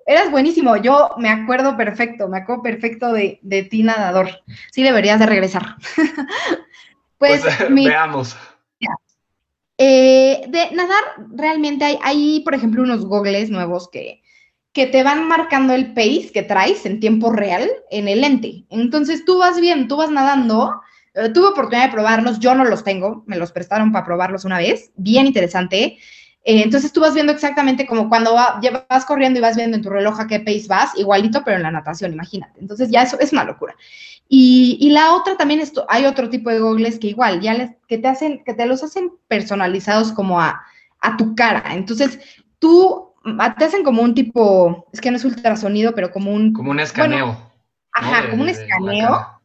Eras 0.06 0.30
buenísimo, 0.30 0.76
yo 0.76 1.10
me 1.18 1.30
acuerdo 1.30 1.76
perfecto, 1.76 2.28
me 2.28 2.38
acuerdo 2.38 2.62
perfecto 2.62 3.12
de, 3.12 3.38
de 3.42 3.62
ti 3.62 3.82
nadador. 3.82 4.28
Sí 4.70 4.82
deberías 4.82 5.18
de 5.18 5.26
regresar. 5.26 5.76
pues, 7.18 7.42
pues 7.42 7.68
veamos. 7.68 8.36
Eh, 9.76 10.44
de 10.46 10.70
nadar, 10.70 11.02
realmente 11.34 11.84
hay, 11.84 11.98
hay, 12.02 12.40
por 12.40 12.54
ejemplo, 12.54 12.82
unos 12.82 13.04
gogles 13.06 13.50
nuevos 13.50 13.88
que, 13.90 14.22
que 14.72 14.86
te 14.86 15.02
van 15.02 15.26
marcando 15.26 15.72
el 15.72 15.94
pace 15.94 16.30
que 16.32 16.42
traes 16.42 16.84
en 16.84 17.00
tiempo 17.00 17.30
real 17.32 17.70
en 17.90 18.08
el 18.08 18.20
lente. 18.20 18.64
Entonces 18.70 19.24
tú 19.24 19.38
vas 19.38 19.60
bien, 19.60 19.88
tú 19.88 19.96
vas 19.96 20.10
nadando. 20.10 20.80
Eh, 21.14 21.30
tuve 21.32 21.46
oportunidad 21.46 21.86
de 21.86 21.92
probarlos, 21.92 22.40
yo 22.40 22.54
no 22.54 22.64
los 22.64 22.82
tengo, 22.82 23.22
me 23.26 23.36
los 23.36 23.52
prestaron 23.52 23.92
para 23.92 24.04
probarlos 24.04 24.44
una 24.44 24.58
vez, 24.58 24.90
bien 24.96 25.26
interesante. 25.26 25.98
Eh, 26.46 26.62
entonces 26.62 26.92
tú 26.92 27.00
vas 27.00 27.14
viendo 27.14 27.32
exactamente 27.32 27.86
como 27.86 28.10
cuando 28.10 28.34
vas 28.34 29.04
corriendo 29.06 29.38
y 29.38 29.42
vas 29.42 29.56
viendo 29.56 29.76
en 29.76 29.82
tu 29.82 29.88
reloj 29.88 30.20
a 30.20 30.26
qué 30.26 30.40
pace 30.40 30.66
vas, 30.68 30.96
igualito, 30.96 31.42
pero 31.42 31.56
en 31.56 31.62
la 31.62 31.70
natación, 31.70 32.12
imagínate. 32.12 32.60
Entonces 32.60 32.90
ya 32.90 33.02
eso 33.02 33.18
es 33.18 33.32
una 33.32 33.44
locura. 33.44 33.74
Y, 34.28 34.90
la 34.90 35.14
otra 35.14 35.36
también, 35.36 35.60
esto, 35.60 35.86
hay 35.88 36.06
otro 36.06 36.28
tipo 36.28 36.50
de 36.50 36.58
gogles 36.58 36.98
que 36.98 37.08
igual, 37.08 37.40
ya 37.40 37.54
les, 37.54 37.70
que 37.88 37.98
te 37.98 38.08
hacen, 38.08 38.42
que 38.44 38.54
te 38.54 38.66
los 38.66 38.82
hacen 38.82 39.12
personalizados 39.28 40.12
como 40.12 40.40
a, 40.40 40.62
a 41.00 41.16
tu 41.16 41.34
cara. 41.34 41.62
Entonces 41.74 42.18
tú, 42.58 43.14
te 43.58 43.64
hacen 43.64 43.82
como 43.82 44.02
un 44.02 44.14
tipo, 44.14 44.86
es 44.92 45.00
que 45.00 45.10
no 45.10 45.16
es 45.16 45.24
ultrasonido, 45.24 45.94
pero 45.94 46.10
como 46.10 46.32
un... 46.32 46.52
Como 46.52 46.70
un 46.70 46.80
escaneo. 46.80 47.38
ajá, 47.92 48.30
como 48.30 48.42
un 48.42 48.48
escaneo. 48.50 49.40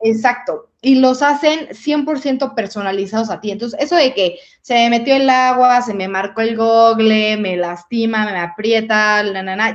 Exacto. 0.00 0.70
Y 0.82 0.96
los 0.96 1.22
hacen 1.22 1.68
100% 1.70 2.54
personalizados 2.54 3.30
a 3.30 3.40
ti. 3.40 3.50
Entonces, 3.50 3.80
eso 3.80 3.96
de 3.96 4.12
que 4.14 4.38
se 4.60 4.74
me 4.74 4.90
metió 4.90 5.16
el 5.16 5.28
agua, 5.28 5.80
se 5.80 5.94
me 5.94 6.06
marcó 6.06 6.42
el 6.42 6.56
gogle, 6.56 7.36
me 7.38 7.56
lastima, 7.56 8.30
me 8.30 8.38
aprieta, 8.38 9.24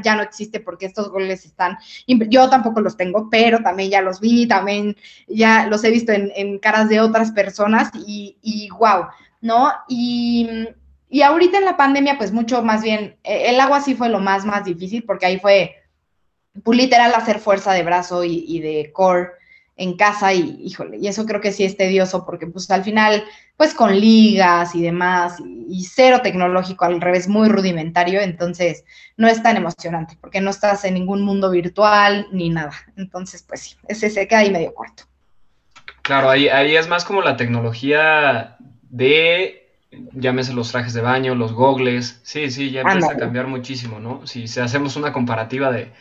ya 0.02 0.16
no 0.16 0.22
existe 0.22 0.60
porque 0.60 0.86
estos 0.86 1.10
gogles 1.10 1.46
están. 1.46 1.78
Yo 2.08 2.50
tampoco 2.50 2.82
los 2.82 2.98
tengo, 2.98 3.30
pero 3.30 3.60
también 3.64 3.90
ya 3.90 4.02
los 4.02 4.20
vi, 4.20 4.48
también 4.48 4.96
ya 5.28 5.66
los 5.68 5.84
he 5.84 5.90
visto 5.90 6.12
en, 6.12 6.60
caras 6.60 6.88
de 6.88 7.02
otras 7.02 7.32
personas 7.32 7.90
y, 8.06 8.38
y 8.42 8.70
wow, 8.70 9.08
¿no? 9.42 9.72
Y, 9.90 10.48
y 11.10 11.24
ahorita 11.24 11.58
en 11.58 11.66
la 11.66 11.78
pandemia, 11.78 12.18
pues 12.18 12.32
mucho 12.32 12.62
más 12.62 12.84
bien, 12.84 13.18
e, 13.24 13.50
el 13.50 13.60
agua 13.60 13.82
sí 13.82 13.96
fue 13.96 14.10
lo 14.10 14.20
más, 14.20 14.46
más 14.46 14.64
difícil 14.66 15.04
porque 15.04 15.26
ahí 15.26 15.40
fue, 15.40 15.76
literal, 16.66 17.14
hacer 17.16 17.40
fuerza 17.40 17.74
de 17.74 17.84
brazo 17.84 18.24
y, 18.24 18.46
y 18.48 18.60
de 18.60 18.92
core 18.94 19.41
en 19.78 19.96
casa 19.96 20.34
y, 20.34 20.60
híjole, 20.64 20.98
y 20.98 21.08
eso 21.08 21.26
creo 21.26 21.42
que 21.42 21.52
sí 21.52 21.64
es 21.64 21.78
tedioso 21.78 22.26
porque 22.26 22.48
pues 22.48 22.70
al 22.70 22.84
final, 22.84 23.24
pues 23.58 23.74
con 23.74 24.00
ligas 24.00 24.76
y 24.76 24.82
demás 24.82 25.38
y, 25.68 25.84
cero 25.86 26.20
tecnológico, 26.22 26.86
al 26.86 27.02
revés, 27.02 27.28
muy 27.28 27.50
rudimentario, 27.50 28.22
entonces 28.22 28.84
no 29.18 29.28
es 29.28 29.42
tan 29.42 29.58
emocionante 29.58 30.18
porque 30.20 30.42
no 30.42 30.50
estás 30.50 30.86
en 30.86 30.94
ningún 30.94 31.22
mundo 31.22 31.50
virtual 31.50 32.28
ni 32.32 32.50
nada. 32.50 32.74
Entonces, 32.96 33.44
pues 33.44 33.62
sí, 33.62 33.76
ese 33.88 34.10
se 34.10 34.28
queda 34.28 34.40
ahí 34.40 34.52
medio 34.52 34.74
corto. 34.74 35.04
Claro, 36.02 36.30
ahí, 36.30 36.48
ahí 36.48 36.76
es 36.76 36.88
más 36.88 37.06
como 37.06 37.22
la 37.22 37.38
tecnología 37.38 38.58
de, 38.90 39.70
llámese 40.14 40.54
los 40.54 40.72
trajes 40.72 40.94
de 40.94 41.02
baño, 41.02 41.36
los 41.36 41.54
gogles, 41.54 42.20
sí, 42.24 42.52
sí, 42.52 42.72
ya 42.72 42.82
empieza 42.82 43.14
a 43.14 43.18
cambiar 43.18 43.48
muchísimo, 43.48 44.00
¿no? 44.00 44.28
Si, 44.28 44.48
si 44.48 44.60
hacemos 44.60 44.96
una 44.96 45.14
comparativa 45.14 45.72
de 45.72 45.92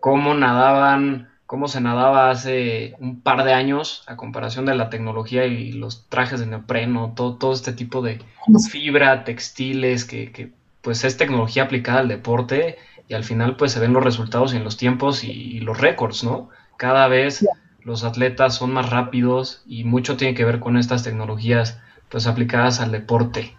cómo 0.00 0.34
nadaban 0.34 1.31
cómo 1.52 1.68
se 1.68 1.82
nadaba 1.82 2.30
hace 2.30 2.94
un 2.98 3.20
par 3.20 3.44
de 3.44 3.52
años 3.52 4.04
a 4.06 4.16
comparación 4.16 4.64
de 4.64 4.74
la 4.74 4.88
tecnología 4.88 5.44
y 5.44 5.72
los 5.72 6.08
trajes 6.08 6.40
de 6.40 6.46
neopreno, 6.46 7.12
todo, 7.14 7.34
todo 7.36 7.52
este 7.52 7.74
tipo 7.74 8.00
de 8.00 8.22
fibra, 8.70 9.24
textiles, 9.24 10.06
que, 10.06 10.50
pues 10.80 11.04
es 11.04 11.18
tecnología 11.18 11.64
aplicada 11.64 11.98
al 11.98 12.08
deporte 12.08 12.78
y 13.06 13.12
al 13.12 13.22
final 13.22 13.56
pues 13.56 13.72
se 13.72 13.80
ven 13.80 13.92
los 13.92 14.02
resultados 14.02 14.54
en 14.54 14.64
los 14.64 14.78
tiempos 14.78 15.24
y, 15.24 15.60
los 15.60 15.78
récords, 15.78 16.24
¿no? 16.24 16.48
Cada 16.78 17.06
vez 17.06 17.46
los 17.82 18.02
atletas 18.02 18.54
son 18.54 18.72
más 18.72 18.88
rápidos 18.88 19.62
y 19.66 19.84
mucho 19.84 20.16
tiene 20.16 20.32
que 20.32 20.46
ver 20.46 20.58
con 20.58 20.78
estas 20.78 21.02
tecnologías 21.02 21.78
pues 22.08 22.26
aplicadas 22.26 22.80
al 22.80 22.92
deporte. 22.92 23.54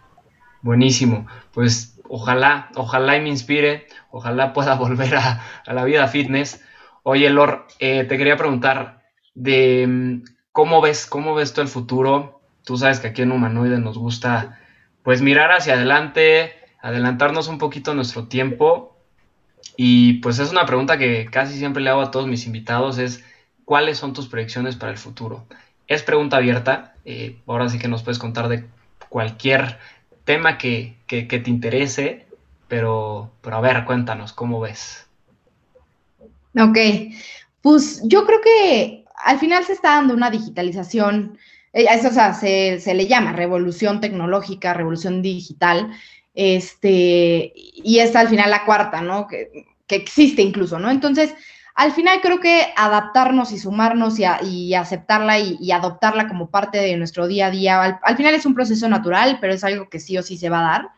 Buenísimo. 0.63 1.27
Pues 1.53 1.99
ojalá, 2.09 2.71
ojalá 2.73 3.17
y 3.17 3.21
me 3.21 3.29
inspire, 3.29 3.85
ojalá 4.09 4.51
pueda 4.51 4.73
volver 4.83 5.15
a, 5.15 5.43
a 5.63 5.73
la 5.73 5.83
vida 5.83 6.07
fitness 6.07 6.59
Oye, 7.05 7.29
Lor, 7.29 7.67
eh, 7.79 8.05
te 8.05 8.17
quería 8.17 8.37
preguntar 8.37 9.01
de 9.35 9.85
mm, 9.87 10.23
cómo 10.53 10.79
ves, 10.79 11.05
cómo 11.05 11.35
ves 11.35 11.53
tú 11.53 11.59
el 11.59 11.67
futuro. 11.67 12.41
Tú 12.63 12.77
sabes 12.77 13.01
que 13.01 13.07
aquí 13.07 13.21
en 13.21 13.33
Humanoide 13.33 13.77
nos 13.79 13.97
gusta 13.97 14.59
pues 15.03 15.21
mirar 15.21 15.51
hacia 15.51 15.73
adelante, 15.73 16.53
adelantarnos 16.81 17.49
un 17.49 17.57
poquito 17.57 17.93
nuestro 17.93 18.27
tiempo. 18.27 18.97
Y 19.75 20.13
pues 20.21 20.39
es 20.39 20.51
una 20.51 20.65
pregunta 20.65 20.97
que 20.97 21.25
casi 21.25 21.57
siempre 21.57 21.83
le 21.83 21.89
hago 21.89 22.01
a 22.01 22.11
todos 22.11 22.27
mis 22.27 22.45
invitados, 22.45 22.97
es 22.99 23.25
¿cuáles 23.65 23.97
son 23.97 24.13
tus 24.13 24.27
predicciones 24.29 24.77
para 24.77 24.91
el 24.91 24.97
futuro? 24.97 25.45
Es 25.87 26.03
pregunta 26.03 26.37
abierta, 26.37 26.95
eh, 27.05 27.41
ahora 27.47 27.67
sí 27.69 27.79
que 27.79 27.87
nos 27.89 28.03
puedes 28.03 28.19
contar 28.19 28.47
de 28.47 28.65
cualquier 29.09 29.77
tema 30.25 30.57
que, 30.57 30.95
que, 31.07 31.27
que 31.27 31.39
te 31.39 31.49
interese, 31.49 32.27
pero, 32.69 33.31
pero 33.41 33.57
a 33.57 33.61
ver, 33.61 33.83
cuéntanos, 33.85 34.31
¿cómo 34.31 34.59
ves? 34.61 35.07
Ok, 36.55 36.77
pues 37.61 38.01
yo 38.03 38.25
creo 38.25 38.41
que 38.41 39.05
al 39.23 39.39
final 39.39 39.63
se 39.65 39.73
está 39.73 39.95
dando 39.95 40.13
una 40.13 40.29
digitalización, 40.29 41.37
eh, 41.71 41.85
eso 41.89 42.09
o 42.09 42.11
sea, 42.11 42.33
se, 42.33 42.79
le 42.93 43.07
llama 43.07 43.33
revolución 43.33 43.99
tecnológica, 44.01 44.73
revolución 44.73 45.21
digital, 45.21 45.91
este, 46.35 47.53
y 47.55 47.99
es 47.99 48.15
al 48.15 48.27
final 48.27 48.51
la 48.51 48.65
cuarta, 48.65 49.01
¿no? 49.01 49.27
Que, 49.27 49.65
existe 49.89 50.41
incluso, 50.41 50.79
¿no? 50.79 50.89
Entonces, 50.89 51.35
al 51.75 51.91
final 51.91 52.19
creo 52.19 52.39
que 52.39 52.73
adaptarnos 52.75 53.51
y 53.51 53.59
sumarnos 53.59 54.17
y, 54.17 54.73
aceptarla 54.73 55.37
y, 55.37 55.71
adoptarla 55.71 56.27
como 56.27 56.49
parte 56.49 56.79
de 56.79 56.97
nuestro 56.97 57.27
día 57.27 57.47
a 57.47 57.51
día, 57.51 57.83
al, 57.83 57.99
al, 58.01 58.17
final 58.17 58.33
es 58.33 58.47
un 58.47 58.55
proceso 58.55 58.89
natural, 58.89 59.37
pero 59.39 59.53
es 59.53 59.63
algo 59.63 59.89
que 59.89 59.99
sí 59.99 60.17
o 60.17 60.23
sí 60.23 60.37
se 60.37 60.49
va 60.49 60.61
a 60.61 60.71
dar. 60.71 60.89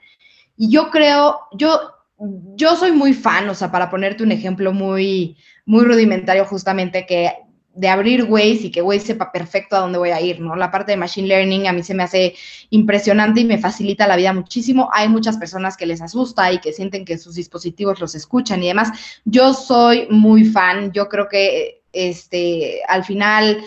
Y 0.56 0.70
yo 0.70 0.92
creo, 0.92 1.42
yo 1.52 1.95
yo 2.18 2.76
soy 2.76 2.92
muy 2.92 3.14
fan, 3.14 3.50
o 3.50 3.56
sea, 3.56 3.72
para 3.72 3.90
ponerte 3.90 4.24
un 4.24 4.32
ejemplo 4.32 4.74
muy, 4.74 5.38
muy 5.66 5.86
rudimentario 5.86 6.46
justamente, 6.46 7.06
que 7.06 7.32
de 7.76 7.90
abrir 7.90 8.24
Waze 8.24 8.68
y 8.68 8.72
que 8.72 8.82
Waze 8.82 9.08
sepa 9.08 9.34
perfecto 9.34 9.76
a 9.76 9.80
dónde 9.80 9.98
voy 9.98 10.12
a 10.12 10.22
ir, 10.22 10.40
¿no? 10.40 10.56
La 10.56 10.72
parte 10.72 10.94
de 10.94 10.98
Machine 10.98 11.28
Learning 11.28 11.68
a 11.68 11.74
mí 11.74 11.84
se 11.84 11.94
me 11.94 12.04
hace 12.04 12.34
impresionante 12.70 13.42
y 13.42 13.46
me 13.46 13.58
facilita 13.58 14.08
la 14.08 14.16
vida 14.16 14.32
muchísimo. 14.32 14.90
Hay 14.94 15.10
muchas 15.10 15.36
personas 15.38 15.76
que 15.76 15.86
les 15.86 16.02
asusta 16.02 16.54
y 16.54 16.60
que 16.60 16.72
sienten 16.72 17.04
que 17.04 17.18
sus 17.18 17.36
dispositivos 17.36 18.00
los 18.00 18.16
escuchan 18.16 18.64
y 18.64 18.68
demás. 18.68 18.92
Yo 19.26 19.54
soy 19.54 20.08
muy 20.10 20.46
fan, 20.46 20.94
yo 20.94 21.10
creo 21.10 21.28
que 21.28 21.82
este, 21.92 22.80
al 22.88 23.04
final 23.04 23.62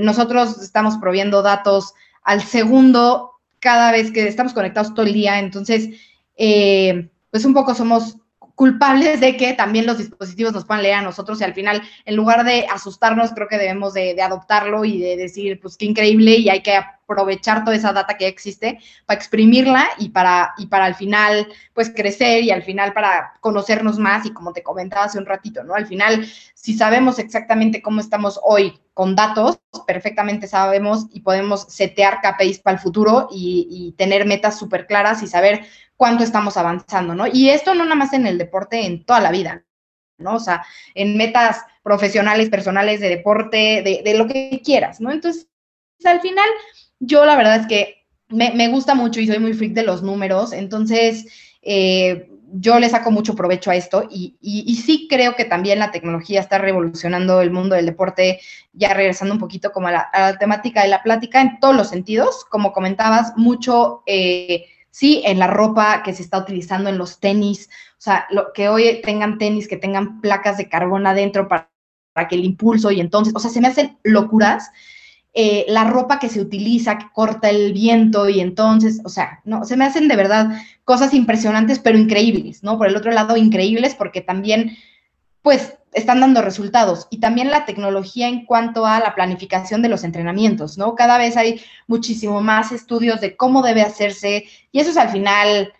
nosotros 0.00 0.62
estamos 0.62 0.96
proviendo 0.98 1.42
datos 1.42 1.92
al 2.22 2.42
segundo 2.42 3.32
cada 3.58 3.90
vez 3.90 4.12
que 4.12 4.28
estamos 4.28 4.54
conectados 4.54 4.94
todo 4.94 5.06
el 5.06 5.12
día, 5.12 5.40
entonces... 5.40 5.88
Eh, 6.36 7.10
pues 7.30 7.44
un 7.44 7.54
poco 7.54 7.74
somos 7.74 8.16
culpables 8.60 9.20
de 9.20 9.38
que 9.38 9.54
también 9.54 9.86
los 9.86 9.96
dispositivos 9.96 10.52
nos 10.52 10.66
puedan 10.66 10.82
leer 10.82 10.96
a 10.96 11.00
nosotros 11.00 11.40
y 11.40 11.44
al 11.44 11.54
final, 11.54 11.80
en 12.04 12.14
lugar 12.14 12.44
de 12.44 12.66
asustarnos, 12.70 13.32
creo 13.32 13.48
que 13.48 13.56
debemos 13.56 13.94
de, 13.94 14.20
adoptarlo 14.20 14.84
y 14.84 15.00
de 15.00 15.16
decir, 15.16 15.58
pues 15.62 15.78
qué 15.78 15.86
increíble 15.86 16.36
y 16.36 16.50
hay 16.50 16.60
que 16.60 16.76
aprovechar 16.76 17.64
toda 17.64 17.74
esa 17.74 17.94
data 17.94 18.18
que 18.18 18.26
existe 18.26 18.78
para 19.06 19.18
exprimirla 19.18 19.88
y 19.98 20.10
para, 20.10 20.52
y 20.58 20.66
para 20.66 20.84
al 20.84 20.94
final, 20.94 21.48
pues 21.72 21.90
crecer 21.96 22.44
y 22.44 22.50
al 22.50 22.62
final 22.62 22.92
para 22.92 23.32
conocernos 23.40 23.98
más 23.98 24.26
y 24.26 24.30
como 24.34 24.52
te 24.52 24.62
comentaba 24.62 25.06
hace 25.06 25.16
un 25.16 25.24
ratito, 25.24 25.64
¿no? 25.64 25.74
Al 25.74 25.86
final, 25.86 26.26
si 26.52 26.74
sabemos 26.74 27.18
exactamente 27.18 27.80
cómo 27.80 28.02
estamos 28.02 28.38
hoy 28.42 28.78
con 29.00 29.16
datos, 29.16 29.58
perfectamente 29.86 30.46
sabemos 30.46 31.06
y 31.10 31.20
podemos 31.20 31.62
setear 31.70 32.20
KPIs 32.20 32.58
para 32.58 32.76
el 32.76 32.82
futuro 32.82 33.28
y, 33.32 33.94
tener 33.96 34.26
metas 34.26 34.58
súper 34.58 34.86
claras 34.86 35.22
y 35.22 35.26
saber 35.26 35.64
cuánto 35.96 36.22
estamos 36.22 36.58
avanzando, 36.58 37.14
¿no? 37.14 37.26
Y 37.26 37.48
esto 37.48 37.74
no 37.74 37.84
nada 37.84 37.94
más 37.96 38.12
en 38.12 38.26
el 38.26 38.36
deporte, 38.36 38.84
en 38.84 39.06
toda 39.06 39.20
la 39.20 39.30
vida, 39.30 39.64
¿no? 40.18 40.34
O 40.34 40.38
sea, 40.38 40.66
en 40.94 41.16
metas 41.16 41.64
profesionales, 41.82 42.50
personales, 42.50 43.00
de 43.00 43.08
deporte, 43.08 44.02
de, 44.04 44.14
lo 44.18 44.26
que 44.26 44.60
quieras, 44.62 45.00
¿no? 45.00 45.10
Entonces, 45.10 45.48
al 46.04 46.20
final, 46.20 46.50
yo 46.98 47.24
la 47.24 47.36
verdad 47.36 47.56
es 47.56 47.66
que 47.68 47.99
me, 48.30 48.68
gusta 48.68 48.94
mucho 48.94 49.20
y 49.20 49.26
soy 49.26 49.38
muy 49.38 49.52
freak 49.52 49.72
de 49.72 49.82
los 49.82 50.02
números, 50.02 50.52
entonces, 50.52 51.26
eh, 51.62 52.30
yo 52.52 52.80
le 52.80 52.88
saco 52.88 53.10
mucho 53.10 53.36
provecho 53.36 53.70
a 53.70 53.76
esto 53.76 54.08
y, 54.10 54.36
sí 54.84 55.06
creo 55.08 55.36
que 55.36 55.44
también 55.44 55.78
la 55.78 55.92
tecnología 55.92 56.40
está 56.40 56.58
revolucionando 56.58 57.40
el 57.40 57.50
mundo 57.50 57.76
del 57.76 57.86
deporte, 57.86 58.40
ya 58.72 58.92
regresando 58.94 59.34
un 59.34 59.40
poquito 59.40 59.70
como 59.70 59.88
a 59.88 59.92
la, 59.92 60.36
temática 60.38 60.82
de 60.82 60.88
la 60.88 61.02
plática 61.02 61.40
en 61.40 61.60
todos 61.60 61.76
los 61.76 61.88
sentidos, 61.88 62.44
como 62.46 62.72
comentabas, 62.72 63.34
mucho... 63.36 64.02
Eh, 64.06 64.66
sí, 64.90 65.22
en 65.24 65.38
la 65.38 65.46
ropa 65.46 66.02
que 66.02 66.12
se 66.12 66.22
está 66.22 66.38
utilizando, 66.38 66.90
en 66.90 66.98
los 66.98 67.20
tenis, 67.20 67.68
o 67.92 68.02
sea, 68.02 68.26
lo, 68.30 68.52
que 68.52 68.68
hoy 68.68 69.00
tengan 69.02 69.38
tenis, 69.38 69.68
que 69.68 69.76
tengan 69.76 70.20
placas 70.20 70.58
de 70.58 70.68
carbón 70.68 71.06
adentro 71.06 71.48
para, 71.48 71.68
que 72.28 72.34
el 72.34 72.44
impulso 72.44 72.90
y 72.90 73.00
entonces, 73.00 73.32
o 73.34 73.38
sea, 73.38 73.50
se 73.50 73.60
me 73.60 73.68
hacen 73.68 73.98
locuras. 74.02 74.70
Eh, 75.32 75.64
la 75.68 75.84
ropa 75.84 76.18
que 76.18 76.28
se 76.28 76.40
utiliza, 76.40 76.98
que 76.98 77.06
corta 77.12 77.50
el 77.50 77.72
viento 77.72 78.28
y 78.28 78.40
entonces, 78.40 79.00
o 79.04 79.08
sea, 79.08 79.40
no, 79.44 79.64
se 79.64 79.76
me 79.76 79.84
hacen 79.84 80.08
de 80.08 80.16
verdad 80.16 80.50
cosas 80.84 81.14
impresionantes, 81.14 81.78
pero 81.78 81.96
increíbles, 81.96 82.64
¿no? 82.64 82.76
Por 82.76 82.88
el 82.88 82.96
otro 82.96 83.12
lado, 83.12 83.36
increíbles 83.36 83.94
porque 83.94 84.22
también, 84.22 84.76
pues, 85.42 85.74
están 85.92 86.20
dando 86.20 86.42
resultados 86.42 87.06
y 87.10 87.18
también 87.18 87.50
la 87.50 87.64
tecnología 87.64 88.28
en 88.28 88.44
cuanto 88.44 88.86
a 88.86 88.98
la 88.98 89.14
planificación 89.14 89.82
de 89.82 89.88
los 89.88 90.02
entrenamientos, 90.02 90.78
¿no? 90.78 90.96
Cada 90.96 91.16
vez 91.16 91.36
hay 91.36 91.60
muchísimo 91.86 92.40
más 92.40 92.72
estudios 92.72 93.20
de 93.20 93.36
cómo 93.36 93.62
debe 93.62 93.82
hacerse 93.82 94.46
y 94.72 94.80
eso 94.80 94.90
es 94.90 94.96
al 94.96 95.10
final, 95.10 95.72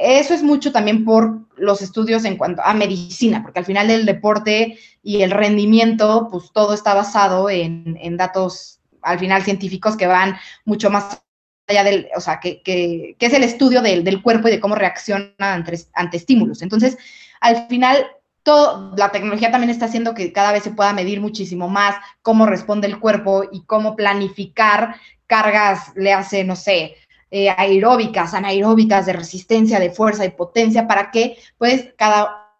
eso 0.00 0.32
es 0.34 0.44
mucho 0.44 0.70
también 0.70 1.04
por 1.04 1.40
los 1.56 1.82
estudios 1.82 2.24
en 2.24 2.36
cuanto 2.36 2.62
a 2.62 2.72
medicina, 2.74 3.42
porque 3.42 3.58
al 3.58 3.64
final 3.64 3.88
del 3.88 4.06
deporte 4.06 4.78
y 5.02 5.22
el 5.22 5.32
rendimiento, 5.32 6.28
pues 6.30 6.50
todo 6.52 6.74
está 6.74 6.94
basado 6.94 7.50
en, 7.50 7.98
en 8.00 8.16
datos 8.16 8.80
al 9.02 9.18
final 9.18 9.42
científicos 9.42 9.96
que 9.96 10.06
van 10.06 10.36
mucho 10.64 10.90
más 10.90 11.22
allá 11.68 11.84
del, 11.84 12.08
o 12.16 12.20
sea, 12.20 12.40
que, 12.40 13.16
es 13.18 13.32
el 13.32 13.44
estudio 13.44 13.82
del, 13.82 14.04
del, 14.04 14.22
cuerpo 14.22 14.48
y 14.48 14.52
de 14.52 14.60
cómo 14.60 14.74
reacciona 14.74 15.32
ante, 15.38 15.78
ante 15.94 16.16
estímulos. 16.16 16.62
Entonces, 16.62 16.98
al 17.40 17.68
final 17.68 18.06
todo, 18.42 18.94
la 18.96 19.10
tecnología 19.10 19.50
también 19.50 19.70
está 19.70 19.86
haciendo 19.86 20.14
que 20.14 20.32
cada 20.32 20.52
vez 20.52 20.64
se 20.64 20.72
pueda 20.72 20.92
medir 20.92 21.20
muchísimo 21.20 21.68
más 21.68 21.96
cómo 22.22 22.46
responde 22.46 22.88
el 22.88 22.98
cuerpo 22.98 23.44
y 23.50 23.64
cómo 23.64 23.94
planificar 23.94 24.96
cargas, 25.26 25.92
le 25.94 26.12
hace, 26.12 26.44
no 26.44 26.56
sé, 26.56 26.96
eh, 27.30 27.48
aeróbicas, 27.48 28.34
anaeróbicas, 28.34 29.06
de 29.06 29.14
resistencia, 29.14 29.80
de 29.80 29.90
fuerza 29.90 30.24
y 30.26 30.30
potencia, 30.30 30.86
para 30.86 31.10
que 31.10 31.38
pues 31.56 31.88
cada 31.96 32.50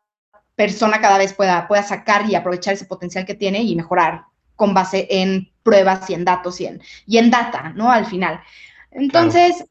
persona 0.55 1.01
cada 1.01 1.19
vez 1.19 1.35
pueda, 1.35 1.69
pueda 1.69 1.83
sacar 1.83 2.29
y 2.31 2.35
aprovechar 2.35 2.75
ese 2.75 2.87
potencial 2.87 3.27
que 3.27 3.35
tiene 3.35 3.63
y 3.63 3.77
mejorar 3.77 4.25
con 4.57 4.73
base 4.73 5.07
en 5.11 5.52
pruebas 5.63 6.09
y 6.11 6.15
en 6.15 6.25
datos 6.25 6.61
y 6.61 6.67
en, 6.67 6.81
y 7.07 7.19
en 7.19 7.31
data, 7.31 7.73
¿no? 7.77 7.91
Al 7.91 8.07
final. 8.07 8.41
Entonces, 8.91 9.65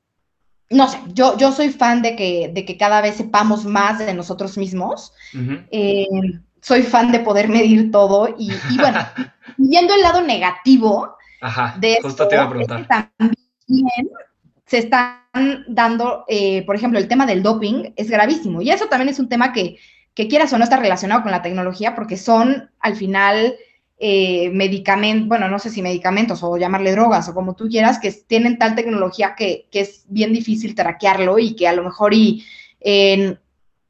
no 0.70 0.88
sé, 0.88 1.00
yo, 1.14 1.38
yo 1.38 1.52
soy 1.52 1.70
fan 1.70 2.02
de 2.02 2.16
que, 2.16 2.52
de 2.54 2.66
que 2.66 2.78
cada 2.78 3.02
vez 3.02 3.16
sepamos 3.18 3.66
más 3.66 4.00
de 4.00 4.14
nosotros 4.14 4.58
mismos. 4.58 5.14
eh, 5.72 6.08
soy 6.62 6.84
fan 6.84 7.12
de 7.12 7.20
poder 7.20 7.50
medir 7.50 7.92
todo 7.92 8.36
y, 8.38 8.52
y 8.70 8.78
bueno, 8.78 9.00
viendo 9.58 9.94
el 9.96 10.02
lado 10.02 10.22
negativo 10.22 11.16
Ajá, 11.42 11.76
de 11.80 12.00
justo 12.02 12.28
te 12.28 12.36
iba 12.36 12.44
a 12.44 12.50
preguntar. 12.50 12.80
es 12.80 12.88
que 12.88 12.88
también 13.68 14.10
se 14.66 14.78
están 14.78 15.66
dando, 15.68 16.24
eh, 16.28 16.64
por 16.66 16.76
ejemplo, 16.76 17.00
el 17.00 17.08
tema 17.08 17.26
del 17.26 17.44
doping 17.44 17.94
es 17.96 18.10
gravísimo 18.10 18.62
y 18.62 18.70
eso 18.72 18.88
también 18.88 19.10
es 19.10 19.20
un 19.20 19.28
tema 19.28 19.52
que, 19.54 19.78
que 20.14 20.28
quieras 20.28 20.54
o 20.54 20.58
no 20.58 20.64
está 20.64 20.78
relacionado 20.78 21.24
con 21.24 21.32
la 21.32 21.42
tecnología 21.42 21.96
porque 21.96 22.18
son 22.18 22.70
al 22.80 22.96
final 22.96 23.56
eh, 24.04 24.50
medicamentos, 24.50 25.28
bueno, 25.28 25.48
no 25.48 25.60
sé 25.60 25.70
si 25.70 25.84
medicamentos 25.84 26.42
o 26.42 26.58
llamarle 26.58 26.92
drogas 26.92 27.30
o 27.30 27.36
como 27.36 27.54
tú 27.54 27.70
quieras, 27.70 28.00
que 28.00 28.12
tienen 28.12 28.58
tal 28.58 28.74
tecnología 28.74 29.36
que, 29.38 29.68
que 29.70 29.82
es 29.82 30.06
bien 30.08 30.34
difícil 30.34 30.74
traquearlo 30.74 31.38
y 31.38 31.56
que 31.56 31.68
a 31.68 31.74
lo 31.74 31.84
mejor 31.84 32.16
y 32.16 32.44
en 32.80 33.40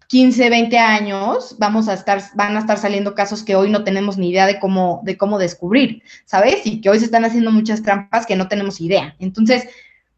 15, 0.07 0.49
20 0.49 0.78
años 0.78 1.55
vamos 1.59 1.88
a 1.88 1.93
estar, 1.93 2.22
van 2.36 2.57
a 2.57 2.59
estar 2.59 2.78
saliendo 2.78 3.16
casos 3.16 3.41
que 3.41 3.55
hoy 3.55 3.70
no 3.70 3.86
tenemos 3.86 4.18
ni 4.18 4.32
idea 4.32 4.47
de 4.47 4.59
cómo, 4.59 4.99
de 5.05 5.16
cómo 5.16 5.39
descubrir, 5.39 6.03
¿sabes? 6.26 6.66
Y 6.66 6.82
que 6.82 6.89
hoy 6.89 6.99
se 6.99 7.05
están 7.05 7.24
haciendo 7.24 7.49
muchas 7.49 7.82
trampas 7.82 8.26
que 8.26 8.36
no 8.36 8.49
tenemos 8.49 8.82
idea. 8.82 9.16
Entonces, 9.18 9.70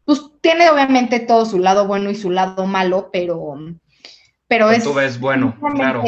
pues 0.04 0.22
tiene 0.40 0.70
obviamente 0.70 1.20
todo 1.20 1.46
su 1.46 1.60
lado 1.60 1.86
bueno 1.86 2.10
y 2.10 2.16
su 2.16 2.32
lado 2.32 2.66
malo, 2.66 3.10
pero, 3.12 3.54
pero 4.48 4.72
es... 4.72 4.82
Tú 4.82 4.92
ves 4.92 5.20
bueno, 5.20 5.56
claro. 5.76 6.02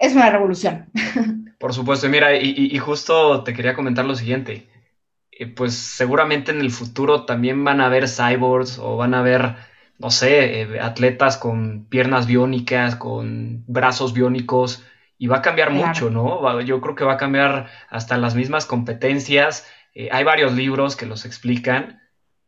Es 0.00 0.12
una 0.16 0.28
revolución. 0.28 0.86
Por 1.62 1.74
supuesto, 1.74 2.08
mira, 2.08 2.34
y, 2.34 2.70
y, 2.72 2.78
justo 2.78 3.44
te 3.44 3.54
quería 3.54 3.74
comentar 3.74 4.04
lo 4.04 4.16
siguiente. 4.16 4.68
Eh, 5.30 5.46
pues 5.46 5.74
seguramente 5.74 6.50
en 6.50 6.60
el 6.60 6.72
futuro 6.72 7.24
también 7.24 7.62
van 7.62 7.80
a 7.80 7.86
haber 7.86 8.08
cyborgs 8.08 8.80
o 8.80 8.96
van 8.96 9.14
a 9.14 9.20
haber, 9.20 9.54
no 9.96 10.10
sé, 10.10 10.62
eh, 10.62 10.80
atletas 10.80 11.36
con 11.36 11.84
piernas 11.84 12.26
biónicas, 12.26 12.96
con 12.96 13.62
brazos 13.68 14.12
biónicos, 14.12 14.84
y 15.16 15.28
va 15.28 15.36
a 15.36 15.42
cambiar 15.42 15.68
claro. 15.68 15.86
mucho, 15.86 16.10
¿no? 16.10 16.60
Yo 16.62 16.80
creo 16.80 16.96
que 16.96 17.04
va 17.04 17.12
a 17.12 17.16
cambiar 17.16 17.70
hasta 17.88 18.18
las 18.18 18.34
mismas 18.34 18.66
competencias. 18.66 19.64
Eh, 19.94 20.08
hay 20.10 20.24
varios 20.24 20.54
libros 20.54 20.96
que 20.96 21.06
los 21.06 21.24
explican 21.24 22.00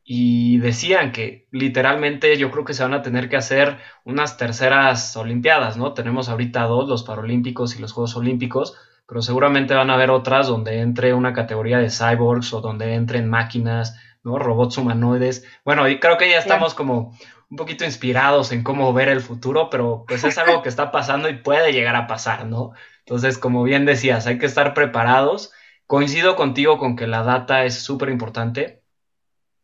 y 0.02 0.58
decían 0.58 1.12
que 1.12 1.46
literalmente 1.52 2.36
yo 2.36 2.50
creo 2.50 2.64
que 2.64 2.74
se 2.74 2.82
van 2.82 2.94
a 2.94 3.02
tener 3.02 3.28
que 3.28 3.36
hacer 3.36 3.78
unas 4.02 4.38
terceras 4.38 5.16
Olimpiadas, 5.16 5.76
¿no? 5.76 5.94
Tenemos 5.94 6.28
ahorita 6.28 6.64
dos, 6.64 6.88
los 6.88 7.04
Paralímpicos 7.04 7.76
y 7.76 7.80
los 7.80 7.92
Juegos 7.92 8.16
Olímpicos, 8.16 8.76
pero 9.07 9.22
seguramente 9.22 9.74
van 9.74 9.90
a 9.90 9.94
haber 9.94 10.11
otras 10.11 10.46
donde 10.46 10.80
entre 10.80 11.14
una 11.14 11.32
categoría 11.32 11.78
de 11.78 11.90
cyborgs 11.90 12.52
o 12.52 12.61
donde 12.61 12.94
entren 12.94 13.28
máquinas, 13.28 13.98
¿no? 14.22 14.38
Robots 14.38 14.78
humanoides. 14.78 15.44
Bueno, 15.64 15.88
y 15.88 16.00
creo 16.00 16.16
que 16.18 16.30
ya 16.30 16.38
estamos 16.38 16.74
como 16.74 17.16
un 17.50 17.57
poquito 17.57 17.84
inspirados 17.84 18.52
en 18.52 18.62
cómo 18.62 18.92
ver 18.92 19.09
el 19.09 19.20
futuro, 19.20 19.68
pero 19.70 20.05
pues 20.09 20.24
es 20.24 20.38
algo 20.38 20.62
que 20.62 20.68
está 20.68 20.90
pasando 20.90 21.28
y 21.28 21.38
puede 21.38 21.72
llegar 21.72 21.96
a 21.96 22.07
pasar, 22.07 22.46
¿no? 22.46 22.72
Entonces, 23.00 23.38
como 23.38 23.62
bien 23.62 23.84
decías, 23.84 24.26
hay 24.26 24.38
que 24.38 24.46
estar 24.46 24.74
preparados. 24.74 25.52
Coincido 25.86 26.36
contigo 26.36 26.78
con 26.78 26.96
que 26.96 27.07
la 27.07 27.22
data 27.22 27.64
es 27.64 27.74
súper 27.82 28.09
importante 28.09 28.84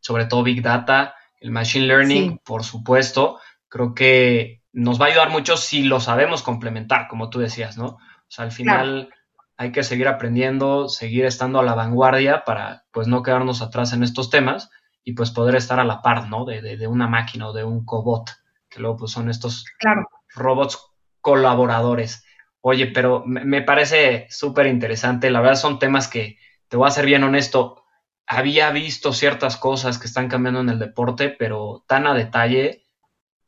sobre 0.00 0.24
todo 0.26 0.42
Big 0.42 0.62
Data, 0.62 1.14
el 1.38 1.50
Machine 1.50 1.86
Learning, 1.86 2.32
sí. 2.32 2.40
por 2.44 2.64
supuesto. 2.64 3.38
Creo 3.68 3.94
que 3.94 4.62
nos 4.72 5.00
va 5.00 5.06
a 5.06 5.08
ayudar 5.10 5.30
mucho 5.30 5.56
si 5.56 5.84
lo 5.84 6.00
sabemos 6.00 6.42
complementar, 6.42 7.06
como 7.08 7.30
tú 7.30 7.38
decías, 7.38 7.76
¿no? 7.76 7.86
O 7.86 7.98
sea, 8.28 8.44
al 8.46 8.52
final 8.52 9.06
claro. 9.06 9.19
Hay 9.60 9.72
que 9.72 9.82
seguir 9.82 10.08
aprendiendo, 10.08 10.88
seguir 10.88 11.26
estando 11.26 11.60
a 11.60 11.62
la 11.62 11.74
vanguardia 11.74 12.44
para, 12.46 12.86
pues, 12.92 13.08
no 13.08 13.22
quedarnos 13.22 13.60
atrás 13.60 13.92
en 13.92 14.02
estos 14.02 14.30
temas 14.30 14.70
y, 15.04 15.12
pues, 15.12 15.32
poder 15.32 15.54
estar 15.54 15.78
a 15.78 15.84
la 15.84 16.00
par, 16.00 16.30
¿no? 16.30 16.46
De, 16.46 16.62
de, 16.62 16.78
de 16.78 16.86
una 16.86 17.08
máquina 17.08 17.46
o 17.46 17.52
de 17.52 17.62
un 17.62 17.84
cobot, 17.84 18.30
que 18.70 18.80
luego, 18.80 18.96
pues, 18.96 19.12
son 19.12 19.28
estos 19.28 19.66
claro. 19.78 20.08
robots 20.34 20.78
colaboradores. 21.20 22.24
Oye, 22.62 22.86
pero 22.86 23.22
me, 23.26 23.44
me 23.44 23.60
parece 23.60 24.26
súper 24.30 24.66
interesante. 24.66 25.28
La 25.28 25.42
verdad 25.42 25.56
son 25.56 25.78
temas 25.78 26.08
que, 26.08 26.38
te 26.68 26.78
voy 26.78 26.88
a 26.88 26.92
ser 26.92 27.04
bien 27.04 27.22
honesto, 27.22 27.84
había 28.26 28.70
visto 28.70 29.12
ciertas 29.12 29.58
cosas 29.58 29.98
que 29.98 30.06
están 30.06 30.28
cambiando 30.28 30.60
en 30.60 30.70
el 30.70 30.78
deporte, 30.78 31.28
pero 31.28 31.84
tan 31.86 32.06
a 32.06 32.14
detalle 32.14 32.86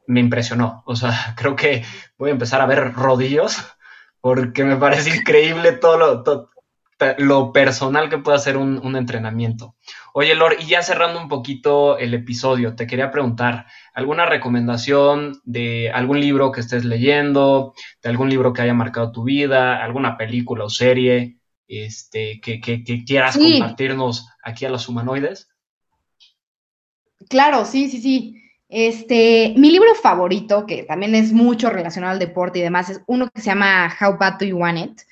me 0.07 0.21
impresionó. 0.21 0.83
O 0.85 0.95
sea, 0.95 1.11
creo 1.39 1.57
que 1.57 1.87
voy 2.19 2.29
a 2.29 2.35
empezar 2.35 2.61
a 2.61 2.67
ver 2.67 2.93
rodillos 2.93 3.72
porque 4.23 4.65
me 4.65 4.77
parece 4.77 5.11
increíble 5.19 5.73
todo 5.73 5.99
lo, 5.99 6.23
todo, 6.23 6.51
lo 7.19 7.53
personal 7.53 8.09
que 8.09 8.17
puede 8.17 8.39
hacer 8.39 8.57
un, 8.57 8.79
un, 8.79 8.97
entrenamiento. 8.97 9.77
Oye, 10.15 10.35
Lor, 10.35 10.57
y 10.59 10.65
ya 10.65 10.83
cerrando 10.83 11.21
un 11.21 11.29
poquito 11.29 11.99
el 11.99 12.15
episodio, 12.15 12.75
te 12.75 12.87
quería 12.87 13.11
preguntar, 13.11 13.67
¿alguna 13.93 14.25
recomendación 14.25 15.43
de 15.45 15.91
algún 15.91 16.21
libro 16.21 16.51
que 16.53 16.61
estés 16.61 16.87
leyendo, 16.87 17.75
de 18.03 18.09
algún 18.09 18.31
libro 18.31 18.55
que 18.55 18.63
haya 18.63 18.73
marcado 18.73 19.13
tu 19.13 19.25
vida, 19.25 19.85
alguna 19.85 20.17
película 20.17 20.65
o 20.65 20.71
serie? 20.71 21.37
este, 21.73 22.41
que, 22.41 22.61
que, 22.61 22.85
que 22.85 23.05
quieras 23.05 23.35
sí. 23.35 23.59
compartirnos 23.59 24.29
aquí 24.43 24.67
a 24.67 24.71
los 24.71 24.89
humanoides? 24.89 25.49
Claro, 27.29 27.65
sí, 27.65 27.89
sí, 27.89 28.01
sí. 28.03 28.42
Este, 28.75 29.53
mi 29.59 29.71
libro 29.71 29.95
favorito, 29.95 30.65
que 30.65 30.85
también 30.85 31.15
es 31.15 31.31
mucho 31.31 31.69
relacionado 31.69 32.15
al 32.15 32.19
deporte 32.19 32.59
y 32.59 32.63
demás, 32.63 32.89
es 32.89 33.03
uno 33.07 33.29
que 33.29 33.43
se 33.43 33.49
llama 33.49 33.95
How 34.01 34.17
Bad 34.17 34.39
Do 34.39 34.47
You 34.47 34.57
Want 34.57 34.79
It. 34.79 35.03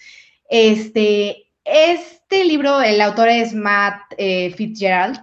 Este, 0.49 1.45
este 1.63 2.47
libro, 2.47 2.81
el 2.81 2.99
autor 3.03 3.29
es 3.29 3.53
Matt 3.53 4.15
eh, 4.17 4.51
Fitzgerald. 4.57 5.21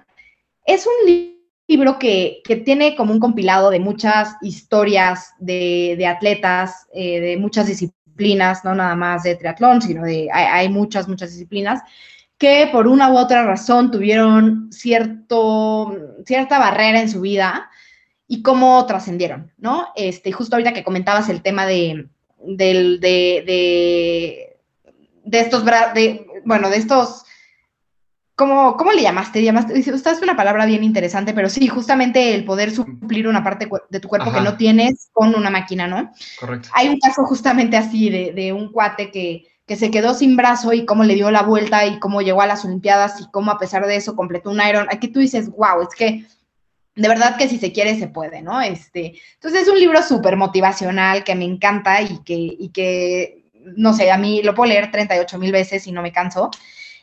Es 0.64 0.86
un 0.86 1.08
li 1.08 1.34
libro 1.68 1.98
que, 1.98 2.42
que, 2.46 2.58
tiene 2.58 2.96
como 2.96 3.12
un 3.12 3.20
compilado 3.20 3.72
de 3.72 3.80
muchas 3.80 4.36
historias 4.42 5.34
de, 5.40 5.96
de 5.98 6.06
atletas, 6.06 6.88
eh, 6.94 7.20
de 7.20 7.38
muchas 7.38 7.66
disciplinas, 7.66 8.64
no 8.64 8.76
nada 8.76 8.96
más 8.96 9.24
de 9.24 9.36
triatlón, 9.36 9.82
sino 9.82 10.04
de, 10.04 10.30
hay, 10.32 10.46
hay 10.46 10.70
muchas, 10.70 11.10
muchas 11.10 11.32
disciplinas 11.32 11.82
que 12.38 12.70
por 12.72 12.88
una 12.88 13.12
u 13.12 13.18
otra 13.18 13.44
razón 13.44 13.90
tuvieron 13.90 14.72
cierto, 14.72 15.98
cierta 16.24 16.60
barrera 16.60 17.02
en 17.02 17.10
su 17.10 17.20
vida 17.20 17.70
y 18.28 18.42
cómo 18.42 18.86
trascendieron, 18.86 19.52
¿no? 19.58 19.88
Este, 19.96 20.32
justo 20.32 20.56
ahorita 20.56 20.74
que 20.74 20.84
comentabas 20.84 21.30
el 21.30 21.42
tema 21.42 21.66
de, 21.66 22.08
de, 22.40 22.74
de, 23.00 23.44
de, 23.46 24.58
de 25.24 25.40
estos, 25.40 25.64
de, 25.66 26.28
bueno, 26.46 26.70
de 26.70 26.78
estos, 26.78 27.24
¿cómo, 28.36 28.76
¿cómo 28.76 28.92
le 28.92 29.02
llamaste? 29.02 29.44
llamaste? 29.44 29.80
Es 29.80 29.88
una 30.22 30.36
palabra 30.36 30.66
bien 30.66 30.84
interesante, 30.84 31.34
pero 31.34 31.50
sí, 31.50 31.68
justamente 31.68 32.36
el 32.36 32.44
poder 32.44 32.72
suplir 32.72 33.28
una 33.28 33.44
parte 33.44 33.70
de 33.90 34.00
tu 34.00 34.10
cuerpo 34.10 34.30
Ajá. 34.30 34.40
que 34.40 34.44
no 34.44 34.58
tienes 34.58 35.10
con 35.14 35.34
una 35.34 35.50
máquina, 35.50 35.88
¿no? 35.88 36.12
Correcto. 36.40 36.70
Hay 36.74 36.90
un 36.90 37.00
caso 37.00 37.24
justamente 37.26 37.78
así 37.78 38.10
de, 38.10 38.34
de 38.34 38.52
un 38.52 38.72
cuate 38.72 39.10
que 39.10 39.48
que 39.68 39.76
se 39.76 39.92
quedó 39.92 40.14
sin 40.14 40.38
brazo 40.38 40.72
y 40.72 40.86
cómo 40.86 41.04
le 41.04 41.16
dio 41.16 41.30
la 41.30 41.44
vuelta 41.44 41.86
y 41.86 42.00
cómo 42.00 42.22
llegó 42.22 42.42
a 42.42 42.48
las 42.48 42.64
Olimpiadas 42.64 43.20
y 43.20 43.30
cómo 43.32 43.52
a 43.52 43.60
pesar 43.60 43.86
de 43.86 43.98
eso 43.98 44.16
completó 44.16 44.50
un 44.50 44.62
Iron. 44.62 44.88
Aquí 44.90 45.10
tú 45.10 45.20
dices, 45.20 45.50
wow, 45.52 45.82
es 45.82 45.94
que 45.94 46.26
de 46.98 47.08
verdad 47.08 47.38
que 47.38 47.48
si 47.48 47.60
se 47.60 47.72
quiere 47.72 47.98
se 47.98 48.08
puede, 48.08 48.42
¿no? 48.42 48.60
Este, 48.60 49.14
entonces 49.36 49.62
es 49.62 49.70
un 49.70 49.80
libro 49.80 50.02
súper 50.02 50.36
motivacional 50.36 51.24
que 51.24 51.36
me 51.36 51.46
encanta 51.46 52.02
y 52.02 52.24
que, 52.24 52.34
y 52.36 52.70
que, 52.70 53.44
no 53.76 53.94
sé, 53.94 54.12
a 54.12 54.18
mí 54.18 54.42
lo 54.42 54.56
puedo 54.56 54.70
leer 54.70 54.92
38 54.92 55.38
mil 55.38 55.52
veces 55.52 55.86
y 55.86 55.92
no 55.92 56.02
me 56.02 56.12
canso. 56.12 56.50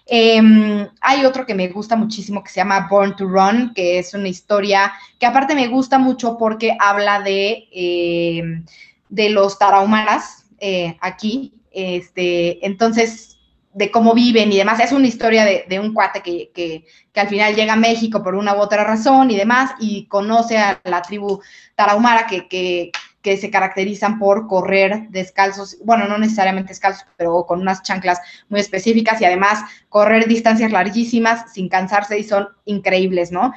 Em, 0.07 0.89
hay 1.01 1.25
otro 1.25 1.47
que 1.47 1.55
me 1.55 1.69
gusta 1.69 1.95
muchísimo 1.95 2.43
que 2.43 2.51
se 2.51 2.57
llama 2.57 2.89
Born 2.91 3.15
to 3.15 3.27
Run, 3.27 3.73
que 3.73 4.01
es 4.01 4.13
una 4.15 4.29
historia 4.29 4.93
que 5.21 5.27
aparte 5.27 5.55
me 5.55 5.69
gusta 5.69 5.97
mucho 5.97 6.37
porque 6.37 6.77
habla 6.81 7.21
de, 7.21 7.69
em, 7.71 8.67
de 9.09 9.31
los 9.31 9.59
tarahumaras 9.59 10.47
eh, 10.59 10.97
aquí. 11.01 11.55
Este, 11.71 12.67
entonces, 12.67 13.34
de 13.75 13.91
cómo 13.91 14.15
viven 14.15 14.53
y 14.53 14.57
demás. 14.57 14.81
Es 14.81 14.93
una 14.93 15.07
historia 15.07 15.45
de, 15.45 15.81
un 15.81 15.93
cuate 15.93 16.23
que, 16.23 16.51
que, 16.55 17.21
al 17.21 17.29
final 17.29 17.55
llega 17.55 17.75
a 17.75 17.77
México 17.77 18.23
por 18.23 18.35
una 18.35 18.55
u 18.55 18.61
otra 18.61 18.85
razón 18.85 19.31
y 19.31 19.37
demás, 19.37 19.73
y 19.81 20.07
conoce 20.07 20.59
a 20.59 20.81
la 20.85 21.03
tribu 21.03 21.41
tarahumara 21.75 22.27
que, 22.27 22.49
que, 22.49 22.93
que 23.25 23.37
se 23.37 23.51
caracterizan 23.51 24.19
por 24.19 24.47
correr 24.47 25.09
descalzos, 25.09 25.79
bueno, 25.83 26.07
no 26.07 26.19
necesariamente 26.19 26.69
descalzos, 26.69 27.07
pero 27.17 27.47
con 27.47 27.61
unas 27.61 27.83
chanclas 27.83 28.21
muy 28.49 28.61
específicas 28.61 29.21
y 29.21 29.25
además 29.25 29.65
correr 29.89 30.29
distancias 30.29 30.71
larguísimas 30.71 31.53
sin 31.53 31.69
cansarse 31.69 32.19
y 32.19 32.25
son 32.25 32.49
increíbles, 32.67 33.33
¿no? 33.33 33.53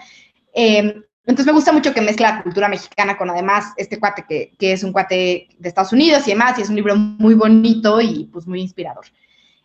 Em, 0.53 1.03
entonces 1.25 1.45
me 1.45 1.51
gusta 1.51 1.73
mucho 1.73 1.93
que 1.93 1.99
mezcla 1.99 2.35
la 2.35 2.43
cultura 2.43 2.69
mexicana 2.69 3.17
con 3.17 3.29
además 3.29 3.73
este 3.75 3.99
cuate 3.99 4.23
que, 4.27 4.53
que, 4.57 4.71
es 4.71 4.83
un 4.83 4.93
cuate 4.93 5.49
de 5.59 5.69
Estados 5.69 5.91
Unidos 5.91 6.25
y 6.25 6.31
demás, 6.31 6.57
y 6.57 6.61
es 6.61 6.69
un 6.69 6.77
libro 6.77 6.95
muy 6.95 7.33
bonito 7.33 7.99
y 7.99 8.29
pues 8.31 8.47
muy 8.47 8.61
inspirador. 8.61 9.05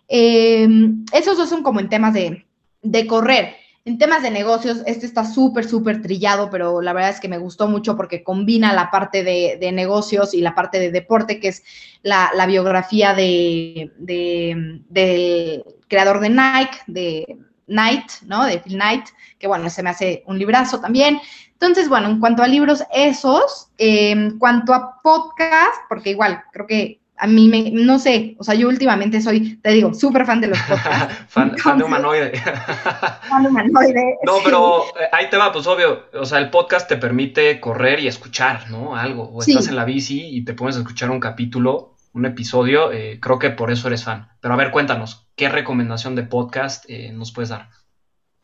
Em, 0.08 1.04
esos 1.12 1.36
dos 1.36 1.48
son 1.48 1.62
como 1.62 1.80
en 1.80 1.88
temas 1.88 2.14
de, 2.14 2.44
de 2.82 3.06
correr. 3.06 3.56
En 3.84 3.98
temas 3.98 4.22
de 4.22 4.30
negocios, 4.30 4.82
este 4.86 5.06
está 5.06 5.24
súper, 5.24 5.68
súper 5.68 6.02
trillado, 6.02 6.50
pero 6.50 6.80
la 6.80 6.92
verdad 6.92 7.10
es 7.10 7.18
que 7.18 7.28
me 7.28 7.38
gustó 7.38 7.66
mucho 7.66 7.96
porque 7.96 8.22
combina 8.22 8.72
la 8.72 8.92
parte 8.92 9.24
de, 9.24 9.72
negocios 9.72 10.34
y 10.34 10.40
la 10.40 10.54
parte 10.54 10.78
de 10.78 10.92
deporte, 10.92 11.40
que 11.40 11.48
es 11.48 11.64
la, 12.02 12.30
biografía 12.46 13.12
de, 13.12 13.90
del 13.98 15.64
creador 15.88 16.20
de 16.20 16.28
Nike, 16.28 16.78
de 16.86 17.38
Knight, 17.66 18.04
¿no? 18.26 18.44
De 18.44 18.58
Phil 18.60 18.74
Knight, 18.74 19.06
que 19.40 19.48
bueno, 19.48 19.68
se 19.68 19.82
me 19.82 19.90
hace 19.90 20.22
un 20.28 20.38
librazo 20.38 20.80
también. 20.80 21.18
Entonces, 21.52 21.88
bueno, 21.88 22.08
en 22.08 22.20
cuanto 22.20 22.44
a 22.44 22.48
libros, 22.48 22.84
esos. 22.92 23.70
en 23.78 24.38
cuanto 24.38 24.74
a 24.74 25.00
podcast, 25.02 25.74
porque 25.88 26.10
igual 26.10 26.40
creo 26.52 26.68
que 26.68 27.01
a 27.16 27.26
mí 27.26 27.48
me, 27.48 27.70
no 27.70 27.98
sé, 27.98 28.34
o 28.38 28.44
sea, 28.44 28.54
yo 28.54 28.68
últimamente 28.68 29.20
soy, 29.20 29.56
te 29.56 29.70
digo, 29.70 29.94
súper 29.94 30.26
fan 30.26 30.40
de 30.40 30.48
los 30.48 30.58
podcasts. 30.68 31.14
fan, 31.28 31.78
de 31.78 31.84
humanoide. 31.84 32.32
fan 33.28 33.42
de 33.42 33.48
humanoide. 33.48 34.18
No, 34.24 34.38
pero 34.44 34.84
eh, 35.00 35.08
ahí 35.12 35.30
te 35.30 35.36
va, 35.36 35.52
pues 35.52 35.66
obvio, 35.66 36.06
o 36.14 36.24
sea, 36.24 36.38
el 36.38 36.50
podcast 36.50 36.88
te 36.88 36.96
permite 36.96 37.60
correr 37.60 38.00
y 38.00 38.08
escuchar, 38.08 38.70
¿no? 38.70 38.96
Algo, 38.96 39.24
o 39.24 39.40
estás 39.40 39.68
en 39.68 39.76
la 39.76 39.84
bici 39.84 40.36
y 40.36 40.44
te 40.44 40.54
pones 40.54 40.76
a 40.76 40.80
escuchar 40.80 41.10
un 41.10 41.20
capítulo, 41.20 41.94
un 42.12 42.26
episodio, 42.26 42.90
eh, 42.92 43.18
creo 43.20 43.38
que 43.38 43.50
por 43.50 43.70
eso 43.70 43.86
eres 43.88 44.04
fan. 44.04 44.28
Pero 44.40 44.54
a 44.54 44.56
ver, 44.56 44.70
cuéntanos, 44.70 45.28
¿qué 45.36 45.48
recomendación 45.48 46.16
de 46.16 46.24
podcast 46.24 46.84
eh, 46.88 47.12
nos 47.12 47.32
puedes 47.32 47.50
dar? 47.50 47.68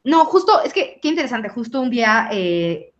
No, 0.05 0.25
justo, 0.27 0.63
es 0.63 0.73
que 0.73 1.01
qué 1.03 1.09
interesante, 1.09 1.49
justo 1.49 1.81
un 1.81 1.91
día 1.91 2.31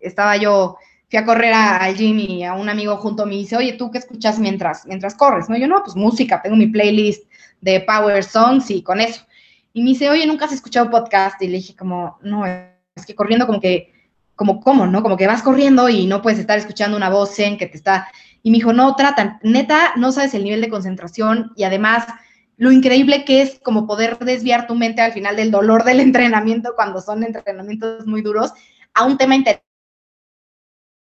estaba 0.01 0.37
yo 0.37 0.77
fui 1.09 1.19
a 1.19 1.25
correr 1.25 1.55
al 1.55 1.97
gym 1.97 2.19
y 2.19 2.45
a 2.45 2.53
un 2.53 2.69
amigo 2.69 2.97
junto 2.97 3.25
me 3.25 3.35
dice, 3.35 3.57
oye, 3.57 3.73
¿tú 3.73 3.91
qué 3.91 3.99
escuchas 3.99 4.39
mientras, 4.39 4.87
mientras 4.87 5.15
corres? 5.15 5.49
¿No? 5.49 5.57
Yo, 5.57 5.67
no, 5.67 5.83
pues 5.83 5.97
música, 5.97 6.43
tengo 6.43 6.57
mi 6.57 6.67
playlist 6.67 7.25
de 7.61 7.81
Power 7.81 8.23
Songs 8.23 8.71
y 8.71 8.83
con 8.83 9.01
eso. 9.01 9.23
Y 9.73 9.83
me 9.83 9.91
dice, 9.91 10.11
oye, 10.11 10.27
¿nunca 10.27 10.45
has 10.45 10.53
escuchado 10.53 10.91
podcast? 10.91 11.41
Y 11.43 11.47
le 11.47 11.57
dije 11.59 11.75
como, 11.75 12.19
no, 12.23 12.45
es 12.47 13.07
que 13.07 13.15
corriendo 13.15 13.47
como 13.47 13.61
que, 13.61 13.93
como, 14.37 14.61
¿cómo, 14.61 14.87
no? 14.87 15.03
Como 15.03 15.17
que 15.17 15.27
vas 15.27 15.43
corriendo 15.43 15.89
y 15.89 16.07
no 16.07 16.21
puedes 16.21 16.39
estar 16.39 16.59
escuchando 16.59 16.97
una 16.97 17.09
voz 17.11 17.39
en 17.39 17.57
que 17.57 17.67
te 17.67 17.77
está... 17.77 18.09
Y 18.43 18.51
me 18.51 18.59
dijo, 18.59 18.73
no, 18.73 18.95
tratan, 18.95 19.39
neta, 19.43 19.95
no 19.97 20.13
sabes 20.13 20.33
el 20.35 20.45
nivel 20.45 20.61
de 20.61 20.69
concentración 20.69 21.53
y 21.57 21.65
además 21.65 22.07
lo 22.57 22.71
increíble 22.71 23.25
que 23.25 23.43
es 23.43 23.59
como 23.61 23.87
poder 23.87 24.19
desviar 24.19 24.67
tu 24.67 24.75
mente 24.75 25.01
al 25.01 25.13
final 25.13 25.37
del 25.37 25.51
dolor 25.51 25.85
del 25.85 26.01
entrenamiento 26.01 26.75
cuando 26.77 27.01
son 27.01 27.25
entrenamientos 27.25 28.07
muy 28.07 28.23
duros 28.23 28.53
a 28.95 29.05
un 29.07 29.17
tema 29.17 29.35
interesante 29.35 29.68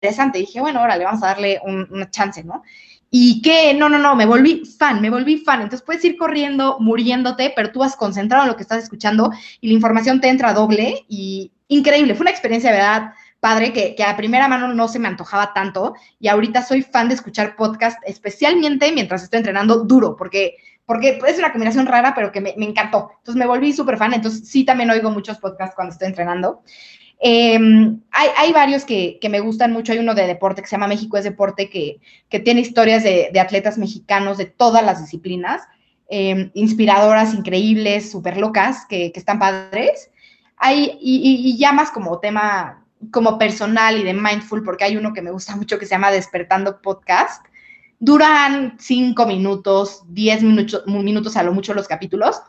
interesante. 0.01 0.39
Dije, 0.39 0.61
bueno, 0.61 0.79
ahora 0.79 0.97
le 0.97 1.05
vamos 1.05 1.23
a 1.23 1.27
darle 1.27 1.59
una 1.63 2.09
chance, 2.09 2.43
¿no? 2.43 2.63
Y 3.09 3.41
que, 3.41 3.73
no, 3.73 3.87
no, 3.87 3.97
no, 3.97 4.15
me 4.15 4.25
volví 4.25 4.63
fan, 4.65 5.01
me 5.01 5.09
volví 5.09 5.37
fan. 5.37 5.61
Entonces 5.61 5.85
puedes 5.85 6.03
ir 6.03 6.17
corriendo, 6.17 6.77
muriéndote, 6.79 7.53
pero 7.55 7.71
tú 7.71 7.79
vas 7.79 7.95
concentrado 7.95 8.43
en 8.43 8.49
lo 8.49 8.55
que 8.57 8.63
estás 8.63 8.83
escuchando 8.83 9.31
y 9.61 9.67
la 9.69 9.73
información 9.73 10.19
te 10.19 10.27
entra 10.27 10.53
doble 10.53 11.05
y 11.07 11.51
increíble. 11.67 12.15
Fue 12.15 12.23
una 12.23 12.31
experiencia, 12.31 12.71
verdad, 12.71 13.13
padre, 13.39 13.71
que, 13.71 13.95
que, 13.95 14.03
a 14.03 14.17
primera 14.17 14.47
mano 14.47 14.73
no 14.73 14.87
se 14.87 14.99
me 14.99 15.07
antojaba 15.07 15.53
tanto 15.53 15.95
y 16.19 16.27
ahorita 16.27 16.63
soy 16.63 16.81
fan 16.81 17.07
de 17.07 17.15
escuchar 17.15 17.55
podcast, 17.55 17.99
especialmente 18.05 18.91
mientras 18.91 19.23
estoy 19.23 19.37
entrenando 19.37 19.83
duro, 19.83 20.15
porque, 20.17 20.57
porque 20.85 21.19
es 21.25 21.37
una 21.37 21.51
combinación 21.51 21.85
rara, 21.85 22.13
pero 22.15 22.31
que 22.31 22.41
me, 22.41 22.53
me 22.57 22.65
encantó. 22.65 23.11
Entonces 23.19 23.39
me 23.39 23.47
volví 23.47 23.71
súper 23.71 23.97
fan, 23.97 24.13
entonces 24.13 24.49
sí 24.49 24.65
también 24.65 24.89
oigo 24.89 25.09
muchos 25.09 25.37
podcasts 25.37 25.75
cuando 25.75 25.93
estoy 25.93 26.07
entrenando. 26.07 26.63
Em, 27.19 28.01
hay, 28.11 28.51
varios 28.51 28.85
que, 28.85 29.19
me 29.29 29.39
gustan 29.39 29.71
mucho. 29.71 29.91
Hay 29.91 29.99
uno 29.99 30.15
de 30.15 30.27
deporte 30.27 30.61
que 30.61 30.67
se 30.67 30.75
llama 30.75 30.87
México 30.87 31.17
es 31.17 31.23
Deporte, 31.23 31.69
que, 31.69 31.99
tiene 32.39 32.61
historias 32.61 33.03
de, 33.03 33.39
atletas 33.39 33.77
mexicanos 33.77 34.37
de 34.37 34.45
todas 34.45 34.83
las 34.83 35.01
disciplinas, 35.01 35.63
em, 36.09 36.51
inspiradoras, 36.53 37.33
increíbles, 37.33 38.11
súper 38.11 38.37
locas, 38.37 38.85
que, 38.87 39.11
están 39.15 39.39
padres. 39.39 40.11
Hay, 40.57 40.97
y, 41.01 41.57
ya 41.57 41.71
más 41.71 41.91
como 41.91 42.19
tema 42.19 42.81
como 43.11 43.37
personal 43.37 43.99
y 43.99 44.03
de 44.03 44.13
mindful, 44.13 44.63
porque 44.63 44.85
hay 44.85 44.97
uno 44.97 45.13
que 45.13 45.21
me 45.21 45.31
gusta 45.31 45.55
mucho 45.55 45.77
que 45.77 45.85
se 45.85 45.91
llama 45.91 46.11
Despertando 46.11 46.81
Podcast. 46.81 47.45
Duran 47.99 48.77
cinco 48.79 49.25
minutos, 49.25 50.03
diez 50.07 50.41
minutos, 50.41 50.83
minutos 50.87 51.37
a 51.37 51.43
lo 51.43 51.53
mucho 51.53 51.73
los 51.73 51.87
capítulos. 51.87 52.41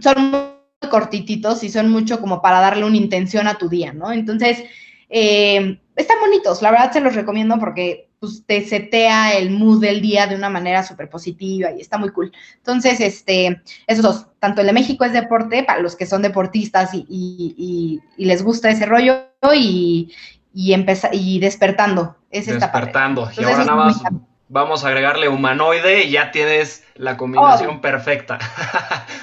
Son 0.00 0.57
cortititos 0.86 1.64
y 1.64 1.70
son 1.70 1.90
mucho 1.90 2.20
como 2.20 2.40
para 2.40 2.60
darle 2.60 2.84
una 2.84 2.96
intención 2.96 3.48
a 3.48 3.58
tu 3.58 3.68
día, 3.68 3.92
¿no? 3.92 4.12
Entonces, 4.12 4.62
eh, 5.08 5.80
están 5.96 6.20
bonitos, 6.20 6.62
la 6.62 6.70
verdad 6.70 6.92
se 6.92 7.00
los 7.00 7.14
recomiendo 7.14 7.58
porque 7.58 8.10
pues, 8.20 8.44
te 8.46 8.64
setea 8.64 9.32
el 9.32 9.50
mood 9.50 9.80
del 9.80 10.00
día 10.00 10.26
de 10.26 10.36
una 10.36 10.48
manera 10.50 10.82
súper 10.82 11.08
positiva 11.08 11.70
y 11.72 11.80
está 11.80 11.98
muy 11.98 12.10
cool. 12.10 12.32
Entonces, 12.56 13.00
este, 13.00 13.62
esos 13.86 14.02
dos, 14.02 14.26
tanto 14.38 14.60
el 14.60 14.68
de 14.68 14.72
México 14.72 15.04
es 15.04 15.12
deporte 15.12 15.64
para 15.64 15.80
los 15.80 15.96
que 15.96 16.06
son 16.06 16.22
deportistas 16.22 16.90
y, 16.92 18.00
les 18.16 18.42
gusta 18.42 18.70
ese 18.70 18.86
rollo 18.86 19.26
y, 19.54 20.12
y, 20.54 20.74
y 21.12 21.38
despertando. 21.40 22.16
Es 22.30 22.46
despertando. 22.46 23.28
y 23.36 23.44
ahora 23.44 23.64
nada 23.64 23.74
más 23.76 24.02
vamos 24.48 24.84
a 24.84 24.88
agregarle 24.88 25.28
humanoide 25.28 26.04
y 26.04 26.10
ya 26.10 26.30
tienes 26.30 26.84
la 26.94 27.16
combinación 27.16 27.76
oh. 27.76 27.80
perfecta. 27.80 28.38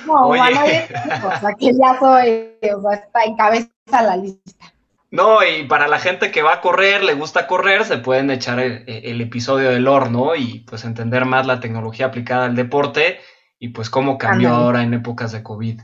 No, 0.05 0.27
humanoide, 0.29 0.87
o 1.23 1.39
sea, 1.39 1.53
que 1.59 1.73
ya 1.73 1.99
soy, 1.99 2.73
o 2.75 2.81
sea, 2.81 2.93
está 2.93 3.23
en 3.23 3.35
cabeza 3.35 3.69
la 4.01 4.17
lista. 4.17 4.73
No, 5.11 5.45
y 5.45 5.63
para 5.63 5.87
la 5.87 5.99
gente 5.99 6.31
que 6.31 6.41
va 6.41 6.55
a 6.55 6.61
correr, 6.61 7.03
le 7.03 7.13
gusta 7.13 7.47
correr, 7.47 7.85
se 7.85 7.97
pueden 7.97 8.29
echar 8.31 8.59
el, 8.59 9.21
episodio 9.21 9.69
del 9.69 9.87
horno 9.87 10.35
y 10.35 10.65
pues 10.67 10.83
entender 10.83 11.23
más 11.23 11.45
la 11.45 11.61
tecnología 11.61 12.07
aplicada 12.07 12.45
al 12.45 12.55
deporte 12.55 13.19
y 13.57 13.69
pues 13.69 13.89
cómo 13.89 14.17
cambió 14.17 14.49
ahora 14.49 14.83
en 14.83 14.93
épocas 14.93 15.31
de 15.31 15.41
COVID. 15.41 15.79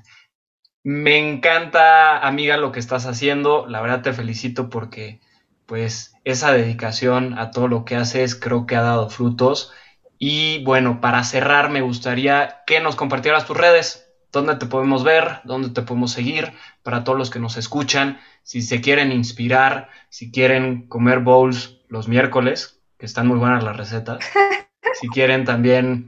Me 0.83 1.17
encanta, 1.17 2.27
amiga, 2.27 2.57
lo 2.57 2.73
que 2.73 2.79
estás 2.79 3.05
haciendo. 3.05 3.67
La 3.67 3.81
verdad 3.81 4.01
te 4.01 4.11
felicito 4.11 4.69
porque 4.69 5.21
pues 5.65 6.10
esa 6.23 6.51
dedicación 6.51 7.37
a 7.37 7.51
todo 7.51 7.67
lo 7.67 7.85
que 7.85 7.95
haces 7.95 8.35
creo 8.35 8.65
que 8.65 8.75
ha 8.75 8.81
dado 8.81 9.09
frutos. 9.09 9.71
Y 10.17 10.63
bueno, 10.63 11.01
para 11.01 11.23
cerrar 11.23 11.69
me 11.69 11.81
gustaría 11.81 12.61
que 12.67 12.79
nos 12.79 12.95
compartieras 12.95 13.45
tus 13.45 13.57
redes, 13.57 14.07
dónde 14.31 14.55
te 14.55 14.65
podemos 14.65 15.03
ver, 15.03 15.41
dónde 15.43 15.69
te 15.69 15.81
podemos 15.81 16.11
seguir, 16.11 16.53
para 16.83 17.03
todos 17.03 17.17
los 17.17 17.29
que 17.29 17.39
nos 17.39 17.57
escuchan, 17.57 18.19
si 18.43 18.61
se 18.61 18.81
quieren 18.81 19.11
inspirar, 19.11 19.89
si 20.09 20.31
quieren 20.31 20.87
comer 20.87 21.19
bowls 21.19 21.79
los 21.87 22.07
miércoles, 22.07 22.81
que 22.97 23.05
están 23.05 23.27
muy 23.27 23.37
buenas 23.37 23.63
las 23.63 23.77
recetas, 23.77 24.23
si 24.99 25.07
quieren 25.09 25.43
también 25.43 26.07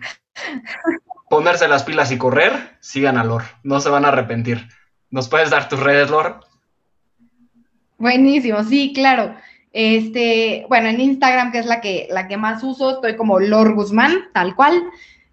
ponerse 1.30 1.68
las 1.68 1.84
pilas 1.84 2.12
y 2.12 2.18
correr, 2.18 2.78
sigan 2.80 3.18
a 3.18 3.24
Lor, 3.24 3.44
no 3.64 3.80
se 3.80 3.90
van 3.90 4.06
a 4.06 4.10
arrepentir. 4.10 4.70
¿Nos 5.10 5.28
puedes 5.28 5.50
dar 5.50 5.68
tus 5.68 5.80
redes, 5.80 6.10
Lor? 6.10 6.42
Buenísimo, 7.98 8.64
sí, 8.64 8.94
claro. 8.94 9.36
Este, 9.74 10.66
bueno, 10.70 10.88
en 10.88 11.02
Instagram, 11.02 11.52
que 11.52 11.58
es 11.58 11.66
la 11.66 11.82
que, 11.82 12.08
la 12.12 12.28
que 12.28 12.38
más 12.38 12.64
uso, 12.64 12.92
estoy 12.92 13.16
como 13.16 13.40
Lor 13.40 13.74
Guzmán, 13.74 14.30
tal 14.32 14.56
cual. 14.56 14.84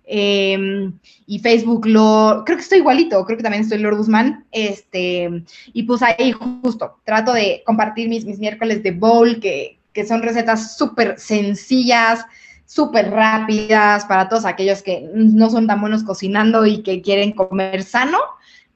Em, 0.04 0.98
y 1.26 1.38
Facebook, 1.38 1.86
lo, 1.86 2.42
creo 2.44 2.56
que 2.56 2.62
estoy 2.62 2.78
igualito, 2.78 3.24
creo 3.24 3.36
que 3.36 3.44
también 3.44 3.62
estoy 3.62 3.78
Lor 3.78 3.96
Guzmán. 3.96 4.46
Este, 4.50 5.44
y 5.74 5.82
pues 5.82 6.02
ahí 6.02 6.32
justo 6.32 6.96
trato 7.04 7.32
de 7.34 7.62
compartir 7.66 8.08
mis, 8.08 8.24
mis 8.24 8.38
miércoles 8.38 8.82
de 8.82 8.92
bowl, 8.92 9.38
que, 9.40 9.78
que 9.92 10.06
son 10.06 10.22
recetas 10.22 10.76
súper 10.76 11.18
sencillas, 11.20 12.24
súper 12.64 13.10
rápidas 13.10 14.06
para 14.06 14.28
todos 14.28 14.46
aquellos 14.46 14.82
que 14.82 15.08
no 15.12 15.50
son 15.50 15.66
tan 15.66 15.80
buenos 15.80 16.02
cocinando 16.02 16.64
y 16.64 16.82
que 16.82 17.02
quieren 17.02 17.32
comer 17.32 17.82
sano 17.82 18.18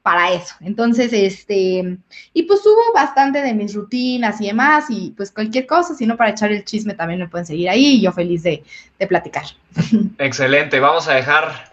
para 0.04 0.32
eso. 0.32 0.54
Entonces, 0.60 1.14
este, 1.14 1.96
y 2.34 2.42
pues 2.42 2.62
subo 2.62 2.92
bastante 2.92 3.40
de 3.40 3.54
mis 3.54 3.72
rutinas 3.72 4.38
y 4.38 4.48
demás, 4.48 4.84
y 4.90 5.14
pues 5.16 5.32
cualquier 5.32 5.66
cosa, 5.66 5.94
si 5.94 6.04
no 6.04 6.18
para 6.18 6.28
echar 6.28 6.52
el 6.52 6.62
chisme 6.62 6.92
también 6.92 7.20
me 7.20 7.28
pueden 7.28 7.46
seguir 7.46 7.70
ahí 7.70 7.96
y 7.96 8.02
yo 8.02 8.12
feliz 8.12 8.42
de, 8.42 8.62
platicar. 9.08 9.44
Excelente, 10.18 10.78
vamos 10.78 11.08
a 11.08 11.14
dejar 11.14 11.72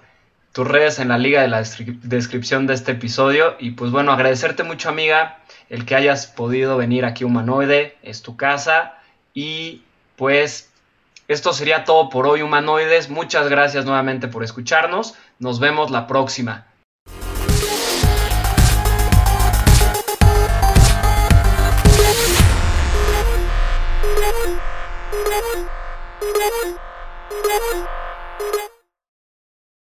tus 0.54 0.66
redes 0.66 1.00
en 1.00 1.10
la 1.10 1.18
liga 1.18 1.42
de 1.42 1.50
la 1.50 1.62
descripción 2.04 2.68
de 2.68 2.74
este 2.74 2.94
episodio. 2.94 3.58
Y 3.60 3.72
pues 3.72 3.92
bueno, 3.92 4.14
agradecerte 4.14 4.64
mucho, 4.64 4.88
amiga, 4.88 5.40
el 5.70 5.86
que 5.86 5.96
hayas 5.96 6.26
podido 6.26 6.78
venir 6.78 7.04
aquí 7.04 7.26
Humanoide, 7.26 7.98
es 8.02 8.22
tu 8.22 8.38
casa. 8.38 8.94
Y 9.34 9.84
pues 10.16 10.70
esto 11.28 11.52
sería 11.52 11.84
todo 11.84 12.08
por 12.08 12.28
hoy, 12.28 12.44
humanoides. 12.44 13.10
Muchas 13.10 13.50
gracias 13.50 13.84
nuevamente 13.84 14.30
por 14.30 14.42
escucharnos. 14.42 15.16
Nos 15.40 15.60
vemos 15.60 15.92
la 15.92 16.08
próxima. 16.08 16.71
Thank 26.34 26.76
you. 28.40 28.71